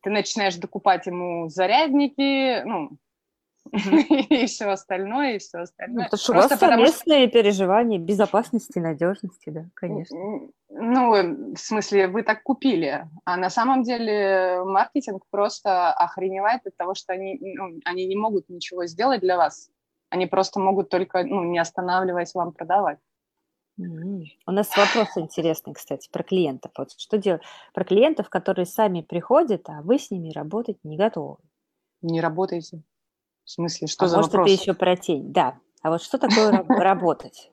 Ты 0.01 0.11
начинаешь 0.11 0.55
докупать 0.55 1.07
ему 1.07 1.49
зарядники, 1.49 2.61
ну, 2.63 2.97
и 3.71 4.45
все 4.45 4.69
остальное, 4.69 5.35
и 5.35 5.39
все 5.39 5.59
остальное. 5.59 6.03
Ну, 6.03 6.03
потому 6.03 6.19
что 6.19 6.31
у 6.31 6.35
вас 6.35 6.59
совместные 6.59 7.27
что... 7.27 7.33
переживания 7.33 7.97
безопасности, 7.97 8.79
надежности, 8.79 9.49
да, 9.49 9.65
конечно. 9.73 10.17
Ну, 10.69 11.53
в 11.53 11.57
смысле, 11.57 12.07
вы 12.07 12.23
так 12.23 12.43
купили, 12.43 13.07
а 13.25 13.37
на 13.37 13.49
самом 13.49 13.83
деле 13.83 14.63
маркетинг 14.65 15.23
просто 15.29 15.91
охреневает 15.91 16.65
от 16.65 16.75
того, 16.75 16.93
что 16.93 17.13
они, 17.13 17.37
ну, 17.39 17.79
они 17.85 18.05
не 18.05 18.15
могут 18.15 18.49
ничего 18.49 18.85
сделать 18.85 19.21
для 19.21 19.37
вас. 19.37 19.69
Они 20.09 20.25
просто 20.27 20.59
могут 20.59 20.89
только, 20.89 21.23
ну, 21.23 21.43
не 21.43 21.59
останавливаясь, 21.59 22.33
вам 22.33 22.53
продавать. 22.53 22.99
У 23.77 24.51
нас 24.51 24.69
вопрос 24.77 25.17
интересный, 25.17 25.73
кстати, 25.73 26.07
про 26.11 26.21
клиентов. 26.21 26.71
Вот 26.77 26.91
что 26.95 27.17
делать? 27.17 27.41
Про 27.73 27.83
клиентов, 27.83 28.29
которые 28.29 28.67
сами 28.67 29.01
приходят, 29.01 29.67
а 29.67 29.81
вы 29.81 29.97
с 29.97 30.11
ними 30.11 30.31
работать 30.31 30.77
не 30.83 30.95
готовы. 30.95 31.37
Не 32.01 32.21
работаете. 32.21 32.83
В 33.45 33.51
смысле, 33.51 33.87
что 33.87 34.05
а 34.05 34.07
за 34.07 34.17
может, 34.17 34.31
вопрос? 34.31 34.51
это 34.51 34.61
еще 34.61 34.73
про 34.73 34.95
тень. 34.95 35.31
Да. 35.31 35.59
А 35.81 35.89
вот 35.89 36.01
что 36.01 36.17
такое 36.17 36.51
работать? 36.67 37.51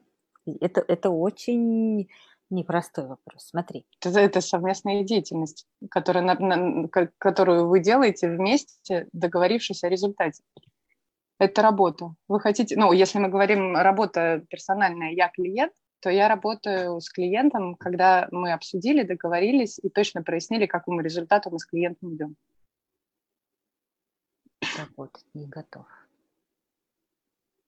Это, 0.61 0.85
это 0.87 1.11
очень 1.11 2.09
непростой 2.49 3.07
вопрос. 3.07 3.49
Смотри. 3.49 3.87
Это, 4.01 4.19
это 4.19 4.41
совместная 4.41 5.03
деятельность, 5.05 5.67
которая, 5.91 6.23
на, 6.23 6.35
на, 6.35 6.89
которую 7.19 7.69
вы 7.69 7.81
делаете 7.81 8.29
вместе, 8.29 9.09
договорившись 9.13 9.85
о 9.85 9.89
результате. 9.89 10.43
Это 11.39 11.63
работа. 11.63 12.15
Вы 12.29 12.41
хотите, 12.41 12.77
ну, 12.77 12.93
если 12.93 13.19
мы 13.19 13.29
говорим 13.29 13.75
работа 13.75 14.45
персональная, 14.51 15.13
я 15.13 15.29
клиент, 15.29 15.73
то 16.01 16.11
я 16.11 16.29
работаю 16.29 17.01
с 17.01 17.09
клиентом, 17.11 17.77
когда 17.77 18.29
мы 18.31 18.53
обсудили, 18.53 19.03
договорились 19.03 19.79
и 19.79 19.89
точно 19.89 20.23
прояснили, 20.23 20.67
к 20.67 20.71
какому 20.71 21.01
результату 21.01 21.51
мы 21.51 21.59
с 21.59 21.67
клиентом 21.67 22.15
идем 22.15 22.37
работать 24.79 25.25
не 25.35 25.47
готов. 25.47 25.87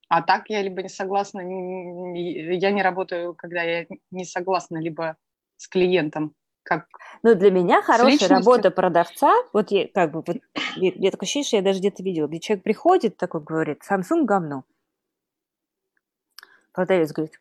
А 0.08 0.20
так 0.22 0.50
я 0.50 0.60
либо 0.62 0.82
не 0.82 0.88
согласна, 0.88 1.40
я 1.40 2.70
не 2.70 2.82
работаю, 2.82 3.34
когда 3.34 3.62
я 3.62 3.86
не 4.10 4.24
согласна 4.24 4.76
либо 4.76 5.16
с 5.56 5.68
клиентом, 5.68 6.34
как 6.64 6.86
ну, 7.22 7.34
для 7.34 7.50
меня 7.50 7.82
хорошая 7.82 8.28
работа 8.28 8.70
продавца, 8.70 9.32
вот 9.52 9.70
я 9.70 9.88
как 9.88 10.10
бы, 10.12 10.22
вот, 10.26 10.36
я, 10.76 10.92
я 10.94 11.10
такое 11.10 11.26
ощущение, 11.26 11.46
что 11.46 11.56
я 11.56 11.62
даже 11.62 11.78
где-то 11.78 12.02
видела, 12.02 12.26
где 12.26 12.40
человек 12.40 12.64
приходит, 12.64 13.16
такой 13.16 13.40
говорит, 13.42 13.82
Samsung 13.88 14.24
говно. 14.24 14.64
Продавец 16.72 17.12
говорит, 17.12 17.40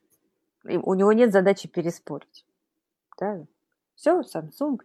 у 0.63 0.93
него 0.93 1.11
нет 1.13 1.31
задачи 1.31 1.67
переспорить. 1.67 2.45
Да? 3.19 3.45
Все, 3.95 4.21
Samsung, 4.21 4.79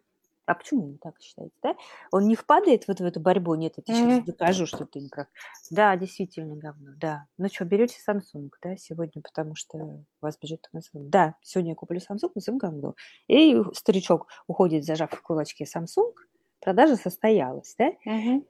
а 0.47 0.55
почему 0.55 0.93
вы 0.93 0.99
так 0.99 1.21
считаете, 1.21 1.55
да? 1.63 1.77
Он 2.13 2.27
не 2.27 2.37
впадает 2.37 2.87
вот 2.89 3.01
в 3.01 3.05
эту 3.05 3.21
борьбу, 3.21 3.55
нет, 3.55 3.75
я 3.77 3.83
тебе 3.83 3.97
сейчас 3.97 4.25
докажу, 4.25 4.67
что 4.67 4.87
ты 4.87 5.01
не 5.01 5.09
прав. 5.09 5.27
Да, 5.71 5.97
действительно 5.97 6.57
говно, 6.57 6.93
да. 6.97 7.27
Ну 7.37 7.49
что, 7.49 7.65
берете 7.65 7.97
Samsung, 8.09 8.51
да, 8.63 8.77
сегодня, 8.77 9.21
потому 9.23 9.55
что 9.57 9.79
у 9.79 10.05
вас 10.21 10.39
бюджет 10.39 10.69
на 10.73 10.79
Samsung. 10.79 11.09
Да, 11.09 11.35
сегодня 11.43 11.73
я 11.73 11.77
куплю 11.77 11.99
Samsung, 11.99 12.31
Samsung 12.37 12.57
говно. 12.59 12.95
И 13.29 13.61
старичок 13.75 14.29
уходит, 14.47 14.85
зажав 14.85 15.11
в 15.11 15.23
кулачке 15.23 15.65
Samsung, 15.65 16.13
продажа 16.61 16.97
состоялась, 16.97 17.75
да? 17.79 17.91
Mm-hmm. 18.07 18.47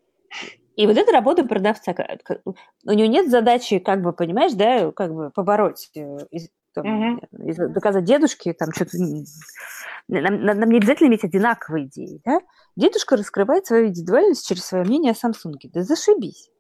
И 0.77 0.87
вот 0.87 0.99
эта 0.99 1.11
работа 1.11 1.45
продавца, 1.45 1.95
у 2.85 2.93
него 2.93 3.09
нет 3.09 3.31
задачи, 3.31 3.79
как 3.79 4.03
бы, 4.03 4.13
понимаешь, 4.13 4.53
да, 4.53 4.93
как 4.93 5.15
бы 5.15 5.31
побороть 5.31 5.91
э, 5.97 6.19
там, 6.83 7.21
mm-hmm. 7.21 7.69
доказать 7.69 8.05
дедушке, 8.05 8.53
там 8.53 8.71
что-то... 8.73 8.99
Нам, 10.09 10.45
нам 10.45 10.71
не 10.71 10.79
обязательно 10.79 11.09
иметь 11.09 11.25
одинаковые 11.25 11.87
идеи, 11.87 12.21
да? 12.25 12.41
Дедушка 12.77 13.17
раскрывает 13.17 13.67
свою 13.67 13.89
индивидуальность 13.89 14.47
через 14.47 14.65
свое 14.65 14.85
мнение 14.85 15.13
о 15.13 15.27
Samsung. 15.27 15.55
Да 15.65 15.83
зашибись. 15.83 16.51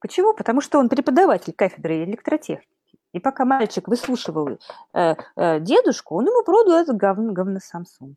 Почему? 0.00 0.34
Потому 0.34 0.60
что 0.60 0.78
он 0.78 0.88
преподаватель 0.88 1.52
кафедры 1.52 2.04
электротехники. 2.04 2.68
И 3.12 3.20
пока 3.20 3.44
мальчик 3.44 3.86
выслушивал 3.88 4.58
э, 4.94 5.14
э, 5.36 5.60
дедушку, 5.60 6.16
он 6.16 6.26
ему 6.26 6.42
продал 6.44 6.76
этот 6.76 6.96
говно, 6.96 7.32
говно 7.32 7.58
Samsung. 7.58 8.14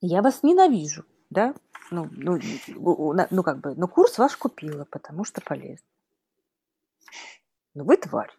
Я 0.00 0.22
вас 0.22 0.42
ненавижу, 0.42 1.04
да? 1.28 1.54
Ну, 1.94 2.08
ну, 2.12 3.26
ну, 3.30 3.42
как 3.42 3.60
бы, 3.60 3.74
ну, 3.74 3.88
курс 3.88 4.18
ваш 4.18 4.36
купила, 4.36 4.84
потому 4.84 5.24
что 5.24 5.40
полезно. 5.40 5.86
Ну, 7.74 7.84
вы 7.84 7.96
тварь. 7.96 8.32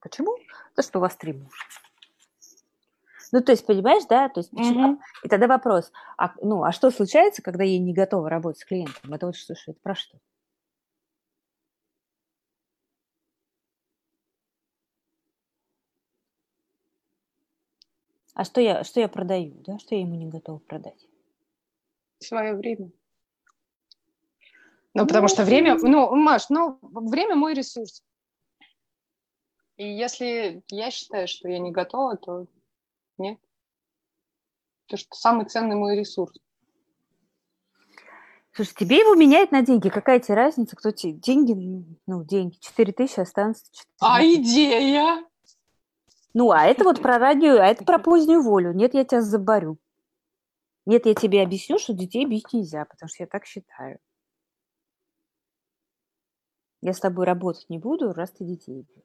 Почему? 0.00 0.36
То, 0.74 0.82
что 0.82 0.98
у 0.98 1.02
вас 1.02 1.16
три 1.16 1.32
мужа. 1.32 1.64
Ну, 3.32 3.42
то 3.42 3.52
есть, 3.52 3.66
понимаешь, 3.66 4.04
да, 4.08 4.28
то 4.28 4.40
есть, 4.40 4.50
почему? 4.50 4.94
Mm-hmm. 4.94 4.98
И 5.24 5.28
тогда 5.28 5.46
вопрос, 5.48 5.92
а, 6.16 6.32
ну, 6.40 6.64
а 6.64 6.72
что 6.72 6.90
случается, 6.90 7.42
когда 7.42 7.62
я 7.62 7.78
не 7.78 7.92
готова 7.92 8.30
работать 8.30 8.60
с 8.60 8.64
клиентом? 8.64 9.12
Это 9.12 9.26
вот 9.26 9.36
что, 9.36 9.54
что 9.54 9.72
это 9.72 9.80
про 9.82 9.94
что? 9.94 10.18
А 18.34 18.44
что 18.44 18.60
я, 18.60 18.84
что 18.84 19.00
я 19.00 19.08
продаю, 19.08 19.52
да, 19.66 19.78
что 19.78 19.94
я 19.94 20.02
ему 20.02 20.14
не 20.14 20.28
готова 20.28 20.58
продать? 20.58 21.08
Свое 22.20 22.54
время. 22.54 22.90
Ну, 24.94 25.06
потому 25.06 25.28
что 25.28 25.44
время, 25.44 25.76
ну, 25.76 26.14
Маш, 26.16 26.48
ну, 26.48 26.78
время 26.82 27.36
мой 27.36 27.54
ресурс. 27.54 28.02
И 29.76 29.88
если 29.88 30.62
я 30.68 30.90
считаю, 30.90 31.28
что 31.28 31.48
я 31.48 31.60
не 31.60 31.70
готова, 31.70 32.16
то 32.16 32.46
нет. 33.16 33.38
То 34.86 34.96
что 34.96 35.14
самый 35.14 35.46
ценный 35.46 35.76
мой 35.76 35.96
ресурс. 35.96 36.36
Слушай, 38.52 38.74
тебе 38.74 38.98
его 38.98 39.14
меняет 39.14 39.52
на 39.52 39.62
деньги. 39.62 39.88
Какая 39.88 40.18
тебе 40.18 40.34
разница, 40.34 40.74
кто 40.74 40.90
тебе 40.90 41.12
деньги, 41.12 41.84
ну, 42.06 42.24
деньги, 42.24 42.56
4 42.58 42.92
тысячи 42.92 43.20
останутся 43.20 43.62
4 43.70 43.86
А 44.00 44.24
идея? 44.24 45.24
Ну, 46.34 46.50
а 46.50 46.64
это 46.64 46.82
вот 46.82 47.00
про 47.00 47.18
радио, 47.18 47.60
а 47.60 47.66
это 47.66 47.84
про 47.84 48.00
позднюю 48.00 48.42
волю. 48.42 48.72
Нет, 48.72 48.94
я 48.94 49.04
тебя 49.04 49.22
заборю. 49.22 49.78
Нет, 50.88 51.04
я 51.04 51.14
тебе 51.14 51.42
объясню, 51.42 51.78
что 51.78 51.92
детей 51.92 52.24
бить 52.24 52.50
нельзя, 52.50 52.86
потому 52.86 53.10
что 53.10 53.22
я 53.22 53.26
так 53.26 53.44
считаю. 53.44 53.98
Я 56.80 56.94
с 56.94 56.98
тобой 56.98 57.26
работать 57.26 57.68
не 57.68 57.76
буду, 57.76 58.14
раз 58.14 58.30
ты 58.30 58.46
детей 58.46 58.86
бьешь. 58.88 59.04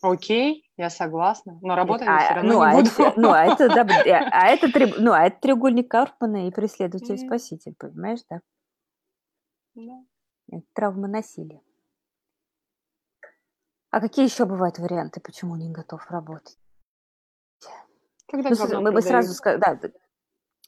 Окей, 0.00 0.70
я 0.76 0.90
согласна, 0.90 1.58
но 1.60 1.74
работать 1.74 2.06
а, 2.06 2.12
я 2.12 2.18
все 2.20 2.34
равно 2.34 2.52
ну, 2.52 2.58
не 2.60 2.70
а 2.70 2.76
буду. 2.76 2.88
Это, 2.88 3.20
ну, 3.20 3.30
а 3.32 3.44
это, 3.46 3.68
да, 3.74 4.30
а, 4.30 4.46
это, 4.46 5.00
ну, 5.00 5.10
а 5.10 5.22
это 5.22 5.40
треугольник 5.40 5.90
Карпмана 5.90 6.46
и 6.46 6.52
преследователь-спаситель, 6.52 7.74
понимаешь, 7.76 8.20
да? 8.30 8.40
Да. 9.74 10.04
Это 10.52 10.64
травма 10.72 11.08
насилия. 11.08 11.60
А 13.90 14.00
какие 14.00 14.26
еще 14.26 14.44
бывают 14.44 14.78
варианты, 14.78 15.20
почему 15.20 15.56
не 15.56 15.70
готов 15.70 16.10
работать? 16.10 16.58
Когда 18.26 18.50
ну, 18.50 18.80
мы, 18.82 18.92
мы 18.92 19.00
сразу 19.00 19.32
сказали, 19.32 19.60
да, 19.60 19.80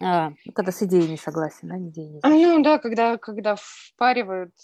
а, 0.03 0.33
когда 0.55 0.73
с 0.73 0.83
идеей 0.83 1.09
не 1.09 1.19
согласен, 1.19 1.69
да, 1.69 1.79
идеей 1.79 2.09
не 2.09 2.21
согласен. 2.21 2.49
Ну 2.49 2.63
да, 2.63 2.79
когда, 2.79 3.19
когда 3.19 3.57
впаривают 3.57 4.55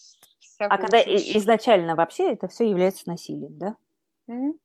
А 0.58 0.78
когда 0.78 0.98
изначально 1.02 1.94
вообще 1.94 2.32
это 2.32 2.48
все 2.48 2.68
является 2.68 3.06
насилием, 3.08 3.58
да? 3.58 3.76
Mm-hmm. 4.30 4.58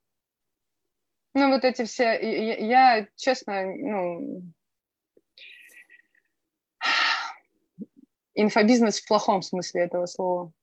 Ну 1.34 1.50
вот 1.50 1.66
эти 1.66 1.84
все, 1.84 2.04
я, 2.04 2.98
я 2.98 3.08
честно, 3.18 3.66
ну, 3.66 4.44
инфобизнес 8.34 9.02
в 9.02 9.08
плохом 9.08 9.42
смысле 9.42 9.82
этого 9.82 10.06
слова. 10.06 10.54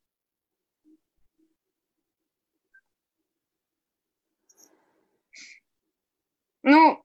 Ну, 6.62 7.02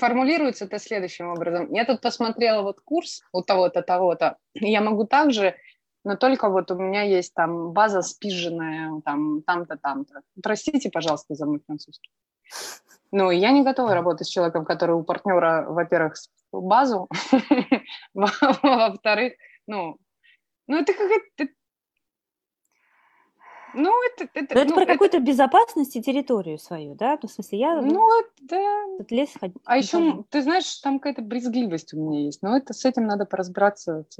формулируется 0.00 0.64
это 0.64 0.78
следующим 0.78 1.28
образом. 1.28 1.72
Я 1.72 1.84
тут 1.84 2.00
посмотрела 2.00 2.62
вот 2.62 2.80
курс 2.80 3.22
у 3.32 3.42
того-то, 3.42 3.82
того-то, 3.82 4.36
я 4.54 4.80
могу 4.80 5.06
также, 5.06 5.54
но 6.04 6.16
только 6.16 6.48
вот 6.48 6.70
у 6.70 6.78
меня 6.78 7.02
есть 7.02 7.34
там 7.34 7.72
база 7.72 8.02
спиженная, 8.02 9.00
там, 9.04 9.42
там-то, 9.42 9.76
там-то. 9.76 10.22
Простите, 10.42 10.90
пожалуйста, 10.90 11.34
за 11.34 11.46
мой 11.46 11.60
французский. 11.66 12.10
Ну, 13.12 13.30
я 13.30 13.50
не 13.50 13.62
готова 13.62 13.94
работать 13.94 14.26
с 14.26 14.30
человеком, 14.30 14.64
который 14.64 14.96
у 14.96 15.02
партнера, 15.02 15.66
во-первых, 15.68 16.14
базу, 16.52 17.08
во-вторых, 18.14 19.34
ну, 19.66 19.98
ну 20.66 20.78
это 20.78 20.92
какая-то 20.92 21.52
ну, 23.74 23.92
это... 24.06 24.28
это, 24.34 24.54
Но 24.54 24.60
это 24.60 24.70
ну, 24.70 24.74
про 24.74 24.82
это... 24.82 24.92
какую-то 24.92 25.18
безопасность 25.20 25.96
и 25.96 26.02
территорию 26.02 26.58
свою, 26.58 26.94
да? 26.94 27.18
Ну, 27.22 27.28
в 27.28 27.32
смысле, 27.32 27.58
я... 27.58 27.80
Ну, 27.80 28.06
да. 28.40 28.84
Тут 28.98 29.10
лес 29.10 29.30
ходить. 29.38 29.56
А 29.64 29.76
еще, 29.76 30.24
ты 30.30 30.42
знаешь, 30.42 30.72
там 30.76 30.98
какая-то 30.98 31.22
брезгливость 31.22 31.94
у 31.94 32.00
меня 32.00 32.24
есть. 32.24 32.42
Но 32.42 32.56
это 32.56 32.72
с 32.74 32.84
этим 32.84 33.06
надо 33.06 33.26
поразбираться. 33.26 34.04
С 34.10 34.18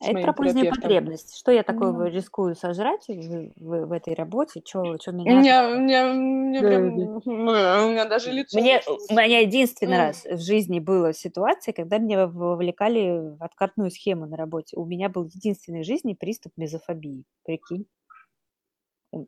это 0.00 0.20
про 0.20 0.32
позднюю 0.32 0.70
потребность. 0.70 1.36
Что 1.36 1.52
я 1.52 1.62
такое 1.62 1.92
mm. 1.92 2.10
рискую 2.10 2.54
сожрать 2.54 3.06
в, 3.08 3.52
в, 3.56 3.86
в 3.86 3.92
этой 3.92 4.14
работе? 4.14 4.62
Что, 4.64 4.98
что 4.98 5.12
меня... 5.12 5.34
У 5.34 5.40
меня, 5.40 5.68
у 5.68 5.78
меня, 5.78 6.06
у 6.10 6.14
меня, 6.14 6.60
прям, 6.60 6.94
у 7.26 7.90
меня 7.90 8.04
даже 8.04 8.32
лицо... 8.32 8.58
Мне, 8.58 8.80
у 8.86 9.12
меня 9.12 9.40
единственный 9.40 9.96
mm. 9.96 10.06
раз 10.06 10.24
в 10.24 10.40
жизни 10.40 10.80
была 10.80 11.12
ситуация, 11.12 11.72
когда 11.72 11.98
меня 11.98 12.26
вовлекали 12.26 13.36
в 13.36 13.42
откатную 13.42 13.90
схему 13.90 14.26
на 14.26 14.36
работе. 14.36 14.76
У 14.76 14.84
меня 14.84 15.08
был 15.08 15.24
единственный 15.24 15.82
в 15.82 15.86
жизни 15.86 16.14
приступ 16.14 16.52
мезофобии. 16.56 17.24
Прикинь. 17.44 17.86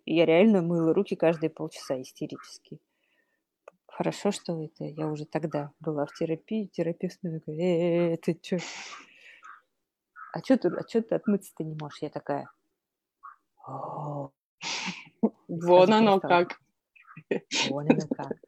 Я 0.04 0.26
реально 0.26 0.62
мыла 0.62 0.94
руки 0.94 1.16
каждые 1.16 1.50
полчаса 1.50 2.00
истерически. 2.00 2.78
Хорошо, 3.86 4.30
что 4.30 4.62
это 4.62 4.84
я 4.84 5.06
уже 5.06 5.24
тогда 5.24 5.72
была 5.80 6.06
в 6.06 6.12
терапии, 6.12 6.66
терапевт 6.66 7.18
мне 7.22 7.38
такой, 7.38 7.56
э, 7.56 8.14
-э, 8.14 8.16
ты 8.18 8.38
что? 8.42 8.58
А 10.32 10.40
что 10.40 10.58
ты, 10.58 10.68
а 10.68 10.82
чё 10.84 11.00
ты 11.02 11.14
отмыться-то 11.14 11.64
не 11.64 11.74
можешь? 11.74 12.02
Я 12.02 12.10
такая, 12.10 12.48
Вон 15.48 15.92
оно 15.92 16.20
как. 16.20 16.58
Вон 17.68 17.90
оно 17.90 18.06
как. 18.16 18.32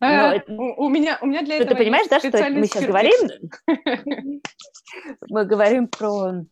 А, 0.00 0.34
у, 0.48 0.88
меня, 0.90 1.18
у 1.22 1.26
меня 1.26 1.42
для 1.42 1.56
этого 1.56 1.70
Ты 1.70 1.76
понимаешь, 1.76 2.08
да, 2.10 2.18
что 2.18 2.30
мы 2.50 2.66
сейчас 2.66 2.84
говорим? 2.84 3.12
Мы 5.30 5.44
говорим 5.46 5.86
про 5.88 6.44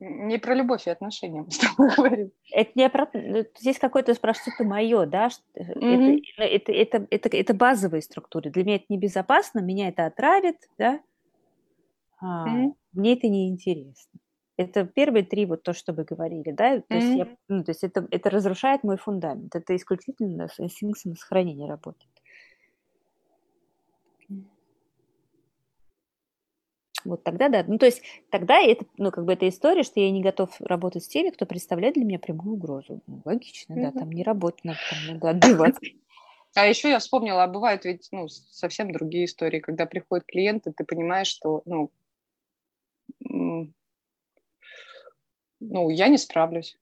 не 0.00 0.38
про 0.38 0.54
любовь 0.54 0.86
и 0.86 0.90
отношения 0.90 1.42
мы 1.46 1.50
с 1.50 1.58
тобой 1.58 1.94
говорим. 1.94 2.32
Это 2.52 2.70
не 2.74 2.88
про... 2.88 3.08
Ну, 3.12 3.44
здесь 3.58 3.78
какое-то 3.78 4.14
про 4.14 4.34
что-то 4.34 4.64
мое, 4.64 5.06
да? 5.06 5.28
Mm-hmm. 5.56 6.22
Это, 6.38 6.72
это, 6.72 6.72
это, 6.72 7.06
это, 7.10 7.36
это 7.36 7.54
базовые 7.54 8.02
структуры. 8.02 8.50
Для 8.50 8.64
меня 8.64 8.76
это 8.76 8.86
небезопасно, 8.88 9.60
меня 9.60 9.88
это 9.88 10.06
отравит, 10.06 10.56
да? 10.78 11.00
А, 12.20 12.48
mm-hmm. 12.48 12.72
Мне 12.94 13.12
это 13.12 13.28
неинтересно. 13.28 14.20
Это 14.56 14.84
первые 14.84 15.24
три, 15.24 15.46
вот 15.46 15.62
то, 15.62 15.72
что 15.72 15.92
вы 15.92 16.04
говорили, 16.04 16.50
да? 16.50 16.80
То, 16.80 16.94
mm-hmm. 16.94 17.00
есть, 17.00 17.16
я, 17.16 17.28
ну, 17.48 17.64
то 17.64 17.70
есть 17.70 17.84
это, 17.84 18.06
это 18.10 18.30
разрушает 18.30 18.82
мой 18.82 18.96
фундамент. 18.96 19.54
Это 19.54 19.76
исключительно 19.76 20.48
инстинкт 20.58 20.98
самосохранения 20.98 21.68
работает. 21.68 22.10
Вот 27.04 27.22
тогда 27.22 27.48
да. 27.48 27.64
Ну, 27.66 27.78
то 27.78 27.86
есть 27.86 28.02
тогда 28.30 28.60
это, 28.60 28.84
ну, 28.98 29.10
как 29.10 29.24
бы 29.24 29.32
эта 29.32 29.48
история, 29.48 29.82
что 29.82 30.00
я 30.00 30.10
не 30.10 30.22
готов 30.22 30.50
работать 30.60 31.04
с 31.04 31.08
теми, 31.08 31.30
кто 31.30 31.46
представляет 31.46 31.94
для 31.94 32.04
меня 32.04 32.18
прямую 32.18 32.54
угрозу. 32.54 33.02
Ну, 33.06 33.22
логично, 33.24 33.74
mm-hmm. 33.74 33.92
да, 33.92 33.98
там 33.98 34.10
не 34.10 34.22
работать 34.22 34.64
надо, 34.64 34.78
там 34.90 35.14
надо 35.14 35.30
отбиваться. 35.30 35.80
А 36.56 36.66
еще 36.66 36.88
я 36.88 36.98
вспомнила, 36.98 37.44
а 37.44 37.46
бывают 37.46 37.84
ведь 37.84 38.08
ну, 38.10 38.26
совсем 38.26 38.90
другие 38.90 39.26
истории, 39.26 39.60
когда 39.60 39.86
приходят 39.86 40.26
клиенты, 40.26 40.72
ты 40.72 40.82
понимаешь, 40.82 41.28
что 41.28 41.62
ну, 41.64 41.92
ну, 45.60 45.90
я 45.90 46.08
не 46.08 46.18
справлюсь. 46.18 46.76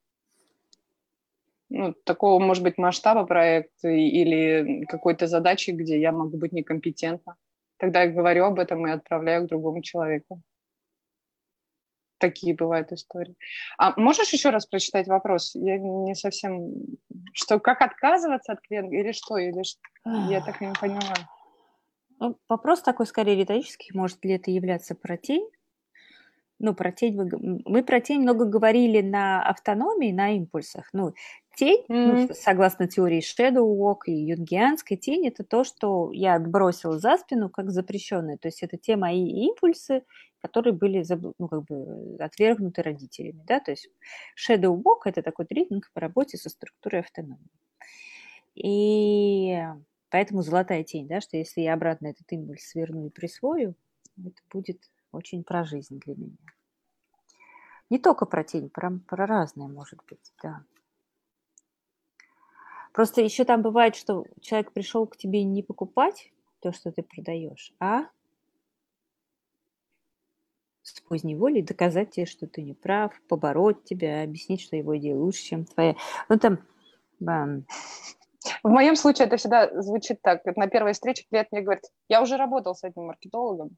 Ну, 1.68 1.92
такого, 1.92 2.42
может 2.42 2.62
быть, 2.62 2.78
масштаба 2.78 3.26
проекта 3.26 3.88
или 3.88 4.86
какой-то 4.86 5.26
задачи, 5.26 5.70
где 5.72 6.00
я 6.00 6.12
могу 6.12 6.38
быть 6.38 6.52
некомпетентна. 6.52 7.36
Тогда 7.78 8.02
я 8.02 8.10
говорю 8.10 8.44
об 8.44 8.58
этом 8.58 8.86
и 8.86 8.90
отправляю 8.90 9.44
к 9.44 9.48
другому 9.48 9.82
человеку. 9.82 10.42
Такие 12.18 12.54
бывают 12.54 12.90
истории. 12.92 13.36
А 13.78 13.98
можешь 13.98 14.32
еще 14.32 14.50
раз 14.50 14.66
прочитать 14.66 15.06
вопрос? 15.06 15.54
Я 15.54 15.78
не 15.78 16.14
совсем... 16.16 16.72
Что, 17.32 17.60
как 17.60 17.80
отказываться 17.80 18.52
от 18.52 18.60
клиента 18.60 18.94
или 18.94 19.12
что? 19.12 19.38
Или 19.38 19.62
что? 19.62 19.80
Я 20.28 20.44
так 20.44 20.60
не 20.60 20.72
поняла. 20.80 21.14
Ну, 22.18 22.36
вопрос 22.48 22.82
такой 22.82 23.06
скорее 23.06 23.36
риторический. 23.36 23.90
Может 23.94 24.24
ли 24.24 24.32
это 24.32 24.50
являться 24.50 24.96
про 24.96 25.16
тень? 25.16 25.48
Ну, 26.58 26.74
про 26.74 26.90
тень 26.90 27.14
мы, 27.14 27.62
мы 27.64 27.84
про 27.84 28.00
тень 28.00 28.22
много 28.22 28.44
говорили 28.44 29.00
на 29.00 29.40
автономии, 29.48 30.10
на 30.10 30.34
импульсах. 30.34 30.88
Ну, 30.92 31.14
тень, 31.58 31.84
mm-hmm. 31.88 32.28
ну, 32.28 32.34
согласно 32.34 32.86
теории 32.86 33.20
Shadow 33.20 33.66
Walk 33.66 34.02
и 34.06 34.12
юнгианской 34.12 34.96
тень, 34.96 35.26
это 35.26 35.42
то, 35.42 35.64
что 35.64 36.12
я 36.12 36.34
отбросила 36.34 36.98
за 36.98 37.16
спину 37.16 37.50
как 37.50 37.70
запрещенное. 37.70 38.36
То 38.38 38.46
есть 38.46 38.62
это 38.62 38.76
те 38.76 38.96
мои 38.96 39.26
импульсы, 39.46 40.04
которые 40.40 40.72
были 40.72 41.04
ну, 41.38 41.48
как 41.48 41.64
бы 41.64 42.16
отвергнуты 42.20 42.82
родителями. 42.82 43.42
Да? 43.44 43.58
То 43.58 43.72
есть 43.72 43.90
Shadow 44.38 44.80
Walk– 44.80 45.00
это 45.06 45.22
такой 45.22 45.46
тренинг 45.46 45.90
по 45.92 46.00
работе 46.00 46.38
со 46.38 46.48
структурой 46.48 47.00
автономии. 47.00 47.50
И 48.54 49.60
поэтому 50.10 50.42
золотая 50.42 50.84
тень, 50.84 51.08
да, 51.08 51.20
что 51.20 51.36
если 51.36 51.62
я 51.62 51.74
обратно 51.74 52.06
этот 52.06 52.30
импульс 52.30 52.68
сверну 52.68 53.06
и 53.06 53.10
присвою, 53.10 53.74
это 54.16 54.40
будет 54.52 54.78
очень 55.10 55.42
про 55.42 55.64
жизнь 55.64 55.98
для 56.04 56.14
меня. 56.14 56.36
Не 57.90 57.98
только 57.98 58.26
про 58.26 58.44
тень, 58.44 58.70
про, 58.70 58.92
про 59.08 59.26
разное 59.26 59.66
может 59.66 60.00
быть, 60.08 60.32
да. 60.40 60.62
Просто 62.98 63.20
еще 63.20 63.44
там 63.44 63.62
бывает, 63.62 63.94
что 63.94 64.24
человек 64.40 64.72
пришел 64.72 65.06
к 65.06 65.16
тебе 65.16 65.44
не 65.44 65.62
покупать 65.62 66.32
то, 66.58 66.72
что 66.72 66.90
ты 66.90 67.04
продаешь, 67.04 67.72
а 67.78 68.08
с 70.82 71.00
поздней 71.02 71.36
волей 71.36 71.62
доказать 71.62 72.10
тебе, 72.10 72.26
что 72.26 72.48
ты 72.48 72.60
не 72.60 72.74
прав, 72.74 73.12
побороть 73.28 73.84
тебя, 73.84 74.24
объяснить, 74.24 74.62
что 74.62 74.74
его 74.74 74.98
идея 74.98 75.14
лучше, 75.14 75.44
чем 75.44 75.64
твоя. 75.64 75.94
Ну 76.28 76.40
там... 76.40 76.58
Бам. 77.20 77.66
В 78.64 78.68
моем 78.68 78.96
случае 78.96 79.28
это 79.28 79.36
всегда 79.36 79.80
звучит 79.80 80.20
так. 80.20 80.44
На 80.56 80.66
первой 80.66 80.92
встрече 80.92 81.24
клиент 81.30 81.52
мне 81.52 81.60
говорит, 81.60 81.84
я 82.08 82.20
уже 82.20 82.36
работал 82.36 82.74
с 82.74 82.82
этим 82.82 83.04
маркетологом, 83.04 83.76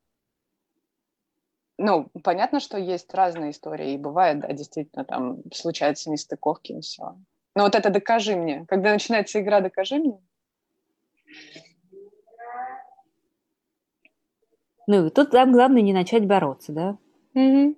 ну, 1.76 2.08
понятно, 2.24 2.58
что 2.58 2.78
есть 2.78 3.12
разные 3.12 3.50
истории, 3.50 3.92
и 3.92 3.98
бывает, 3.98 4.40
да, 4.40 4.48
действительно, 4.54 5.04
там 5.04 5.42
случаются 5.52 6.10
нестыковки 6.10 6.72
и 6.72 6.80
все. 6.80 7.16
Но 7.61 7.64
вот 7.64 7.74
это 7.74 7.90
«докажи 7.90 8.36
мне». 8.36 8.64
Когда 8.68 8.90
начинается 8.90 9.38
игра 9.38 9.61
«докажи 9.61 9.96
мне», 9.96 10.18
Ну, 14.86 15.06
и 15.06 15.11
тут 15.11 15.30
там 15.30 15.52
главное 15.52 15.82
не 15.82 15.92
начать 15.92 16.26
бороться, 16.26 16.72
да? 16.72 16.98
Угу. 17.34 17.76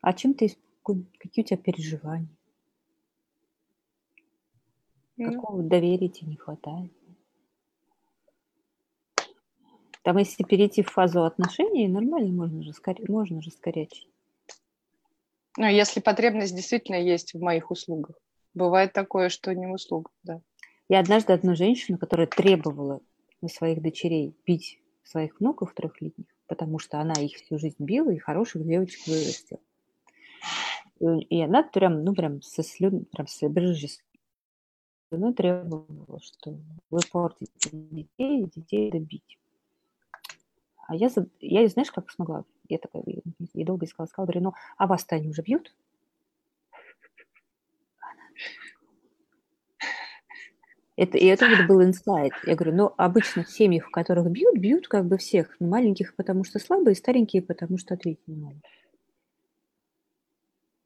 А 0.00 0.12
чем 0.14 0.34
ты 0.34 0.46
испуган? 0.46 1.06
Какие 1.20 1.44
у 1.44 1.46
тебя 1.46 1.58
переживания? 1.58 2.36
Ну. 5.16 5.32
Какого 5.32 5.62
доверия 5.62 6.08
тебе 6.08 6.32
не 6.32 6.36
хватает? 6.36 6.92
Там, 10.02 10.18
если 10.18 10.42
перейти 10.42 10.82
в 10.82 10.90
фазу 10.90 11.22
отношений, 11.22 11.86
нормально 11.86 12.32
можно, 12.32 12.64
раскоря... 12.64 13.04
можно 13.06 13.40
раскорячить. 13.40 14.08
Ну, 15.56 15.66
если 15.66 16.00
потребность 16.00 16.56
действительно 16.56 16.96
есть 16.96 17.32
в 17.32 17.40
моих 17.40 17.70
услугах. 17.70 18.16
Бывает 18.54 18.92
такое, 18.92 19.28
что 19.28 19.54
не 19.54 19.66
в 19.66 19.72
услугах, 19.72 20.12
да. 20.22 20.40
Я 20.88 21.00
однажды 21.00 21.32
одну 21.32 21.54
женщину, 21.54 21.98
которая 21.98 22.26
требовала 22.26 23.00
на 23.40 23.48
своих 23.48 23.80
дочерей 23.80 24.34
бить 24.46 24.80
своих 25.04 25.38
внуков 25.40 25.74
трехлетних, 25.74 26.26
потому 26.46 26.78
что 26.78 27.00
она 27.00 27.14
их 27.14 27.36
всю 27.36 27.58
жизнь 27.58 27.76
била 27.78 28.10
и 28.10 28.18
хороших 28.18 28.66
девочек 28.66 29.06
вырастила. 29.06 29.60
И 31.00 31.42
она 31.42 31.62
прям, 31.62 32.04
ну, 32.04 32.14
прям 32.14 32.42
со 32.42 32.62
слюн, 32.62 33.06
прям 33.06 33.26
с 33.26 33.38
слюной 33.38 35.34
требовала, 35.34 36.20
что 36.20 36.58
вы 36.90 37.00
портите 37.10 37.70
детей, 37.72 38.44
детей 38.54 38.90
добить. 38.90 39.38
А 40.86 40.94
я, 40.94 41.08
я 41.40 41.68
знаешь, 41.68 41.90
как 41.90 42.10
смогла? 42.10 42.44
Я 42.68 42.78
такая, 42.78 43.04
и 43.54 43.64
долго 43.64 43.86
искала, 43.86 44.06
сказала, 44.06 44.26
говорю, 44.26 44.42
ну, 44.42 44.52
а 44.76 44.86
вас-то 44.86 45.16
они 45.16 45.28
уже 45.28 45.42
бьют? 45.42 45.74
Это, 51.00 51.16
и 51.16 51.24
это 51.24 51.48
вот 51.48 51.66
был 51.66 51.82
инсайт. 51.82 52.34
Я 52.44 52.54
говорю, 52.54 52.76
ну, 52.76 52.92
обычно 52.98 53.42
в 53.42 53.48
семьях, 53.48 53.86
в 53.86 53.90
которых 53.90 54.30
бьют, 54.30 54.58
бьют 54.58 54.86
как 54.86 55.06
бы 55.06 55.16
всех. 55.16 55.56
Ну, 55.58 55.66
маленьких, 55.66 56.14
потому 56.14 56.44
что 56.44 56.58
слабые, 56.58 56.94
старенькие, 56.94 57.40
потому 57.40 57.78
что 57.78 57.94
ответить 57.94 58.28
не 58.28 58.36
могут. 58.36 58.62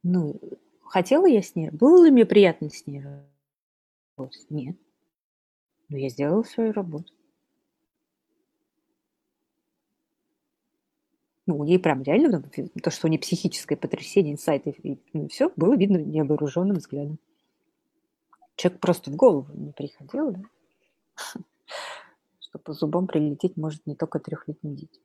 Ну, 0.04 0.40
хотела 0.84 1.26
я 1.26 1.42
с 1.42 1.56
ней? 1.56 1.70
Было 1.70 2.04
ли 2.04 2.12
мне 2.12 2.24
приятно 2.26 2.70
с 2.70 2.86
ней 2.86 3.02
работать? 4.16 4.46
Нет. 4.50 4.76
Но 5.88 5.98
я 5.98 6.08
сделала 6.08 6.44
свою 6.44 6.70
работу. 6.70 7.12
Ну, 11.46 11.64
ей 11.64 11.80
прям 11.80 12.04
реально, 12.04 12.40
то, 12.84 12.90
что 12.92 13.08
у 13.08 13.10
нее 13.10 13.18
психическое 13.18 13.74
потрясение, 13.74 14.34
инсайт 14.34 14.64
и, 14.68 15.00
ну, 15.12 15.24
и, 15.24 15.28
все, 15.28 15.50
было 15.56 15.76
видно 15.76 15.96
невооруженным 15.96 16.76
взглядом. 16.76 17.18
Человек 18.56 18.80
просто 18.80 19.10
в 19.10 19.16
голову 19.16 19.52
не 19.52 19.72
приходил, 19.72 20.32
да? 20.32 20.40
Что 22.40 22.58
по 22.58 22.72
зубам 22.72 23.06
прилететь 23.06 23.56
может 23.56 23.86
не 23.86 23.96
только 23.96 24.18
трехлетним 24.20 24.76
детям. 24.76 25.02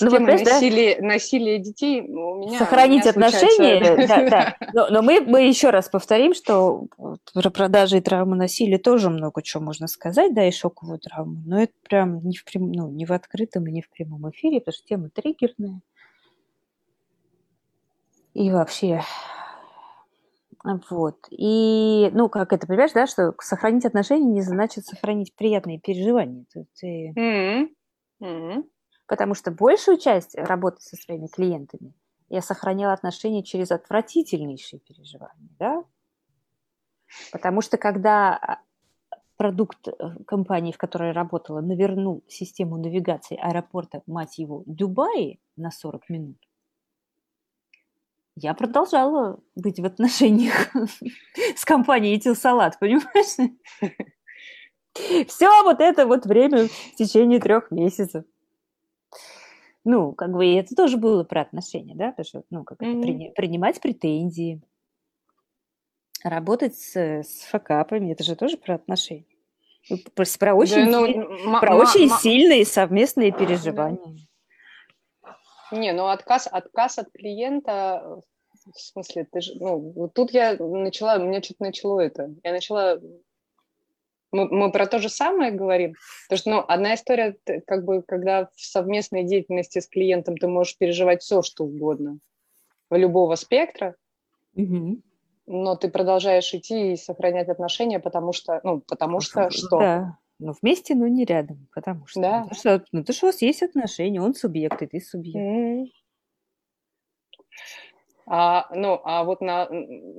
Ну, 0.00 0.10
вот, 0.10 0.20
насилие, 0.20 0.96
да? 1.00 1.06
насилие 1.06 1.58
детей 1.58 2.00
у 2.00 2.48
меня 2.48 2.58
сохранить 2.58 3.04
у 3.04 3.18
меня 3.18 3.26
отношения, 3.28 4.06
да, 4.06 4.28
да. 4.28 4.56
Но, 4.72 4.88
но 4.88 5.02
мы, 5.02 5.20
мы 5.20 5.42
еще 5.42 5.70
раз 5.70 5.88
повторим, 5.88 6.34
что 6.34 6.86
про 7.34 7.50
продажи 7.50 7.98
и 7.98 8.00
травмы 8.00 8.36
насилия 8.36 8.78
тоже 8.78 9.10
много 9.10 9.42
чего 9.42 9.62
можно 9.62 9.86
сказать, 9.86 10.34
да, 10.34 10.46
и 10.46 10.50
шоковую 10.50 10.98
травму. 10.98 11.42
Но 11.46 11.62
это 11.62 11.72
прям 11.88 12.20
не 12.26 12.36
в 12.36 12.44
прям, 12.44 12.72
ну, 12.72 12.90
не 12.90 13.04
в 13.04 13.12
открытом 13.12 13.66
и 13.66 13.70
не 13.72 13.82
в 13.82 13.90
прямом 13.90 14.30
эфире, 14.30 14.60
потому 14.60 14.74
что 14.74 14.86
тема 14.86 15.10
триггерная. 15.10 15.80
И 18.34 18.50
вообще, 18.50 19.02
вот. 20.90 21.16
И, 21.30 22.10
ну, 22.12 22.28
как 22.28 22.52
это, 22.52 22.66
понимаешь, 22.66 22.92
да, 22.92 23.06
что 23.06 23.34
сохранить 23.40 23.84
отношения 23.84 24.26
не 24.26 24.42
значит 24.42 24.86
сохранить 24.86 25.34
приятные 25.34 25.80
переживания. 25.80 26.46
Ты... 26.78 27.12
Mm-hmm. 27.16 27.68
Mm-hmm. 28.22 28.64
Потому 29.06 29.34
что 29.34 29.50
большую 29.50 29.98
часть 29.98 30.36
работы 30.36 30.80
со 30.80 30.96
своими 30.96 31.26
клиентами 31.26 31.92
я 32.28 32.40
сохраняла 32.40 32.94
отношения 32.94 33.42
через 33.42 33.72
отвратительнейшие 33.72 34.80
переживания, 34.80 35.48
да? 35.58 35.84
Потому 37.30 37.60
что 37.60 37.76
когда 37.76 38.34
а, 38.36 38.58
продукт 39.36 39.86
э, 39.88 39.92
компании, 40.26 40.72
в 40.72 40.78
которой 40.78 41.08
я 41.08 41.12
работала, 41.12 41.60
навернул 41.60 42.24
систему 42.28 42.78
навигации 42.78 43.36
аэропорта, 43.36 44.02
мать 44.06 44.38
его, 44.38 44.62
Дубаи 44.64 45.40
на 45.56 45.70
40 45.70 46.08
минут, 46.08 46.38
я 48.36 48.54
продолжала 48.54 49.40
быть 49.54 49.78
в 49.78 49.84
отношениях 49.84 50.70
с 51.56 51.64
компанией 51.64 52.16
Этилсалат, 52.16 52.78
понимаешь? 52.78 53.52
Все 55.28 55.62
вот 55.62 55.80
это 55.80 56.06
вот 56.06 56.26
время 56.26 56.68
в 56.68 56.96
течение 56.96 57.40
трех 57.40 57.70
месяцев. 57.70 58.24
Ну, 59.84 60.12
как 60.12 60.32
бы 60.32 60.46
это 60.46 60.74
тоже 60.76 60.96
было 60.96 61.24
про 61.24 61.40
отношения, 61.40 61.94
да, 61.94 62.14
что, 62.22 62.44
ну, 62.50 62.62
как 62.62 62.80
mm-hmm. 62.80 63.02
при, 63.02 63.30
принимать 63.34 63.80
претензии, 63.80 64.62
работать 66.22 66.76
с, 66.76 66.96
с 66.96 67.42
факапами, 67.50 68.12
это 68.12 68.22
же 68.22 68.36
тоже 68.36 68.56
про 68.56 68.76
отношения. 68.76 69.26
Про, 70.14 70.24
про 70.38 70.54
очень, 70.54 70.90
да, 70.90 71.00
ну, 71.00 71.60
про 71.60 71.74
очень 71.74 72.08
сильные 72.08 72.64
совместные 72.64 73.32
переживания. 73.32 74.18
Не, 75.72 75.92
ну 75.92 76.08
отказ, 76.08 76.48
отказ 76.50 76.98
от 76.98 77.10
клиента, 77.12 78.22
в 78.52 78.80
смысле, 78.80 79.26
ты 79.30 79.40
же, 79.40 79.54
ну, 79.58 79.78
вот 79.78 80.14
тут 80.14 80.32
я 80.32 80.56
начала, 80.58 81.16
у 81.16 81.26
меня 81.26 81.42
что-то 81.42 81.64
начало 81.64 82.00
это, 82.00 82.34
я 82.44 82.52
начала, 82.52 83.00
мы, 84.30 84.48
мы 84.48 84.70
про 84.70 84.86
то 84.86 84.98
же 84.98 85.08
самое 85.08 85.50
говорим, 85.50 85.94
потому 86.28 86.38
что, 86.38 86.50
ну, 86.50 86.64
одна 86.68 86.94
история, 86.94 87.36
как 87.66 87.84
бы, 87.84 88.02
когда 88.02 88.46
в 88.54 88.60
совместной 88.60 89.24
деятельности 89.24 89.78
с 89.80 89.88
клиентом 89.88 90.36
ты 90.36 90.46
можешь 90.46 90.76
переживать 90.76 91.22
все, 91.22 91.42
что 91.42 91.64
угодно, 91.64 92.18
любого 92.90 93.34
спектра, 93.36 93.96
угу. 94.54 94.98
но 95.46 95.76
ты 95.76 95.88
продолжаешь 95.88 96.52
идти 96.54 96.92
и 96.92 96.96
сохранять 96.96 97.48
отношения, 97.48 97.98
потому 97.98 98.32
что, 98.32 98.60
ну, 98.62 98.80
потому 98.80 99.20
что 99.20 99.50
что? 99.50 99.78
Да. 99.78 100.18
Ну, 100.44 100.54
вместе, 100.60 100.96
но 100.96 101.06
не 101.06 101.24
рядом, 101.24 101.68
потому 101.72 102.04
что... 102.06 102.20
Да. 102.20 102.46
Ну, 102.50 102.54
что, 102.54 102.84
ну, 102.90 103.04
то, 103.04 103.12
что 103.12 103.26
у 103.26 103.28
вас 103.28 103.40
есть 103.42 103.62
отношения, 103.62 104.20
он 104.20 104.34
субъект, 104.34 104.82
и 104.82 104.86
ты 104.86 105.00
субъект. 105.00 105.38
Mm. 105.38 105.86
А, 108.26 108.66
ну, 108.74 109.00
а 109.04 109.22
вот 109.22 109.40
на... 109.40 109.68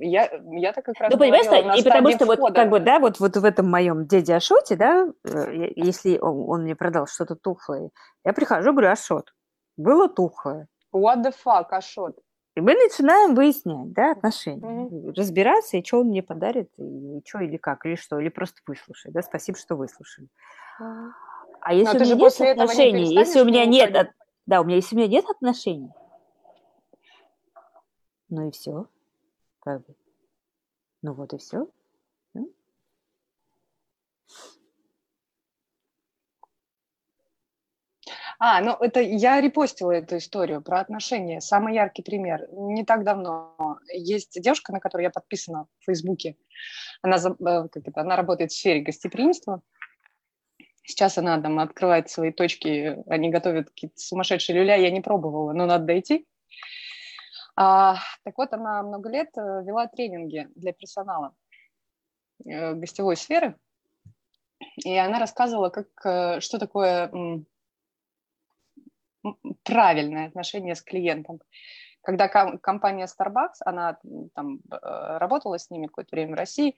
Я, 0.00 0.30
я-то 0.52 0.80
как 0.80 0.98
раз 0.98 1.12
Ну, 1.12 1.18
понимаешь, 1.18 1.44
что, 1.44 1.56
и 1.56 1.82
потому 1.82 2.10
что 2.10 2.24
входа. 2.24 2.40
вот 2.40 2.54
как 2.54 2.70
бы, 2.70 2.80
да, 2.80 3.00
вот, 3.00 3.20
вот 3.20 3.36
в 3.36 3.44
этом 3.44 3.70
моем 3.70 4.06
деде 4.06 4.34
Ашоте, 4.34 4.76
да, 4.76 5.08
э, 5.24 5.72
если 5.76 6.16
он, 6.18 6.48
он 6.48 6.62
мне 6.62 6.74
продал 6.74 7.06
что-то 7.06 7.34
тухлое, 7.34 7.90
я 8.24 8.32
прихожу, 8.32 8.72
говорю, 8.72 8.90
Ашот, 8.90 9.34
было 9.76 10.08
тухлое. 10.08 10.68
What 10.94 11.22
the 11.22 11.34
fuck, 11.44 11.66
Ашот? 11.70 12.18
И 12.54 12.60
мы 12.60 12.74
начинаем 12.74 13.34
выяснять, 13.34 13.92
да, 13.92 14.12
отношения, 14.12 14.86
mm-hmm. 14.86 15.14
разбираться, 15.14 15.76
и 15.76 15.84
что 15.84 16.00
он 16.00 16.08
мне 16.08 16.22
подарит, 16.22 16.70
и 16.78 17.20
что 17.26 17.40
или 17.40 17.56
как, 17.56 17.84
или 17.84 17.96
что, 17.96 18.20
или 18.20 18.28
просто 18.28 18.60
выслушать, 18.66 19.12
да, 19.12 19.22
спасибо, 19.22 19.58
что 19.58 19.74
выслушали. 19.74 20.28
Mm-hmm. 20.80 21.10
А 21.60 21.74
если 21.74 21.98
Но 21.98 22.04
у 22.04 22.06
меня 22.06 22.14
нет 22.14 22.40
отношений, 22.40 23.14
если 23.14 23.40
у 23.40 23.44
меня 23.44 23.64
нет, 23.66 23.96
от... 23.96 24.10
да, 24.46 24.60
у 24.60 24.64
меня, 24.64 24.76
если 24.76 24.94
у 24.94 24.98
меня 24.98 25.08
нет 25.08 25.24
отношений, 25.28 25.90
ну 28.28 28.48
и 28.48 28.50
все, 28.52 28.86
как 29.60 29.84
бы, 29.84 29.94
ну 31.02 31.14
вот 31.14 31.32
и 31.32 31.38
все. 31.38 31.66
А, 38.38 38.60
ну 38.60 38.72
это 38.80 39.00
я 39.00 39.40
репостила 39.40 39.92
эту 39.92 40.16
историю 40.16 40.62
про 40.62 40.80
отношения. 40.80 41.40
Самый 41.40 41.74
яркий 41.74 42.02
пример. 42.02 42.48
Не 42.50 42.84
так 42.84 43.04
давно 43.04 43.78
есть 43.92 44.40
девушка, 44.40 44.72
на 44.72 44.80
которую 44.80 45.04
я 45.04 45.10
подписана 45.10 45.66
в 45.80 45.84
Фейсбуке. 45.84 46.36
Она, 47.02 47.16
э, 47.16 47.68
как 47.68 47.88
это, 47.88 48.00
она 48.00 48.16
работает 48.16 48.50
в 48.50 48.56
сфере 48.56 48.80
гостеприимства. 48.80 49.62
Сейчас 50.84 51.16
она 51.16 51.40
там 51.40 51.58
открывает 51.60 52.10
свои 52.10 52.30
точки, 52.30 53.02
они 53.08 53.30
готовят 53.30 53.70
какие-то 53.70 53.98
сумасшедшие 53.98 54.58
люля, 54.58 54.76
я 54.76 54.90
не 54.90 55.00
пробовала, 55.00 55.52
но 55.52 55.64
надо 55.64 55.86
дойти. 55.86 56.26
А, 57.56 57.96
так 58.24 58.36
вот, 58.36 58.52
она 58.52 58.82
много 58.82 59.08
лет 59.08 59.28
э, 59.36 59.40
вела 59.64 59.86
тренинги 59.86 60.48
для 60.56 60.72
персонала 60.72 61.34
э, 62.44 62.74
гостевой 62.74 63.16
сферы, 63.16 63.56
и 64.84 64.94
она 64.96 65.20
рассказывала, 65.20 65.70
как, 65.70 66.42
что 66.42 66.58
такое 66.58 67.10
правильное 69.62 70.28
отношение 70.28 70.74
с 70.74 70.82
клиентом. 70.82 71.40
Когда 72.02 72.28
компания 72.28 73.06
Starbucks, 73.06 73.60
она 73.64 73.98
там 74.34 74.60
э, 74.70 74.76
работала 75.18 75.58
с 75.58 75.70
ними 75.70 75.86
какое-то 75.86 76.14
время 76.14 76.34
в 76.34 76.38
России, 76.38 76.76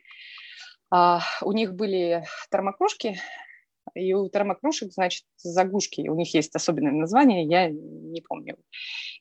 а, 0.88 1.20
у 1.42 1.51
них 1.51 1.74
были 1.74 2.24
термокружки, 2.49 3.18
и 3.94 4.12
у 4.14 4.28
термокружек, 4.28 4.92
значит, 4.92 5.24
заглушки, 5.36 6.09
у 6.09 6.14
них 6.14 6.32
есть 6.32 6.55
особенное 6.55 6.92
название, 6.92 7.44
я 7.44 7.68
не 7.70 8.20
помню. 8.20 8.57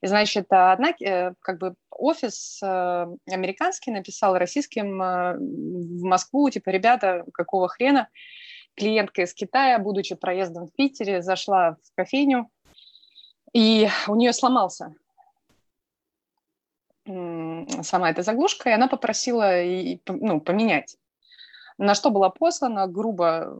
И, 0.02 0.08
значит, 0.08 0.46
одна, 0.50 0.92
э, 0.92 1.34
как 1.40 1.60
бы 1.60 1.76
офис 1.90 2.60
э, 2.62 3.08
американский 3.32 3.92
написал 3.92 4.38
российским 4.38 5.00
в 5.00 6.04
Москву, 6.04 6.50
типа, 6.52 6.70
ребята, 6.70 7.26
какого 7.34 7.68
хрена, 7.68 8.10
клиентка 8.76 9.24
из 9.24 9.34
Китая, 9.34 9.80
будучи 9.80 10.16
проездом 10.16 10.68
в 10.68 10.74
Питере, 10.76 11.22
зашла 11.22 11.78
в 11.84 11.96
кофейню, 11.96 12.50
и 13.56 13.88
у 14.10 14.16
нее 14.16 14.34
сломался 14.34 14.94
сама 17.06 18.10
эта 18.10 18.22
заглушка, 18.22 18.70
и 18.70 18.74
она 18.74 18.88
попросила 18.88 19.54
ну, 20.08 20.42
поменять. 20.42 20.98
На 21.78 21.94
что 21.94 22.10
была 22.10 22.30
послана 22.30 22.88
грубо, 22.88 23.58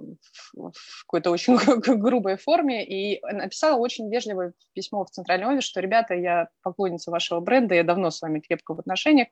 в 0.54 1.04
какой-то 1.06 1.32
очень 1.32 1.56
грубой 2.00 2.38
форме, 2.38 2.84
и 2.84 3.22
написала 3.22 3.78
очень 3.78 4.10
вежливое 4.10 4.54
письмо 4.74 5.06
в 5.06 5.12
центральный 5.12 5.48
офис, 5.48 5.64
что, 5.64 5.80
ребята, 5.80 6.14
я 6.16 6.50
поклонница 6.62 7.12
вашего 7.12 7.40
бренда, 7.40 7.76
я 7.76 7.84
давно 7.84 8.10
с 8.10 8.22
вами 8.22 8.40
крепко 8.40 8.74
в 8.74 8.80
отношениях, 8.80 9.28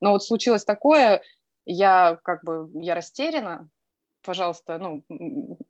но 0.00 0.12
вот 0.12 0.22
случилось 0.24 0.64
такое, 0.64 1.22
я 1.64 2.18
как 2.22 2.44
бы, 2.44 2.70
я 2.74 2.94
растеряна, 2.94 3.68
пожалуйста, 4.22 4.78
ну, 4.78 5.04
у 5.08 5.14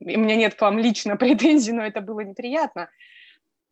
меня 0.04 0.36
нет 0.36 0.54
к 0.54 0.60
вам 0.60 0.78
лично 0.78 1.16
претензий, 1.18 1.72
но 1.72 1.82
это 1.82 2.00
было 2.00 2.20
неприятно. 2.20 2.90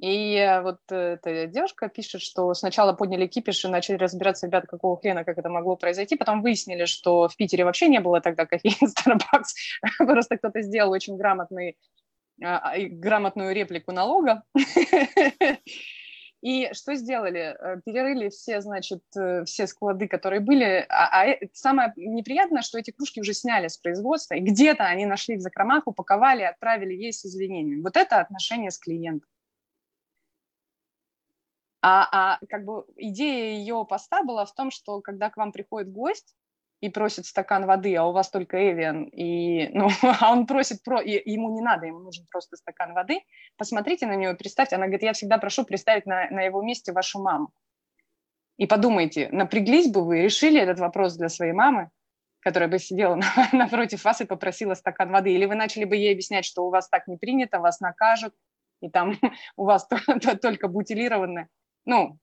И 0.03 0.35
э, 0.35 0.61
вот 0.63 0.81
эта 0.91 1.47
девушка 1.47 1.89
пишет, 1.89 2.23
что 2.23 2.53
сначала 2.55 2.93
подняли 2.93 3.29
кипиш 3.29 3.65
и 3.65 3.69
начали 3.69 3.97
разбираться, 3.97 4.49
ребята, 4.49 4.67
какого 4.67 4.99
хрена, 4.99 5.23
как 5.25 5.39
это 5.39 5.49
могло 5.49 5.77
произойти. 5.77 6.17
Потом 6.17 6.43
выяснили, 6.43 6.87
что 6.87 7.29
в 7.29 7.37
Питере 7.37 7.65
вообще 7.65 7.87
не 7.87 8.01
было 8.01 8.21
тогда 8.21 8.45
кофеин 8.45 8.75
Starbucks. 8.83 9.99
Просто 9.99 10.39
кто-то 10.39 10.61
сделал 10.63 10.91
очень 10.91 11.17
грамотный, 11.17 11.79
а, 12.43 12.75
грамотную 12.79 13.55
реплику 13.55 13.93
налога. 13.93 14.43
И 16.43 16.71
что 16.73 16.97
сделали? 16.97 17.57
Э, 17.57 17.81
перерыли 17.87 18.29
все, 18.31 18.61
значит, 18.61 19.05
э, 19.17 19.45
все 19.45 19.69
склады, 19.69 20.09
которые 20.09 20.41
были. 20.41 20.85
А, 20.89 21.23
а 21.23 21.39
самое 21.53 21.93
неприятное, 21.95 22.63
что 22.63 22.81
эти 22.81 22.91
кружки 22.91 23.21
уже 23.21 23.35
сняли 23.35 23.69
с 23.69 23.79
производства, 23.79 24.35
и 24.35 24.41
где-то 24.41 24.85
они 24.85 25.07
нашли 25.07 25.37
в 25.37 25.41
закромах, 25.41 25.87
упаковали, 25.87 26.43
отправили 26.43 26.95
ей 26.95 27.13
с 27.13 27.25
извинениями. 27.25 27.83
Вот 27.83 27.97
это 27.97 28.19
отношение 28.19 28.73
с 28.73 28.79
клиентом. 28.79 29.29
А, 31.83 32.09
а 32.12 32.39
как 32.49 32.64
бы 32.64 32.85
идея 32.97 33.57
ее 33.59 33.85
поста 33.89 34.22
была 34.22 34.45
в 34.45 34.55
том, 34.55 34.70
что 34.70 35.01
когда 35.01 35.30
к 35.30 35.37
вам 35.37 35.53
приходит 35.53 35.93
гость, 35.93 36.35
и 36.83 36.89
просит 36.89 37.26
стакан 37.26 37.64
воды, 37.64 37.95
а 37.95 38.05
у 38.05 38.12
вас 38.12 38.28
только 38.28 38.57
Эвиан, 38.57 39.05
и, 39.05 39.68
ну, 39.68 39.89
а 40.20 40.33
он 40.33 40.47
просит, 40.47 40.83
про, 40.83 41.01
и 41.01 41.30
ему 41.30 41.55
не 41.55 41.62
надо, 41.62 41.87
ему 41.87 42.01
нужен 42.01 42.26
просто 42.30 42.57
стакан 42.57 42.93
воды, 42.93 43.20
посмотрите 43.57 44.07
на 44.07 44.16
нее, 44.16 44.35
представьте, 44.35 44.76
она 44.76 44.87
говорит, 44.87 45.05
я 45.05 45.12
всегда 45.12 45.39
прошу 45.39 45.64
представить 45.64 46.07
на, 46.07 46.28
на 46.30 46.43
его 46.43 46.61
месте 46.61 46.93
вашу 46.93 47.22
маму. 47.22 47.53
И 48.59 48.66
подумайте, 48.66 49.28
напряглись 49.30 49.93
бы 49.93 50.05
вы, 50.05 50.22
решили 50.22 50.61
этот 50.61 50.80
вопрос 50.80 51.14
для 51.14 51.28
своей 51.28 51.53
мамы, 51.53 51.89
которая 52.41 52.68
бы 52.68 52.80
сидела 52.80 53.20
напротив 53.53 54.05
вас 54.05 54.20
и 54.20 54.24
попросила 54.24 54.74
стакан 54.74 55.12
воды, 55.12 55.33
или 55.33 55.47
вы 55.47 55.55
начали 55.55 55.85
бы 55.85 55.95
ей 55.95 56.12
объяснять, 56.12 56.45
что 56.45 56.66
у 56.66 56.70
вас 56.70 56.89
так 56.89 57.07
не 57.07 57.16
принято, 57.16 57.61
вас 57.61 57.78
накажут, 57.78 58.35
и 58.80 58.91
там 58.91 59.20
у 59.57 59.66
вас 59.66 59.89
только 60.43 60.66
бутилированное. 60.66 61.49
Ну, 61.85 62.18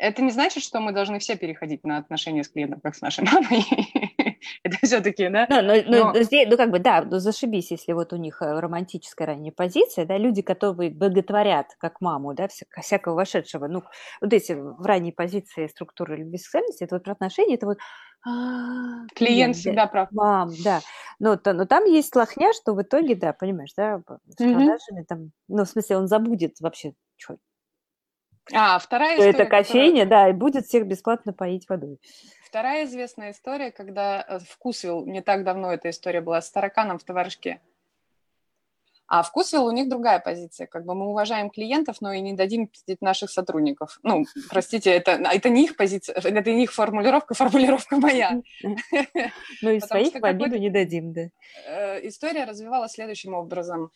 это 0.00 0.22
не 0.22 0.30
значит, 0.30 0.62
что 0.62 0.80
мы 0.80 0.92
должны 0.92 1.18
все 1.18 1.36
переходить 1.36 1.84
на 1.84 1.98
отношения 1.98 2.42
с 2.42 2.48
клиентом, 2.48 2.80
как 2.80 2.94
с 2.94 3.02
нашей 3.02 3.22
мамой. 3.24 3.64
это 4.62 4.78
все-таки, 4.82 5.28
да? 5.28 5.46
Да, 5.46 5.60
но, 5.60 5.74
но, 5.86 6.12
но... 6.12 6.22
Здесь, 6.22 6.48
ну, 6.50 6.56
как 6.56 6.70
бы, 6.70 6.78
да, 6.78 7.02
ну, 7.02 7.18
зашибись, 7.18 7.70
если 7.70 7.92
вот 7.92 8.14
у 8.14 8.16
них 8.16 8.40
э, 8.40 8.58
романтическая 8.60 9.26
ранняя 9.26 9.52
позиция, 9.52 10.06
да, 10.06 10.16
люди, 10.16 10.40
которые 10.40 10.90
боготворят 10.90 11.66
как 11.78 12.00
маму, 12.00 12.32
да, 12.32 12.48
вся, 12.48 12.64
всякого 12.80 13.14
вошедшего, 13.14 13.68
ну, 13.68 13.82
вот 14.22 14.32
эти 14.32 14.52
в 14.52 14.80
ранней 14.84 15.12
позиции 15.12 15.66
структуры 15.66 16.16
любви 16.16 16.38
сексуальности, 16.38 16.84
это 16.84 16.96
вот 16.96 17.04
про 17.04 17.12
отношения, 17.12 17.56
это 17.56 17.66
вот 17.66 17.78
а, 18.26 19.06
клиент 19.14 19.56
всегда 19.56 19.86
прав. 19.86 20.08
Мам, 20.12 20.50
да. 20.62 20.80
Но, 21.18 21.36
то, 21.36 21.52
но 21.52 21.66
там 21.66 21.84
есть 21.84 22.14
лохня, 22.16 22.52
что 22.52 22.74
в 22.74 22.82
итоге, 22.82 23.14
да, 23.14 23.32
понимаешь, 23.32 23.72
да, 23.76 24.02
с 24.26 24.36
продажами 24.36 25.04
там, 25.06 25.32
ну, 25.48 25.64
в 25.64 25.68
смысле, 25.68 25.98
он 25.98 26.08
забудет 26.08 26.60
вообще, 26.60 26.94
что 27.16 27.36
а, 28.52 28.78
вторая 28.78 29.14
история. 29.14 29.30
Это 29.30 29.46
кофейня, 29.46 30.04
которая... 30.04 30.24
да, 30.24 30.28
и 30.30 30.32
будет 30.32 30.66
всех 30.66 30.86
бесплатно 30.86 31.32
поить 31.32 31.68
водой. 31.68 32.00
Вторая 32.44 32.84
известная 32.84 33.30
история, 33.30 33.70
когда 33.70 34.24
э, 34.26 34.38
вкусвил, 34.40 35.06
не 35.06 35.22
так 35.22 35.44
давно 35.44 35.72
эта 35.72 35.90
история 35.90 36.20
была, 36.20 36.40
с 36.40 36.50
тараканом 36.50 36.98
в 36.98 37.04
товаришке. 37.04 37.60
А 39.10 39.24
вкусвил 39.24 39.66
у 39.66 39.72
них 39.72 39.88
другая 39.88 40.20
позиция. 40.20 40.68
Как 40.68 40.84
бы 40.84 40.94
мы 40.94 41.08
уважаем 41.08 41.50
клиентов, 41.50 41.96
но 42.00 42.12
и 42.12 42.20
не 42.20 42.34
дадим 42.34 42.68
пиздить 42.68 43.02
наших 43.02 43.30
сотрудников. 43.30 43.98
Ну, 44.04 44.24
простите, 44.48 44.92
это, 44.92 45.10
это 45.10 45.48
не 45.48 45.64
их 45.64 45.76
позиция, 45.76 46.14
это 46.24 46.52
не 46.52 46.62
их 46.62 46.72
формулировка, 46.72 47.34
формулировка 47.40 47.96
моя. 47.96 48.40
Ну, 48.62 49.70
и 49.72 49.80
своих 49.80 50.14
в 50.14 50.24
обиду 50.24 50.58
не 50.58 50.70
дадим, 50.70 51.12
да. 51.12 51.22
Э, 51.66 52.06
история 52.06 52.44
развивалась 52.44 52.92
следующим 52.92 53.34
образом. 53.34 53.90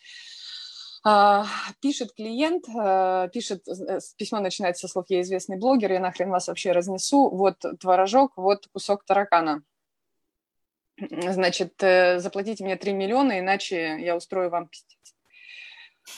А, 1.05 1.45
пишет 1.81 2.11
клиент, 2.13 2.65
а, 2.75 3.29
пишет, 3.29 3.65
э, 3.69 3.99
письмо 4.17 4.41
начинается 4.41 4.85
со 4.85 4.91
слов 4.91 5.05
«Я 5.07 5.21
известный 5.21 5.57
блогер, 5.57 5.93
я 5.93 6.01
нахрен 6.01 6.29
вас 6.29 6.49
вообще 6.49 6.73
разнесу, 6.73 7.29
вот 7.29 7.63
творожок, 7.79 8.33
вот 8.35 8.67
кусок 8.73 9.05
таракана». 9.05 9.63
Значит, 10.97 11.81
э, 11.83 12.19
заплатите 12.19 12.63
мне 12.63 12.75
3 12.75 12.93
миллиона, 12.93 13.39
иначе 13.39 13.97
я 13.99 14.15
устрою 14.15 14.49
вам 14.49 14.67
пиздец. 14.67 15.15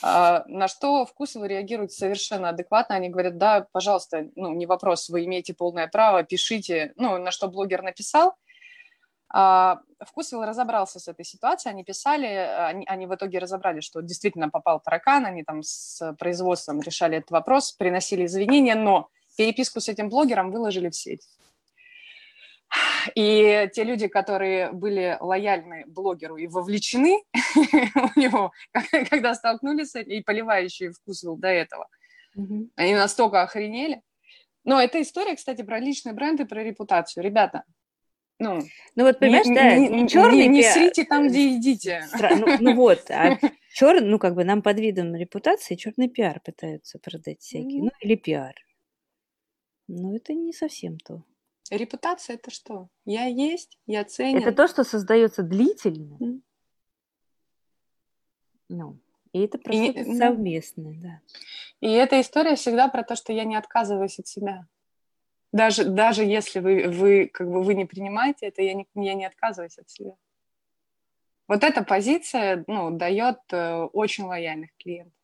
А, 0.02 0.44
на 0.46 0.68
что 0.68 1.06
Вкусовы 1.06 1.48
реагируют 1.48 1.92
совершенно 1.92 2.50
адекватно. 2.50 2.94
Они 2.94 3.08
говорят, 3.08 3.38
да, 3.38 3.66
пожалуйста, 3.72 4.28
ну, 4.36 4.52
не 4.52 4.66
вопрос, 4.66 5.08
вы 5.08 5.24
имеете 5.24 5.54
полное 5.54 5.88
право, 5.88 6.22
пишите. 6.22 6.92
Ну, 6.96 7.18
на 7.18 7.30
что 7.30 7.48
блогер 7.48 7.82
написал– 7.82 8.34
а, 9.30 9.80
Вкусвилл 10.00 10.44
разобрался 10.44 11.00
с 11.00 11.08
этой 11.08 11.24
ситуацией, 11.24 11.72
они 11.72 11.84
писали, 11.84 12.26
они, 12.26 12.86
они 12.86 13.06
в 13.06 13.14
итоге 13.14 13.38
разобрали, 13.38 13.80
что 13.80 14.00
действительно 14.00 14.48
попал 14.48 14.80
таракан, 14.80 15.26
они 15.26 15.44
там 15.44 15.62
с 15.62 16.14
производством 16.18 16.80
решали 16.80 17.18
этот 17.18 17.30
вопрос, 17.30 17.72
приносили 17.72 18.24
извинения, 18.24 18.74
но 18.74 19.10
переписку 19.36 19.80
с 19.80 19.88
этим 19.88 20.08
блогером 20.08 20.50
выложили 20.50 20.88
в 20.88 20.94
сеть. 20.94 21.28
И 23.14 23.68
те 23.72 23.84
люди, 23.84 24.08
которые 24.08 24.72
были 24.72 25.16
лояльны 25.20 25.84
блогеру 25.86 26.36
и 26.36 26.46
вовлечены 26.46 27.22
у 28.14 28.20
него, 28.20 28.52
когда 29.10 29.34
столкнулись 29.34 29.92
с 29.92 29.94
этим, 29.94 30.12
и 30.12 30.22
поливающие 30.22 30.92
вкусвилл 30.92 31.36
до 31.36 31.48
этого, 31.48 31.88
они 32.76 32.94
настолько 32.94 33.42
охренели. 33.42 34.02
Но 34.64 34.80
эта 34.80 35.00
история, 35.00 35.34
кстати, 35.34 35.62
про 35.62 35.78
личный 35.78 36.12
бренд 36.12 36.40
и 36.40 36.44
про 36.44 36.62
репутацию. 36.62 37.24
Ребята, 37.24 37.64
ну, 38.40 38.60
ну 38.94 39.04
вот 39.04 39.18
понимаешь, 39.18 39.46
не, 39.46 39.54
да, 39.54 39.76
не, 39.76 39.88
не 39.88 40.08
черный 40.08 40.46
не, 40.46 40.48
не 40.48 40.62
срите 40.62 41.04
там, 41.04 41.26
где 41.26 41.56
идите. 41.56 42.04
Ну, 42.38 42.46
ну 42.60 42.74
вот, 42.76 43.10
а 43.10 43.36
черный, 43.74 44.08
ну 44.08 44.18
как 44.18 44.34
бы 44.34 44.44
нам 44.44 44.62
под 44.62 44.78
видом 44.78 45.14
репутации 45.16 45.74
черный 45.74 46.08
пиар 46.08 46.40
пытаются 46.40 46.98
продать 47.00 47.40
всякие, 47.40 47.80
mm-hmm. 47.80 47.84
ну 47.84 47.90
или 48.00 48.14
пиар. 48.14 48.54
Но 49.88 50.14
это 50.14 50.34
не 50.34 50.52
совсем 50.52 50.98
то. 50.98 51.24
Репутация 51.70 52.36
это 52.36 52.50
что? 52.50 52.88
Я 53.04 53.26
есть, 53.26 53.78
я 53.86 54.04
ценю. 54.04 54.40
Это 54.40 54.52
то, 54.52 54.68
что 54.68 54.84
создается 54.84 55.42
длительно. 55.42 56.16
Mm-hmm. 56.16 56.40
Ну, 58.70 58.98
и 59.32 59.40
это 59.40 59.58
просто 59.58 59.82
и, 59.82 60.16
совместное, 60.16 60.94
да. 60.98 61.20
И 61.80 61.90
эта 61.90 62.20
история 62.20 62.56
всегда 62.56 62.88
про 62.88 63.02
то, 63.02 63.16
что 63.16 63.32
я 63.32 63.44
не 63.44 63.56
отказываюсь 63.56 64.18
от 64.18 64.26
себя. 64.26 64.66
Даже, 65.52 65.84
даже 65.84 66.24
если 66.24 66.60
вы, 66.60 66.88
вы, 66.88 67.26
как 67.26 67.50
бы 67.50 67.62
вы 67.62 67.74
не 67.74 67.86
принимаете 67.86 68.46
это, 68.46 68.62
я 68.62 68.74
не, 68.74 68.86
я 68.94 69.14
не 69.14 69.24
отказываюсь 69.24 69.78
от 69.78 69.88
себя. 69.90 70.14
Вот 71.46 71.64
эта 71.64 71.82
позиция 71.82 72.64
ну, 72.66 72.90
дает 72.90 73.38
э, 73.52 73.84
очень 73.92 74.24
лояльных 74.24 74.70
клиентов. 74.76 75.14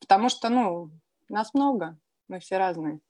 Потому 0.00 0.28
что, 0.28 0.48
ну, 0.48 0.90
нас 1.28 1.54
много, 1.54 1.98
мы 2.28 2.40
все 2.40 2.58
разные. 2.58 3.00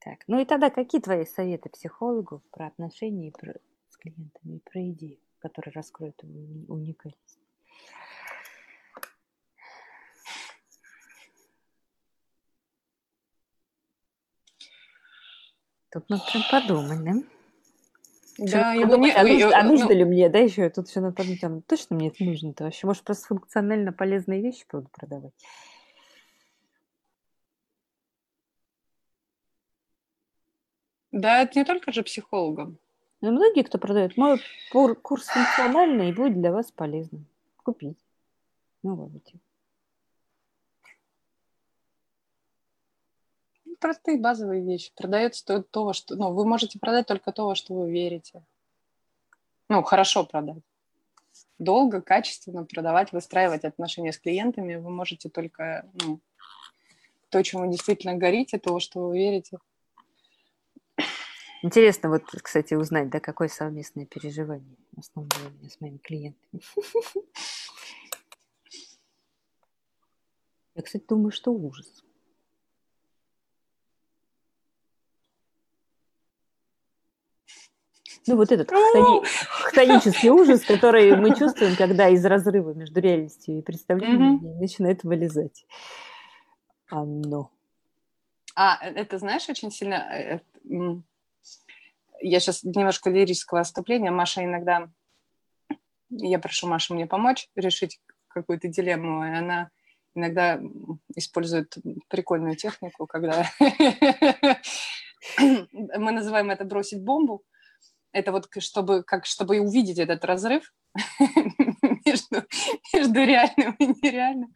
Так, 0.00 0.18
ну 0.26 0.38
и 0.38 0.44
тогда 0.44 0.70
какие 0.70 1.00
твои 1.00 1.24
советы 1.24 1.70
психологу 1.70 2.42
про 2.50 2.66
отношения 2.66 3.28
и 3.28 3.30
про, 3.30 3.54
с 3.88 3.96
клиентами 3.96 4.56
и 4.56 4.60
про 4.60 4.82
идеи, 4.90 5.18
которые 5.38 5.72
раскроют 5.72 6.22
уникальность? 6.22 7.38
Тут 15.90 16.10
надо 16.10 16.24
прям 16.30 16.42
подумать, 16.50 17.04
да? 17.04 17.12
Да, 18.36 18.72
его 18.72 18.90
подумать, 18.90 19.14
не... 19.14 19.20
а, 19.20 19.22
нужно, 19.22 19.58
а 19.58 19.62
нужно 19.62 19.86
ну... 19.86 19.94
ли 19.94 20.04
мне, 20.04 20.28
да, 20.28 20.40
еще 20.40 20.68
тут 20.68 20.88
все 20.88 21.00
надо 21.00 21.14
подумать, 21.14 21.44
а 21.44 21.60
точно 21.68 21.94
мне 21.96 22.08
это 22.08 22.24
нужно-то 22.24 22.64
вообще? 22.64 22.86
Может, 22.86 23.04
просто 23.04 23.28
функционально 23.28 23.92
полезные 23.92 24.42
вещи 24.42 24.66
буду 24.70 24.88
продавать? 24.92 25.32
Да, 31.14 31.42
это 31.42 31.56
не 31.56 31.64
только 31.64 31.92
же 31.92 32.02
психологам. 32.02 32.76
Ну, 33.20 33.30
многие, 33.30 33.62
кто 33.62 33.78
продает, 33.78 34.16
мой 34.16 34.40
курс 34.72 35.26
функциональный 35.28 36.10
и 36.10 36.12
будет 36.12 36.40
для 36.40 36.50
вас 36.50 36.72
полезным. 36.72 37.24
Купить. 37.62 37.96
Ну, 38.82 38.96
вот 38.96 39.12
эти. 39.14 39.38
простые 43.80 44.18
базовые 44.18 44.64
вещи. 44.64 44.92
Продается 44.96 45.44
то, 45.44 45.62
то, 45.62 45.92
что... 45.92 46.16
Ну, 46.16 46.32
вы 46.32 46.46
можете 46.46 46.78
продать 46.78 47.06
только 47.06 47.32
то, 47.32 47.46
во 47.46 47.54
что 47.54 47.74
вы 47.74 47.92
верите. 47.92 48.42
Ну, 49.68 49.82
хорошо 49.82 50.24
продать. 50.24 50.62
Долго, 51.58 52.00
качественно 52.00 52.64
продавать, 52.64 53.12
выстраивать 53.12 53.64
отношения 53.64 54.12
с 54.12 54.18
клиентами 54.18 54.76
вы 54.76 54.90
можете 54.90 55.28
только 55.28 55.86
ну, 56.02 56.18
то, 57.28 57.42
чем 57.42 57.60
вы 57.60 57.68
действительно 57.68 58.14
горите, 58.14 58.58
то, 58.58 58.72
во 58.72 58.80
что 58.80 59.08
вы 59.08 59.18
верите. 59.18 59.58
Интересно, 61.64 62.10
вот, 62.10 62.24
кстати, 62.42 62.74
узнать, 62.74 63.08
да, 63.08 63.20
какое 63.20 63.48
совместное 63.48 64.04
переживание 64.04 64.76
основное 64.98 65.48
у 65.48 65.58
меня 65.58 65.70
с 65.70 65.80
моими 65.80 65.96
клиентами. 65.96 66.60
Я, 70.74 70.82
кстати, 70.82 71.04
думаю, 71.08 71.30
что 71.32 71.52
ужас. 71.52 72.04
Ну, 78.26 78.36
вот 78.36 78.52
этот 78.52 78.68
хтони... 78.68 79.24
хтонический 79.24 80.28
ужас, 80.28 80.66
который 80.66 81.16
мы 81.16 81.34
чувствуем, 81.38 81.76
когда 81.76 82.10
из 82.10 82.22
разрыва 82.26 82.74
между 82.74 83.00
реальностью 83.00 83.56
и 83.56 83.62
представлением 83.62 84.36
mm-hmm. 84.44 84.60
начинает 84.60 85.02
вылезать. 85.02 85.64
Оно. 86.90 87.50
А, 88.54 88.86
это, 88.86 89.16
знаешь, 89.16 89.48
очень 89.48 89.70
сильно... 89.70 90.42
Я 92.26 92.40
сейчас 92.40 92.62
немножко 92.62 93.10
лирического 93.10 93.60
отступления. 93.60 94.10
Маша 94.10 94.42
иногда... 94.42 94.88
Я 96.08 96.38
прошу 96.38 96.68
Машу 96.68 96.94
мне 96.94 97.06
помочь 97.06 97.48
решить 97.54 98.00
какую-то 98.28 98.68
дилемму, 98.68 99.24
и 99.24 99.30
она 99.30 99.70
иногда 100.14 100.58
использует 101.16 101.76
прикольную 102.08 102.56
технику, 102.56 103.06
когда 103.06 103.46
мы 105.38 106.12
называем 106.12 106.50
это 106.50 106.64
бросить 106.64 107.02
бомбу. 107.02 107.42
Это 108.12 108.32
вот 108.32 108.48
чтобы, 108.58 109.02
как, 109.02 109.26
чтобы 109.26 109.60
увидеть 109.60 109.98
этот 109.98 110.24
разрыв 110.24 110.72
между, 112.06 112.44
между 112.92 113.24
реальным 113.24 113.74
и 113.78 113.86
нереальным. 113.86 114.54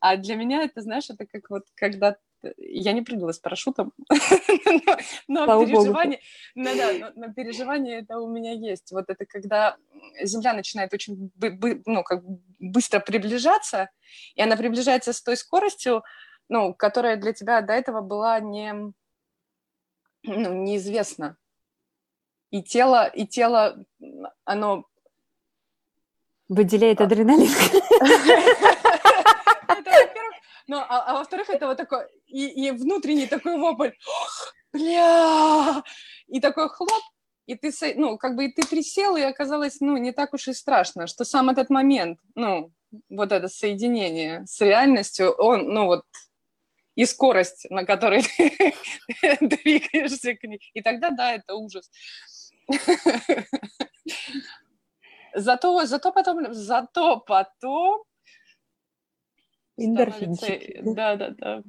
А 0.00 0.16
для 0.16 0.34
меня 0.34 0.64
это, 0.64 0.80
знаешь, 0.80 1.10
это 1.10 1.26
как 1.26 1.48
вот 1.50 1.64
когда 1.74 2.16
я 2.56 2.92
не 2.92 3.02
прыгала 3.02 3.32
с 3.32 3.38
парашютом, 3.38 3.92
но, 5.28 5.64
переживание, 5.64 6.20
ну, 6.54 6.76
да, 6.76 7.12
но, 7.16 7.32
переживание 7.32 8.00
это 8.00 8.18
у 8.18 8.28
меня 8.28 8.52
есть. 8.52 8.92
Вот 8.92 9.06
это 9.08 9.26
когда 9.26 9.76
Земля 10.22 10.52
начинает 10.52 10.92
очень 10.94 11.30
ну, 11.86 12.02
как 12.02 12.22
быстро 12.58 13.00
приближаться, 13.00 13.90
и 14.34 14.42
она 14.42 14.56
приближается 14.56 15.12
с 15.12 15.22
той 15.22 15.36
скоростью, 15.36 16.04
ну, 16.48 16.74
которая 16.74 17.16
для 17.16 17.32
тебя 17.32 17.60
до 17.60 17.72
этого 17.72 18.00
была 18.00 18.40
не, 18.40 18.72
ну, 20.22 20.52
неизвестна. 20.62 21.36
И 22.50 22.62
тело, 22.62 23.06
и 23.06 23.26
тело, 23.26 23.84
оно 24.44 24.86
выделяет 26.48 27.00
адреналин. 27.00 27.50
Ну, 30.68 30.76
а, 30.76 31.04
а 31.06 31.14
во-вторых, 31.14 31.48
это 31.48 31.66
вот 31.66 31.78
такой, 31.78 32.04
и, 32.26 32.66
и 32.66 32.70
внутренний 32.70 33.26
такой 33.26 33.56
вопль, 33.58 33.92
бля, 34.72 35.82
и 36.26 36.40
такой 36.40 36.68
хлоп, 36.68 37.02
и 37.46 37.54
ты, 37.54 37.72
ну, 37.96 38.18
как 38.18 38.36
бы 38.36 38.44
и 38.44 38.52
ты 38.52 38.66
присел, 38.68 39.16
и 39.16 39.22
оказалось, 39.22 39.80
ну, 39.80 39.96
не 39.96 40.12
так 40.12 40.34
уж 40.34 40.48
и 40.48 40.52
страшно, 40.52 41.06
что 41.06 41.24
сам 41.24 41.48
этот 41.48 41.70
момент, 41.70 42.20
ну, 42.34 42.70
вот 43.08 43.32
это 43.32 43.48
соединение 43.48 44.46
с 44.46 44.60
реальностью, 44.60 45.30
он, 45.30 45.72
ну, 45.72 45.86
вот, 45.86 46.04
и 46.96 47.06
скорость, 47.06 47.66
на 47.70 47.86
которой 47.86 48.22
ты 48.22 48.74
двигаешься 49.40 50.34
к 50.34 50.44
ней. 50.44 50.60
И 50.74 50.82
тогда, 50.82 51.10
да, 51.10 51.32
это 51.32 51.54
ужас. 51.54 51.90
Зато, 55.34 55.86
зато 55.86 56.12
потом, 56.12 56.52
зато 56.54 57.18
потом 57.20 58.02
Эндорфинчики. 59.78 60.80
Да, 60.82 61.16
да, 61.16 61.30
да. 61.30 61.62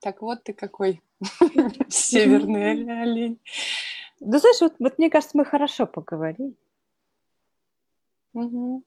Так 0.00 0.22
вот 0.22 0.44
ты 0.44 0.52
какой 0.52 1.02
северный 1.88 3.02
олень. 3.02 3.40
Да 4.20 4.38
знаешь, 4.38 4.60
вот, 4.60 4.74
вот 4.78 4.98
мне 4.98 5.10
кажется, 5.10 5.36
мы 5.36 5.44
хорошо 5.44 5.86
поговорили. 5.86 6.54
Угу. 8.34 8.82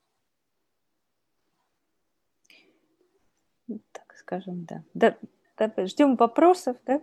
Так 3.91 4.15
скажем, 4.17 4.65
да. 4.65 4.83
да, 4.93 5.17
да 5.57 5.85
ждем 5.85 6.15
вопросов, 6.15 6.77
да? 6.85 7.01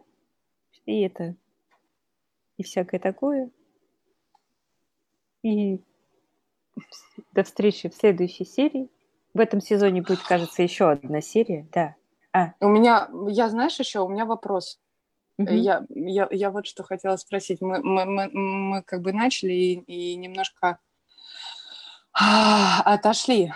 И 0.86 1.02
это, 1.02 1.36
и 2.56 2.62
всякое 2.62 2.98
такое. 2.98 3.50
И 5.42 5.80
до 7.32 7.44
встречи 7.44 7.88
в 7.88 7.94
следующей 7.94 8.44
серии. 8.44 8.88
В 9.34 9.40
этом 9.40 9.60
сезоне 9.60 10.02
будет, 10.02 10.20
кажется, 10.20 10.62
еще 10.62 10.90
одна 10.90 11.20
серия, 11.20 11.66
да. 11.72 11.94
А. 12.32 12.52
У 12.60 12.68
меня, 12.68 13.08
я 13.28 13.48
знаешь 13.48 13.78
еще, 13.78 14.00
у 14.00 14.08
меня 14.08 14.24
вопрос. 14.26 14.78
Угу. 15.38 15.50
Я, 15.50 15.84
я, 15.88 16.28
я 16.30 16.50
вот 16.50 16.66
что 16.66 16.82
хотела 16.82 17.16
спросить. 17.16 17.60
Мы, 17.60 17.82
мы, 17.82 18.04
мы, 18.04 18.28
мы 18.30 18.82
как 18.82 19.00
бы 19.00 19.12
начали 19.12 19.52
и, 19.52 19.72
и 19.80 20.16
немножко 20.16 20.78
отошли 22.12 23.52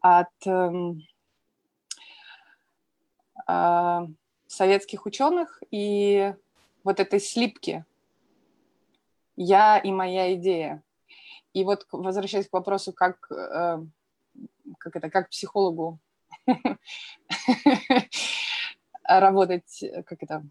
от 0.00 0.46
э, 0.46 0.72
э, 3.48 4.00
советских 4.46 5.04
ученых 5.04 5.62
и 5.70 6.34
вот 6.84 7.00
этой 7.00 7.20
слипки. 7.20 7.84
Я 9.36 9.78
и 9.78 9.90
моя 9.90 10.34
идея. 10.34 10.82
И 11.52 11.64
вот 11.64 11.86
возвращаясь 11.92 12.48
к 12.48 12.52
вопросу, 12.52 12.92
как 12.92 13.30
э, 13.30 13.78
как 14.78 14.96
это, 14.96 15.10
как 15.10 15.30
психологу 15.30 15.98
работать, 19.04 19.84
как 20.06 20.22
это, 20.22 20.44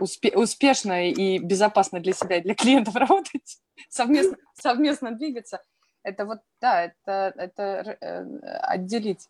успе- 0.00 0.36
успешно 0.36 1.10
и 1.10 1.38
безопасно 1.38 2.00
для 2.00 2.12
себя 2.12 2.38
и 2.38 2.42
для 2.42 2.54
клиентов 2.54 2.94
работать, 2.96 3.58
совместно, 3.88 4.36
совместно 4.54 5.12
двигаться, 5.12 5.62
это 6.02 6.24
вот, 6.24 6.40
да, 6.60 6.82
это, 6.82 7.32
это 7.36 7.96
э, 8.00 8.24
отделить. 8.62 9.28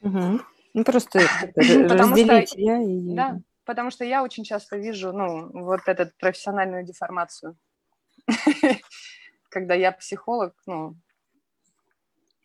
Угу. 0.00 0.40
Ну, 0.74 0.84
просто 0.84 1.18
разделить 1.56 2.50
что, 2.50 2.60
я 2.60 2.82
и... 2.82 3.14
Да, 3.14 3.38
потому 3.64 3.90
что 3.90 4.04
я 4.04 4.22
очень 4.22 4.44
часто 4.44 4.76
вижу, 4.76 5.12
ну, 5.12 5.50
вот 5.52 5.80
эту 5.86 6.10
профессиональную 6.18 6.84
деформацию. 6.84 7.56
Когда 9.50 9.74
я 9.74 9.92
психолог, 9.92 10.54
ну, 10.66 10.96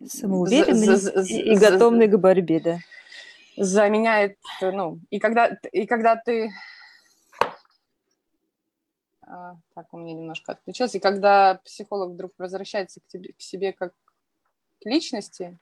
Самоуверенный 0.06 1.54
и 1.54 1.58
готовный 1.58 2.08
к 2.08 2.18
борьбе, 2.18 2.60
да. 2.60 2.78
Заменяет, 3.56 4.38
ну, 4.62 5.00
и 5.10 5.20
когда, 5.20 5.48
и 5.72 5.86
когда 5.86 6.16
ты... 6.16 6.52
А, 9.22 9.56
так, 9.74 9.94
у 9.94 9.98
меня 9.98 10.14
немножко 10.14 10.54
отключилось. 10.54 10.96
И 10.96 11.00
когда 11.00 11.60
психолог 11.64 12.12
вдруг 12.12 12.34
возвращается 12.38 13.00
к, 13.00 13.08
тебе, 13.08 13.34
к 13.34 13.42
себе 13.42 13.74
как 13.74 13.94
к 14.82 14.86
личности, 14.86 15.58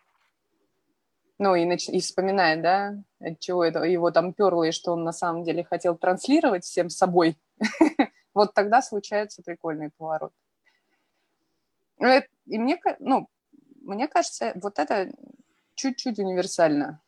ну, 1.38 1.56
и, 1.56 1.66
нач... 1.66 1.90
и 1.90 2.00
вспоминает, 2.00 2.62
да, 2.62 2.96
от 3.20 3.40
чего 3.40 3.64
это 3.64 3.84
его 3.84 4.12
там 4.12 4.34
перло, 4.34 4.64
и 4.64 4.72
что 4.72 4.94
он 4.94 5.04
на 5.04 5.12
самом 5.12 5.44
деле 5.44 5.64
хотел 5.64 5.98
транслировать 5.98 6.64
всем 6.64 6.90
собой, 6.90 7.36
вот 8.34 8.54
тогда 8.54 8.82
случается 8.82 9.42
прикольный 9.44 9.90
поворот. 9.98 10.34
Ну, 11.98 12.22
и 12.46 12.58
мне, 12.58 12.80
ну, 13.00 13.28
мне 13.92 14.08
кажется, 14.08 14.54
вот 14.56 14.80
это 14.80 15.12
чуть-чуть 15.76 16.20
универсально. 16.20 17.02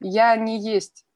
Я 0.00 0.36
не 0.36 0.60
есть 0.60 1.06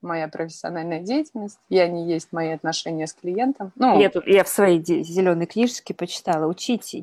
моя 0.00 0.28
профессиональная 0.28 1.00
деятельность, 1.00 1.58
я 1.70 1.88
не 1.88 2.06
есть 2.06 2.32
мои 2.32 2.50
отношения 2.50 3.06
с 3.06 3.14
клиентом. 3.14 3.72
Ну, 3.76 3.98
я, 4.00 4.10
тут, 4.10 4.26
я 4.26 4.44
в 4.44 4.48
своей 4.48 4.84
зеленой 4.84 5.46
книжечке 5.46 5.94
почитала, 5.94 6.46
учить, 6.46 6.94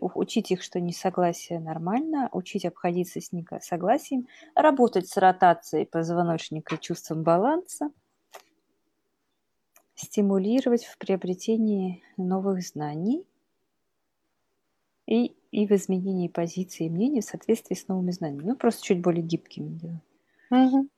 учить 0.00 0.50
их, 0.50 0.62
что 0.62 0.80
несогласие 0.80 1.60
нормально, 1.60 2.28
учить 2.32 2.64
обходиться 2.64 3.20
с 3.20 3.30
несогласием, 3.30 4.26
работать 4.54 5.08
с 5.08 5.16
ротацией 5.18 5.86
позвоночника 5.86 6.74
и 6.74 6.80
чувством 6.80 7.22
баланса– 7.22 7.90
стимулировать 9.96 10.84
в 10.84 10.98
приобретении 10.98 12.02
новых 12.16 12.62
знаний 12.62 13.26
и, 15.06 15.34
и 15.50 15.66
в 15.66 15.72
изменении 15.72 16.28
позиции 16.28 16.86
и 16.86 16.90
мнений 16.90 17.22
в 17.22 17.24
соответствии 17.24 17.74
с 17.74 17.88
новыми 17.88 18.10
знаниями. 18.10 18.44
Ну, 18.44 18.56
просто 18.56 18.82
чуть 18.82 19.00
более 19.00 19.22
гибкими 19.22 19.78
делать. 19.78 20.02
Угу. 20.50 20.88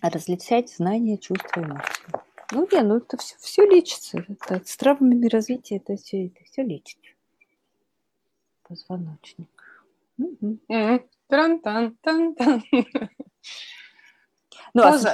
А 0.00 0.10
различать 0.10 0.70
знания, 0.70 1.18
чувства, 1.18 1.60
эмоции. 1.60 2.04
Ну, 2.52 2.68
не, 2.70 2.82
ну 2.82 2.98
это 2.98 3.16
все, 3.16 3.36
все 3.38 3.66
лечится. 3.66 4.24
Это, 4.28 4.62
с 4.64 4.76
травмами 4.76 5.26
развития 5.26 5.76
это 5.76 5.96
все, 5.96 6.26
это 6.26 6.44
все 6.44 6.62
лечится. 6.62 7.10
Позвоночник. 8.62 9.48
Угу. 10.18 10.58
Тран-тан-тан-тан. 11.28 12.62
Ну, 14.74 14.82
а 14.82 14.98
с, 14.98 15.06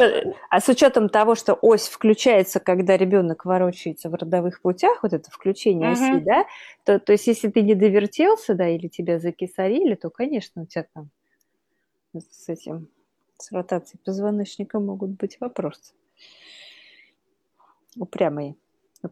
а 0.48 0.60
с 0.60 0.68
учетом 0.68 1.08
того, 1.08 1.34
что 1.34 1.54
ось 1.54 1.88
включается, 1.88 2.60
когда 2.60 2.96
ребенок 2.96 3.44
ворочается 3.44 4.08
в 4.08 4.14
родовых 4.14 4.62
путях, 4.62 5.02
вот 5.02 5.12
это 5.12 5.30
включение 5.30 5.92
угу. 5.92 6.02
оси, 6.02 6.20
да, 6.20 6.44
то, 6.84 6.98
то 6.98 7.12
есть 7.12 7.26
если 7.26 7.48
ты 7.48 7.62
не 7.62 7.74
довертелся, 7.74 8.54
да, 8.54 8.68
или 8.68 8.88
тебя 8.88 9.18
закисарили, 9.18 9.94
то, 9.94 10.10
конечно, 10.10 10.62
у 10.62 10.66
тебя 10.66 10.86
там 10.94 11.10
с 12.14 12.48
этим, 12.48 12.88
с 13.38 13.52
ротацией 13.52 14.00
позвоночника 14.04 14.80
могут 14.80 15.10
быть 15.10 15.38
вопросы. 15.40 15.94
Упрямые. 17.96 18.56
Ну, 19.02 19.10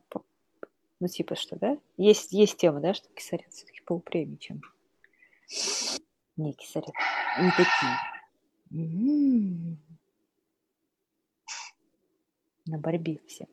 ну 1.00 1.08
типа 1.08 1.34
что, 1.34 1.56
да? 1.58 1.78
Есть, 1.96 2.32
есть 2.32 2.56
тема, 2.56 2.80
да, 2.80 2.94
что 2.94 3.08
кисарят 3.14 3.52
все-таки 3.52 3.80
поупрямее, 3.84 4.38
чем 4.38 4.62
не 6.36 6.52
кисарят. 6.52 6.94
Не 7.38 7.50
такие. 7.50 7.98
М-м-м 8.70 9.87
на 12.68 12.78
борьбе 12.78 13.20
все. 13.26 13.46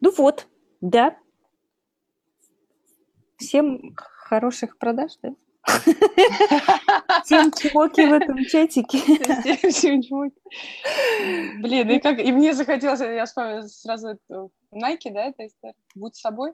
Ну 0.00 0.12
вот, 0.16 0.46
да. 0.80 1.16
Всем 3.36 3.94
хороших 3.96 4.78
продаж, 4.78 5.12
да? 5.22 5.34
Всем 7.24 7.52
чмоки 7.52 8.00
в 8.06 8.12
этом 8.12 8.44
чатике. 8.44 8.98
Всем 9.70 10.02
чмоки. 10.02 10.40
Блин, 11.60 11.90
и 11.90 11.98
как 11.98 12.18
и 12.18 12.32
мне 12.32 12.54
захотелось, 12.54 13.00
я 13.00 13.26
вспомнила 13.26 13.62
сразу 13.62 14.18
Nike, 14.72 15.12
да, 15.12 15.26
это 15.26 15.46
история. 15.46 15.74
Будь 15.94 16.16
собой. 16.16 16.52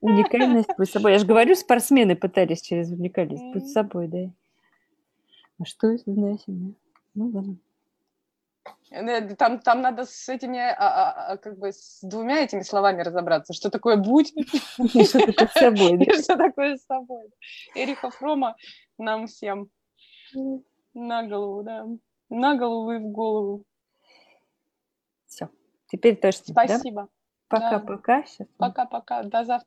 Уникальность 0.00 0.70
будь 0.76 0.90
собой. 0.90 1.12
Я 1.12 1.18
же 1.18 1.26
говорю, 1.26 1.54
спортсмены 1.54 2.16
пытались 2.16 2.62
через 2.62 2.90
уникальность. 2.90 3.44
Будь 3.52 3.68
собой, 3.68 4.08
да. 4.08 4.30
А 5.60 5.64
что 5.64 5.88
это 5.88 6.12
значит? 6.12 6.48
Ну 6.48 6.76
ладно. 7.28 7.56
Э, 8.90 9.34
там, 9.36 9.58
там 9.60 9.80
надо 9.80 10.04
с 10.04 10.28
этими, 10.28 10.58
а, 10.58 10.74
а, 10.78 11.32
а, 11.32 11.36
как 11.38 11.58
бы, 11.58 11.72
с 11.72 12.00
двумя 12.02 12.44
этими 12.44 12.62
словами 12.62 13.02
разобраться. 13.02 13.52
Что 13.52 13.70
такое 13.70 13.96
«будь» 13.96 14.32
и 14.78 15.04
что 15.04 15.20
такое 15.20 15.48
с 15.48 15.52
собой. 15.52 16.04
Что 16.22 16.36
такое 16.36 16.76
с 16.76 16.84
собой. 16.84 17.30
Эриха 17.74 18.10
Фрома 18.10 18.56
нам 18.98 19.26
всем 19.26 19.68
на 20.94 21.26
голову, 21.26 21.62
да. 21.62 21.86
На 22.28 22.56
голову 22.56 22.92
и 22.92 22.98
в 22.98 23.10
голову. 23.10 23.64
Все. 25.26 25.48
Теперь 25.86 26.16
точно, 26.16 26.52
Спасибо. 26.52 27.08
Пока-пока. 27.48 28.24
Пока-пока. 28.56 29.22
До 29.24 29.44
завтра. 29.44 29.66